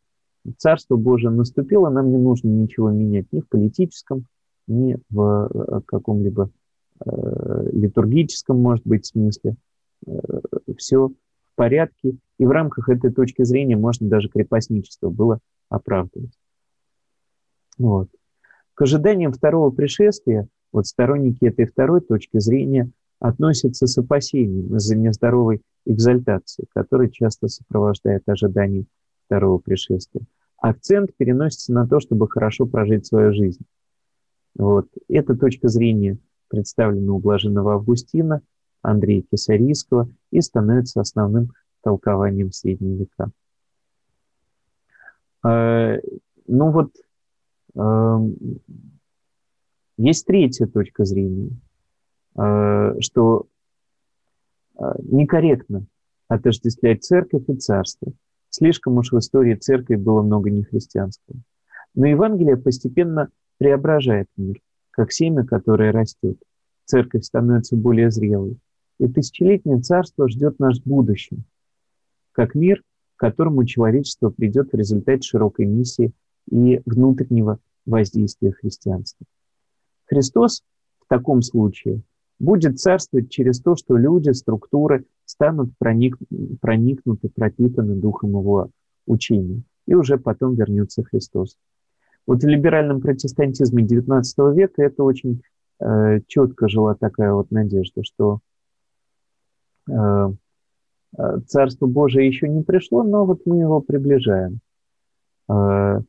[0.57, 4.27] Царство Божие наступило, нам не нужно ничего менять ни в политическом,
[4.67, 6.51] ни в э, каком-либо
[7.05, 9.57] э, литургическом, может быть, смысле.
[10.07, 10.13] Э,
[10.77, 11.15] все в
[11.55, 12.17] порядке.
[12.39, 16.39] И в рамках этой точки зрения можно даже крепостничество было оправдывать.
[17.79, 18.09] Вот.
[18.75, 22.91] К ожиданиям второго пришествия вот сторонники этой второй точки зрения
[23.21, 28.85] относятся с опасением из-за нездоровой экзальтации, которая часто сопровождает ожидание
[29.27, 30.25] второго пришествия
[30.59, 33.65] акцент переносится на то, чтобы хорошо прожить свою жизнь.
[34.57, 34.89] Вот.
[35.09, 36.19] Эта точка зрения
[36.49, 38.43] представлена у Блаженного Августина,
[38.83, 43.31] Андрея Кесарийского и становится основным толкованием Средние века.
[45.47, 46.01] Э,
[46.47, 46.93] ну вот
[47.75, 48.37] эм,
[49.97, 51.68] есть третья точка зрения, э,
[53.01, 53.47] что
[54.79, 55.87] э, некорректно
[56.29, 58.13] отождествлять церковь и царство.
[58.51, 61.37] Слишком уж в истории церкви было много нехристианского.
[61.95, 64.61] Но Евангелие постепенно преображает мир,
[64.91, 66.39] как семя, которое растет.
[66.85, 68.59] Церковь становится более зрелой.
[68.99, 71.45] И тысячелетнее царство ждет нас в будущем,
[72.33, 72.83] как мир,
[73.17, 76.13] к которому человечество придет в результате широкой миссии
[76.51, 79.27] и внутреннего воздействия христианства.
[80.07, 80.63] Христос
[81.01, 82.03] в таком случае
[82.39, 86.17] будет царствовать через то, что люди, структуры станут проник,
[86.61, 88.71] проникнуты, пропитаны духом его
[89.07, 89.63] учения.
[89.87, 91.57] И уже потом вернется Христос.
[92.27, 94.23] Вот в либеральном протестантизме XIX
[94.55, 95.43] века это очень
[95.81, 98.41] э, четко жила такая вот надежда, что
[99.91, 99.93] э,
[101.17, 104.61] э, Царство Божие еще не пришло, но вот мы его приближаем.
[105.51, 106.03] Э,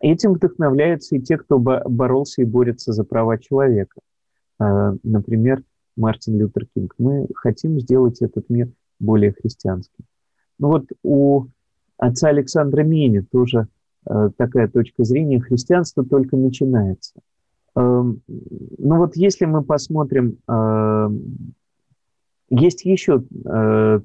[0.00, 4.00] этим вдохновляются и те, кто боролся и борется за права человека.
[4.58, 5.62] А, например,
[5.96, 6.94] Мартин Лютер Кинг.
[6.98, 10.04] Мы хотим сделать этот мир более христианским.
[10.58, 11.46] Ну вот у
[11.98, 13.68] отца Александра Мени тоже
[14.08, 15.40] э, такая точка зрения.
[15.40, 17.14] Христианство только начинается.
[17.76, 21.08] Эм, ну вот если мы посмотрим, э,
[22.50, 23.20] есть еще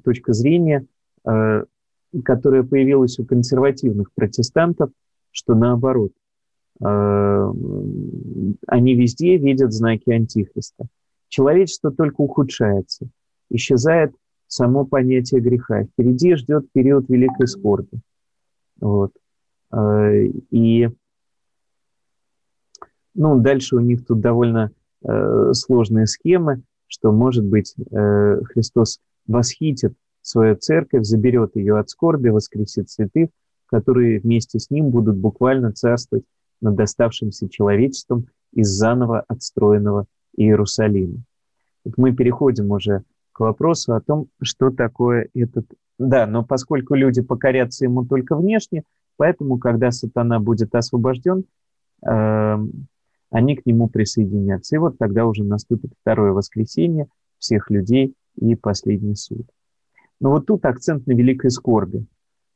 [0.02, 0.86] точка зрения,
[1.22, 4.90] которая появилась у консервативных протестантов,
[5.30, 6.12] что наоборот,
[6.82, 10.86] они везде видят знаки Антихриста.
[11.28, 13.08] Человечество только ухудшается,
[13.50, 14.14] исчезает
[14.46, 15.84] само понятие греха.
[15.84, 18.00] Впереди ждет период великой скорби.
[18.80, 19.12] Вот.
[19.72, 20.88] Э, и
[23.14, 27.76] ну, дальше у них тут довольно э, сложные схемы, что, может быть,
[28.52, 28.98] Христос
[29.28, 33.28] восхитит свою церковь, заберет ее от скорби, воскресит святых,
[33.66, 36.24] которые вместе с ним будут буквально царствовать
[36.60, 40.06] над оставшимся человечеством из заново отстроенного
[40.36, 41.22] Иерусалима.
[41.84, 45.66] Вот мы переходим уже к вопросу о том, что такое этот...
[45.98, 48.84] Да, но поскольку люди покорятся ему только внешне,
[49.16, 51.44] поэтому, когда сатана будет освобожден,
[52.06, 52.56] э,
[53.30, 54.76] они к нему присоединятся.
[54.76, 57.08] И вот тогда уже наступит второе воскресенье
[57.38, 59.46] всех людей и последний суд.
[60.20, 62.06] Но вот тут акцент на великой скорби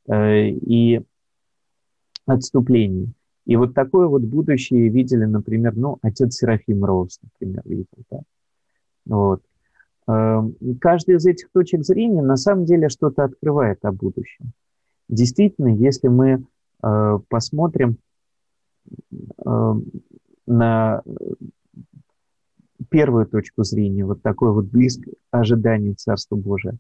[0.08, 1.02] э, и
[2.26, 3.12] отступлении.
[3.46, 8.20] И вот такое вот будущее видели, например, ну, отец Серафим Роуз, например, видел, да.
[9.06, 9.42] Вот.
[10.06, 14.52] Эм, каждая из этих точек зрения на самом деле что-то открывает о будущем.
[15.08, 16.46] Действительно, если мы
[16.82, 17.98] э, посмотрим
[19.44, 19.74] э,
[20.46, 21.02] на
[22.90, 26.76] первую точку зрения, вот такое вот близкое ожидание Царства Божия.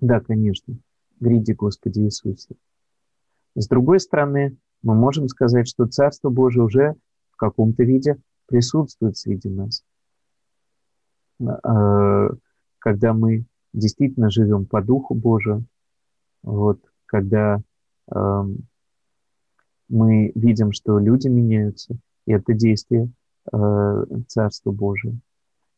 [0.00, 0.76] Да, конечно,
[1.20, 2.54] гриди Господи Иисусе.
[3.54, 6.94] С другой стороны, мы можем сказать, что Царство Божие уже
[7.30, 9.84] в каком-то виде присутствует среди нас.
[11.40, 12.28] А,
[12.78, 15.64] когда мы действительно живем по Духу Божию,
[16.42, 17.60] вот, когда
[18.10, 18.44] э,
[19.88, 21.96] мы видим, что люди меняются,
[22.26, 23.10] и это действие
[23.52, 25.14] э, Царства Божия.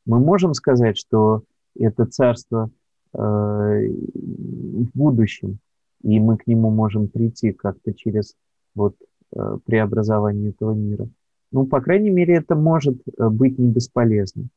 [0.07, 1.45] Мы можем сказать, что
[1.79, 2.71] это Царство
[3.13, 5.59] э, в будущем,
[6.03, 8.35] и мы к нему можем прийти как-то через
[8.81, 8.97] вот,
[9.37, 11.07] э, преобразования этого мира.
[11.53, 14.49] Ну, по крайней мере, это может э, быть не бесполезно.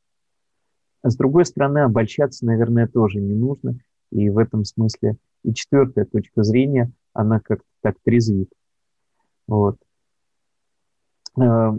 [1.02, 3.76] А с другой стороны, обольщаться, наверное, тоже не нужно.
[4.10, 8.48] И в этом смысле и четвертая точка зрения, она как-то так трезвит.
[9.46, 9.76] Вот.
[11.38, 11.72] Э,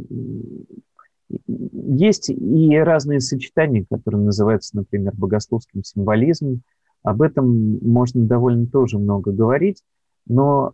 [1.49, 6.61] есть и разные сочетания, которые называются, например, богословским символизмом.
[7.01, 9.81] Об этом можно довольно тоже много говорить,
[10.27, 10.73] но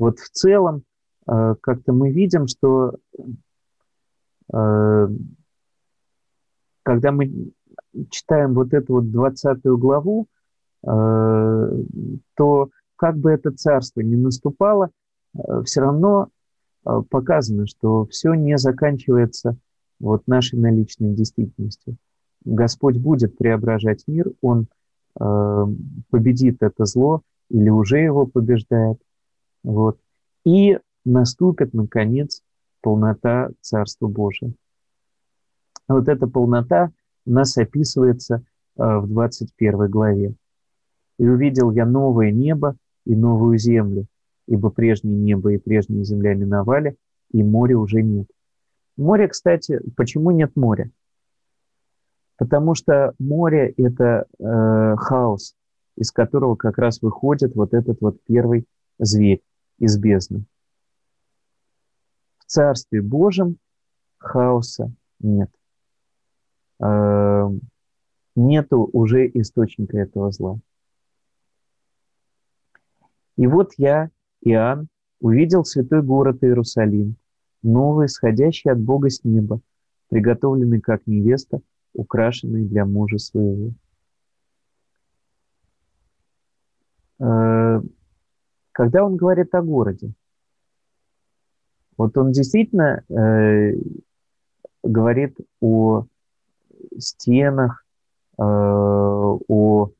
[0.00, 0.82] вот в целом
[1.30, 2.96] э, как-то мы видим, что
[4.50, 5.08] э,
[6.82, 7.52] когда мы
[8.08, 10.26] читаем вот эту вот 20 главу,
[10.82, 10.88] э,
[12.34, 14.90] то как бы это царство ни наступало,
[15.64, 16.28] все равно
[16.82, 19.56] показано, что все не заканчивается
[20.00, 21.96] вот нашей наличной действительностью.
[22.44, 24.66] Господь будет преображать мир, Он
[25.14, 28.98] победит это зло или уже его побеждает.
[29.62, 29.98] Вот.
[30.44, 32.42] И наступит, наконец,
[32.80, 34.52] полнота Царства Божия.
[35.88, 36.92] Вот эта полнота
[37.26, 38.42] у нас описывается
[38.76, 40.34] э, в 21 главе.
[41.18, 44.06] «И увидел я новое небо и новую землю,
[44.46, 46.96] ибо прежнее небо и прежняя земля миновали,
[47.32, 48.28] и моря уже нет».
[48.96, 50.90] Море, кстати, почему нет моря?
[52.36, 55.54] Потому что море– это э, хаос,
[55.96, 58.66] из которого как раз выходит вот этот вот первый
[58.98, 59.42] зверь
[59.80, 60.44] из бездны.
[62.38, 63.58] В Царстве Божьем
[64.18, 65.50] хаоса нет.
[66.78, 67.62] Эм,
[68.36, 70.60] нету уже источника этого зла.
[73.36, 74.10] И вот я,
[74.42, 74.88] Иоанн,
[75.20, 77.16] увидел святой город Иерусалим,
[77.62, 79.60] новый, сходящий от Бога с неба,
[80.08, 81.60] приготовленный как невеста,
[81.94, 83.72] украшенный для мужа своего.
[88.72, 90.12] Когда он говорит о городе,
[91.96, 93.74] вот он действительно э,
[94.82, 96.06] говорит о
[96.98, 97.84] стенах,
[98.38, 99.90] э, о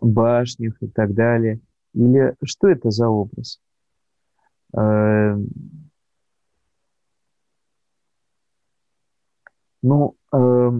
[0.00, 1.60] башнях и так далее.
[1.94, 3.60] Или что это за образ?
[4.76, 5.36] Э,
[9.82, 10.70] ну, э,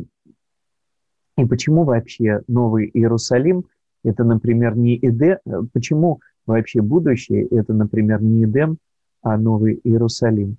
[1.38, 3.64] и почему вообще Новый Иерусалим
[4.04, 5.38] это, например, не Эдем?
[5.72, 8.78] Почему вообще будущее это, например, не Эдем,
[9.22, 10.58] а Новый Иерусалим?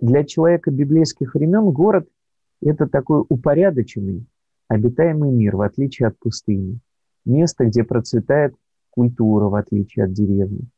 [0.00, 2.08] Для человека библейских времен город–
[2.60, 4.26] это такой упорядоченный,
[4.68, 6.80] обитаемый мир, в отличие от пустыни.
[7.24, 8.54] Место, где процветает
[8.90, 10.68] культура, в отличие от деревни.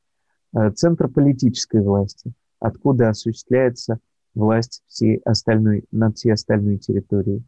[0.54, 3.98] Э, центр политической власти, откуда осуществляется
[4.34, 7.42] власть всей остальной, над всей остальной территорией.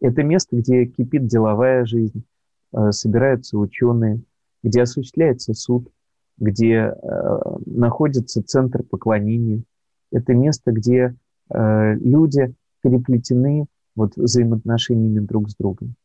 [0.00, 2.24] Это место, где кипит деловая жизнь,
[2.72, 4.22] э, собираются ученые,
[4.62, 5.88] где осуществляется суд,
[6.38, 9.62] где э, находится центр поклонения.
[10.10, 11.14] Это место, где
[11.54, 15.96] люди переплетены вот взаимоотношениями друг с другом.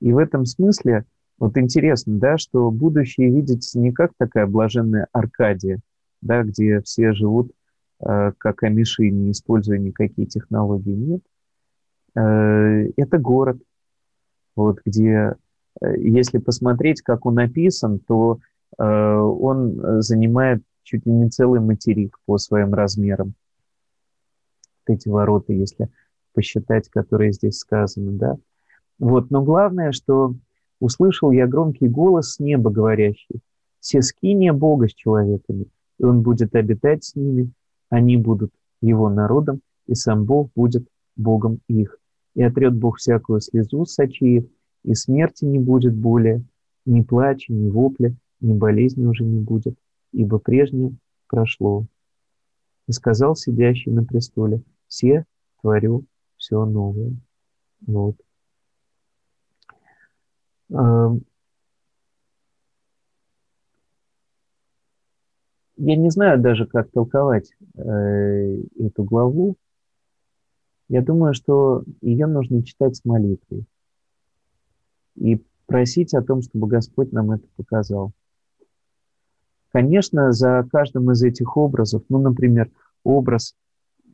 [0.00, 1.04] И в этом смысле
[1.38, 5.80] вот интересно, да, что будущее видится не как такая блаженная Аркадия,
[6.20, 7.52] да, где все живут
[8.00, 10.90] э, как амиши, не используя никакие технологии.
[10.90, 11.22] Нет.
[12.16, 13.58] Э, это город,
[14.56, 15.36] вот, где,
[15.80, 18.40] э, если посмотреть, как он написан, то э,
[18.78, 23.34] он занимает чуть ли не целый материк по своим размерам.
[24.86, 25.88] Вот эти ворота, если
[26.32, 28.36] посчитать, которые здесь сказаны, да.
[28.98, 30.34] Вот, но главное, что
[30.80, 33.40] услышал я громкий голос с неба говорящий,
[33.80, 35.66] «Все скиния Бога с человеками,
[35.98, 37.50] и он будет обитать с ними,
[37.90, 40.86] они будут его народом, и сам Бог будет
[41.16, 41.98] Богом их.
[42.34, 44.50] И отрет Бог всякую слезу с очей
[44.84, 46.44] и смерти не будет более,
[46.86, 49.78] ни плача, ни вопля, ни болезни уже не будет,
[50.12, 50.92] ибо прежнее
[51.26, 51.86] прошло.
[52.86, 55.24] И сказал сидящий на престоле, все
[55.60, 56.06] творю
[56.38, 57.16] все новое.
[57.86, 58.16] Вот.
[60.70, 61.22] Эм,
[65.76, 67.82] я не знаю даже, как толковать э,
[68.78, 69.56] эту главу.
[70.88, 73.66] Я думаю, что ее нужно читать с молитвой
[75.16, 78.12] и просить о том, чтобы Господь нам это показал.
[79.70, 82.70] Конечно, за каждым из этих образов, ну, например,
[83.04, 83.54] образ,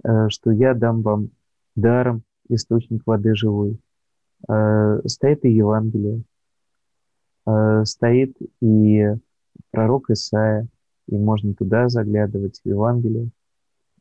[0.03, 1.31] э, что я дам вам
[1.77, 3.79] даром источник воды живой,
[4.49, 6.23] э, стоит и Евангелие,
[7.47, 9.15] э, стоит и
[9.71, 10.67] пророк Исаия,
[11.07, 13.31] и можно туда заглядывать, в Евангелие.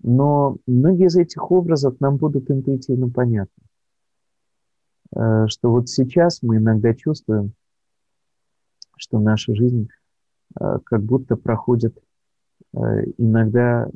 [0.01, 3.63] Но многие из этих образов нам будут интуитивно понятны.
[5.11, 7.53] Что вот сейчас мы иногда чувствуем,
[8.97, 9.89] что наша жизнь
[10.55, 11.97] как будто проходит
[12.73, 12.77] э,
[13.17, 13.89] иногда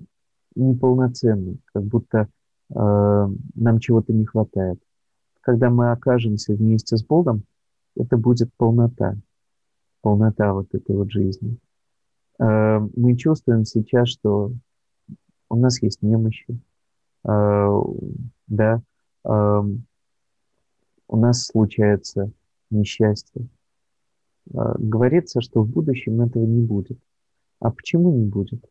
[0.56, 2.28] неполноценно, как будто
[2.70, 4.78] нам чего-то не хватает.
[5.40, 7.44] Когда мы окажемся вместе с Богом,
[7.96, 9.16] это будет полнота,
[10.02, 11.58] полнота вот этой вот жизни.
[12.40, 14.52] Э, мы чувствуем сейчас, что
[15.50, 16.60] у нас есть немощи,
[17.24, 17.82] э,
[18.48, 18.82] да,
[19.24, 19.62] э,
[21.08, 22.32] у нас случается
[22.70, 23.48] несчастье.
[24.50, 27.00] Говорится, что в будущем этого не будет.
[27.60, 28.64] А почему не будет?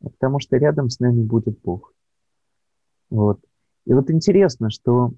[0.00, 1.92] Потому что рядом с нами будет Бог.
[3.10, 3.40] Вот.
[3.86, 5.12] И вот интересно, что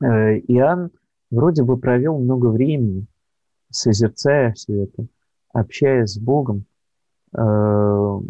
[0.00, 0.90] Иоанн
[1.30, 3.06] вроде бы провел много времени,
[3.70, 5.06] созерцая все это,
[5.52, 6.64] общаясь с Богом,
[7.32, 8.20] э,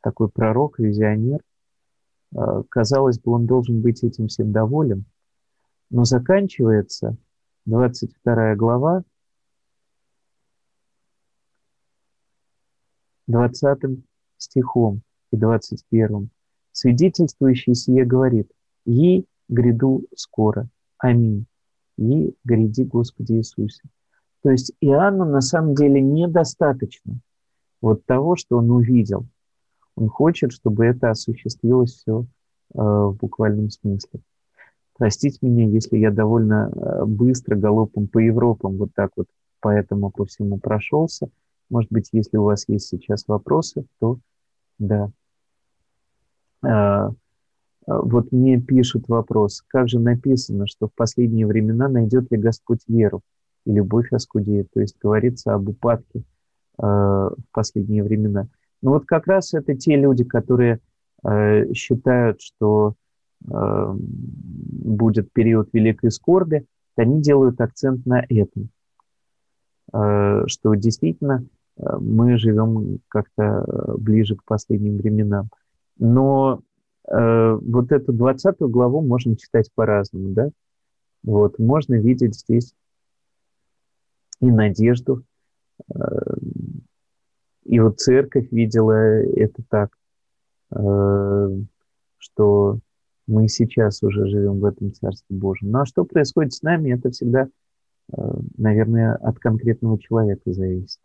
[0.00, 1.40] такой пророк, визионер,
[2.34, 5.04] э, казалось бы, он должен быть этим всем доволен,
[5.90, 7.16] но заканчивается
[7.66, 9.04] 22 глава
[13.28, 14.00] 20
[14.36, 16.30] стихом и 21.
[16.72, 18.50] Свидетельствующий сие говорит,
[18.84, 20.68] «Ей гряду скоро.
[20.98, 21.46] Аминь.
[21.96, 23.82] Ей гряди, Господи Иисусе».
[24.42, 27.20] То есть Иоанну на самом деле недостаточно
[27.80, 29.26] вот того, что он увидел.
[29.94, 32.26] Он хочет, чтобы это осуществилось все э,
[32.78, 34.20] в буквальном смысле.
[34.96, 39.26] Простите меня, если я довольно э, быстро галопом по Европам вот так вот
[39.60, 41.28] поэтому по всему прошелся.
[41.70, 44.18] Может быть, если у вас есть сейчас вопросы, то
[44.78, 45.10] да.
[46.62, 47.10] А,
[47.86, 53.22] вот мне пишут вопрос, как же написано, что в последние времена найдет ли Господь веру
[53.64, 56.22] и любовь оскудеет, то есть говорится об упадке э,
[56.82, 58.48] в последние времена.
[58.82, 60.80] Ну вот как раз это те люди, которые
[61.24, 62.94] э, считают, что
[63.50, 66.66] э, будет период великой скорби,
[66.96, 68.68] они делают акцент на этом,
[69.94, 71.44] э, что действительно
[71.78, 75.48] мы живем как-то э, ближе к последним временам.
[75.98, 76.62] Но
[77.10, 80.50] вот эту 20 главу можно читать по-разному, да?
[81.22, 82.74] Вот, можно видеть здесь
[84.40, 85.24] и надежду,
[87.64, 89.96] и вот церковь видела это так,
[92.18, 92.80] что
[93.28, 95.70] мы сейчас уже живем в этом Царстве Божьем.
[95.70, 97.48] Ну а что происходит с нами, это всегда,
[98.12, 98.22] э,
[98.56, 100.98] наверное, от конкретного человека зависит.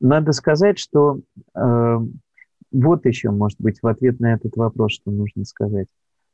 [0.00, 1.20] Надо сказать, что
[1.54, 1.98] э,
[2.72, 5.88] вот еще, может быть, в ответ на этот вопрос, что нужно сказать,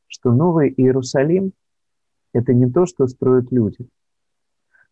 [0.07, 1.53] что Новый Иерусалим–
[2.33, 3.87] это не то, что строят люди.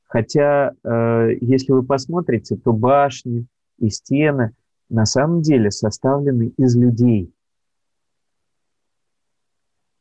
[0.04, 3.48] Хотя, э, если вы посмотрите, то башни,
[3.82, 4.54] и стены
[4.90, 7.34] на самом деле составлены из людей.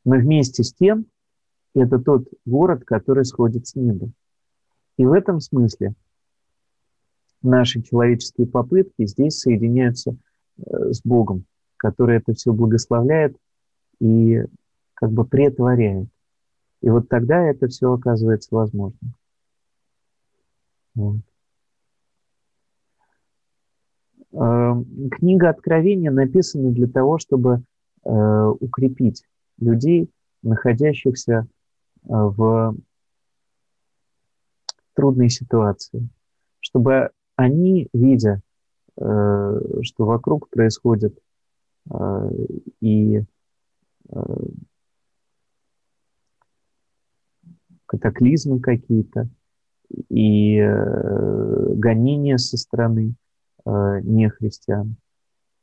[0.04, 1.06] Но вместе с тем
[1.74, 4.10] это тот город, который сходит с неба.
[4.98, 5.94] И в этом смысле
[7.42, 10.16] наши человеческие попытки здесь соединяются
[10.58, 11.44] э, с Богом,
[11.76, 13.36] который это все благословляет
[14.00, 14.42] и
[14.94, 16.08] как бы претворяет.
[16.82, 19.14] И вот тогда это все оказывается возможным.
[20.94, 21.20] Вот.
[24.32, 27.62] Эм, книга Откровения написана для того, чтобы
[28.04, 29.24] э, укрепить
[29.58, 30.10] людей,
[30.42, 31.46] находящихся
[32.04, 32.76] э, в
[34.94, 36.08] трудной ситуации,
[36.60, 37.10] чтобы
[37.40, 38.40] они, видя,
[38.96, 41.18] э, что вокруг происходит
[42.80, 43.22] и
[47.86, 49.28] катаклизмы какие-то,
[50.08, 53.14] и гонения со стороны,
[53.64, 54.96] э, нехристиан,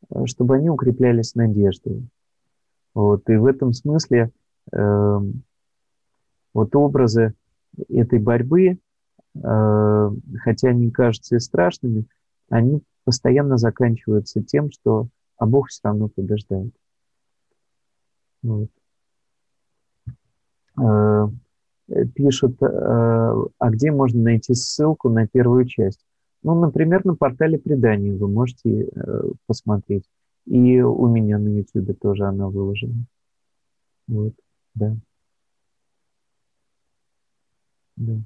[0.10, 2.08] э, чтобы они укреплялись надеждой.
[2.94, 4.32] Вот, и в этом смысле
[4.72, 5.20] э,
[6.54, 7.34] вот образы
[7.90, 8.78] этой борьбы, э,
[9.41, 12.05] хотя они кажутся и страшными,
[12.49, 15.07] они постоянно заканчиваются тем, что
[15.38, 16.73] а Бог все равно побеждает.
[18.41, 18.69] Вот.
[20.80, 21.27] Э,
[22.14, 26.05] пишут, э, а где можно найти ссылку на первую часть?
[26.43, 30.05] Ну, например, на портале преданий вы можете э, посмотреть.
[30.45, 33.05] И у меня на YouTube тоже она выложена.
[34.07, 34.34] Вот,
[34.76, 34.95] да.
[37.97, 38.22] Да.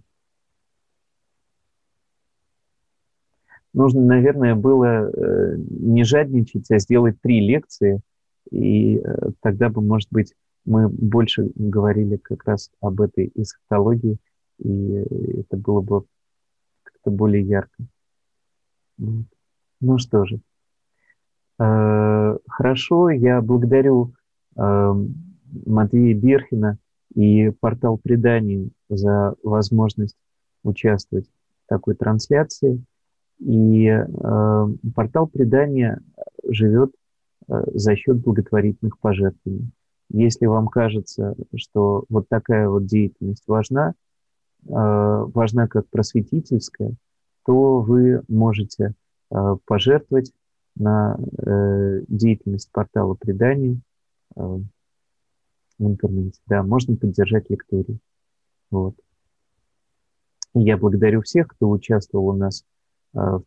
[3.73, 8.01] Нужно, наверное, было э, не жадничать, а сделать три лекции,
[8.49, 10.33] и э, тогда бы, может быть,
[10.65, 14.17] мы больше говорили как раз об этой эсхатологии,
[14.59, 15.05] и
[15.39, 16.03] это было бы
[16.83, 17.83] как-то более ярко.
[18.97, 20.41] Ну что же.
[21.59, 24.13] Э, хорошо, я благодарю
[24.53, 26.77] Матвея Берхина
[27.15, 30.17] и портал преданий за возможность
[30.63, 32.83] участвовать в такой трансляции.
[33.41, 35.99] И э, портал предания
[36.47, 36.91] живет
[37.47, 39.71] за счет благотворительных пожертвований.
[40.09, 43.93] Если вам кажется, что вот такая вот деятельность важна,
[44.63, 46.95] важна как просветительская,
[47.45, 48.93] то вы можете
[49.31, 50.31] э, пожертвовать
[50.75, 53.81] на э, деятельность портала преданий
[54.35, 54.63] э, в
[55.79, 56.39] интернете.
[56.47, 57.99] Да, можно поддержать лекторий.
[58.69, 58.95] Вот.
[60.53, 62.80] Я благодарю всех, кто участвовал у нас в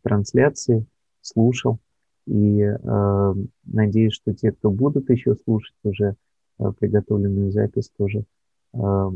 [0.02, 0.86] трансляции,
[1.20, 1.78] слушал.
[2.26, 3.34] И э,
[3.64, 6.16] надеюсь, что те, кто будут еще слушать уже
[6.58, 8.24] э, приготовленную запись, тоже
[8.72, 9.10] э,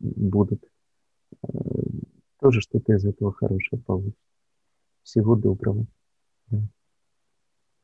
[0.00, 0.62] будут
[2.40, 4.20] тоже что-то из этого хорошего получится.
[5.02, 5.86] Всего доброго.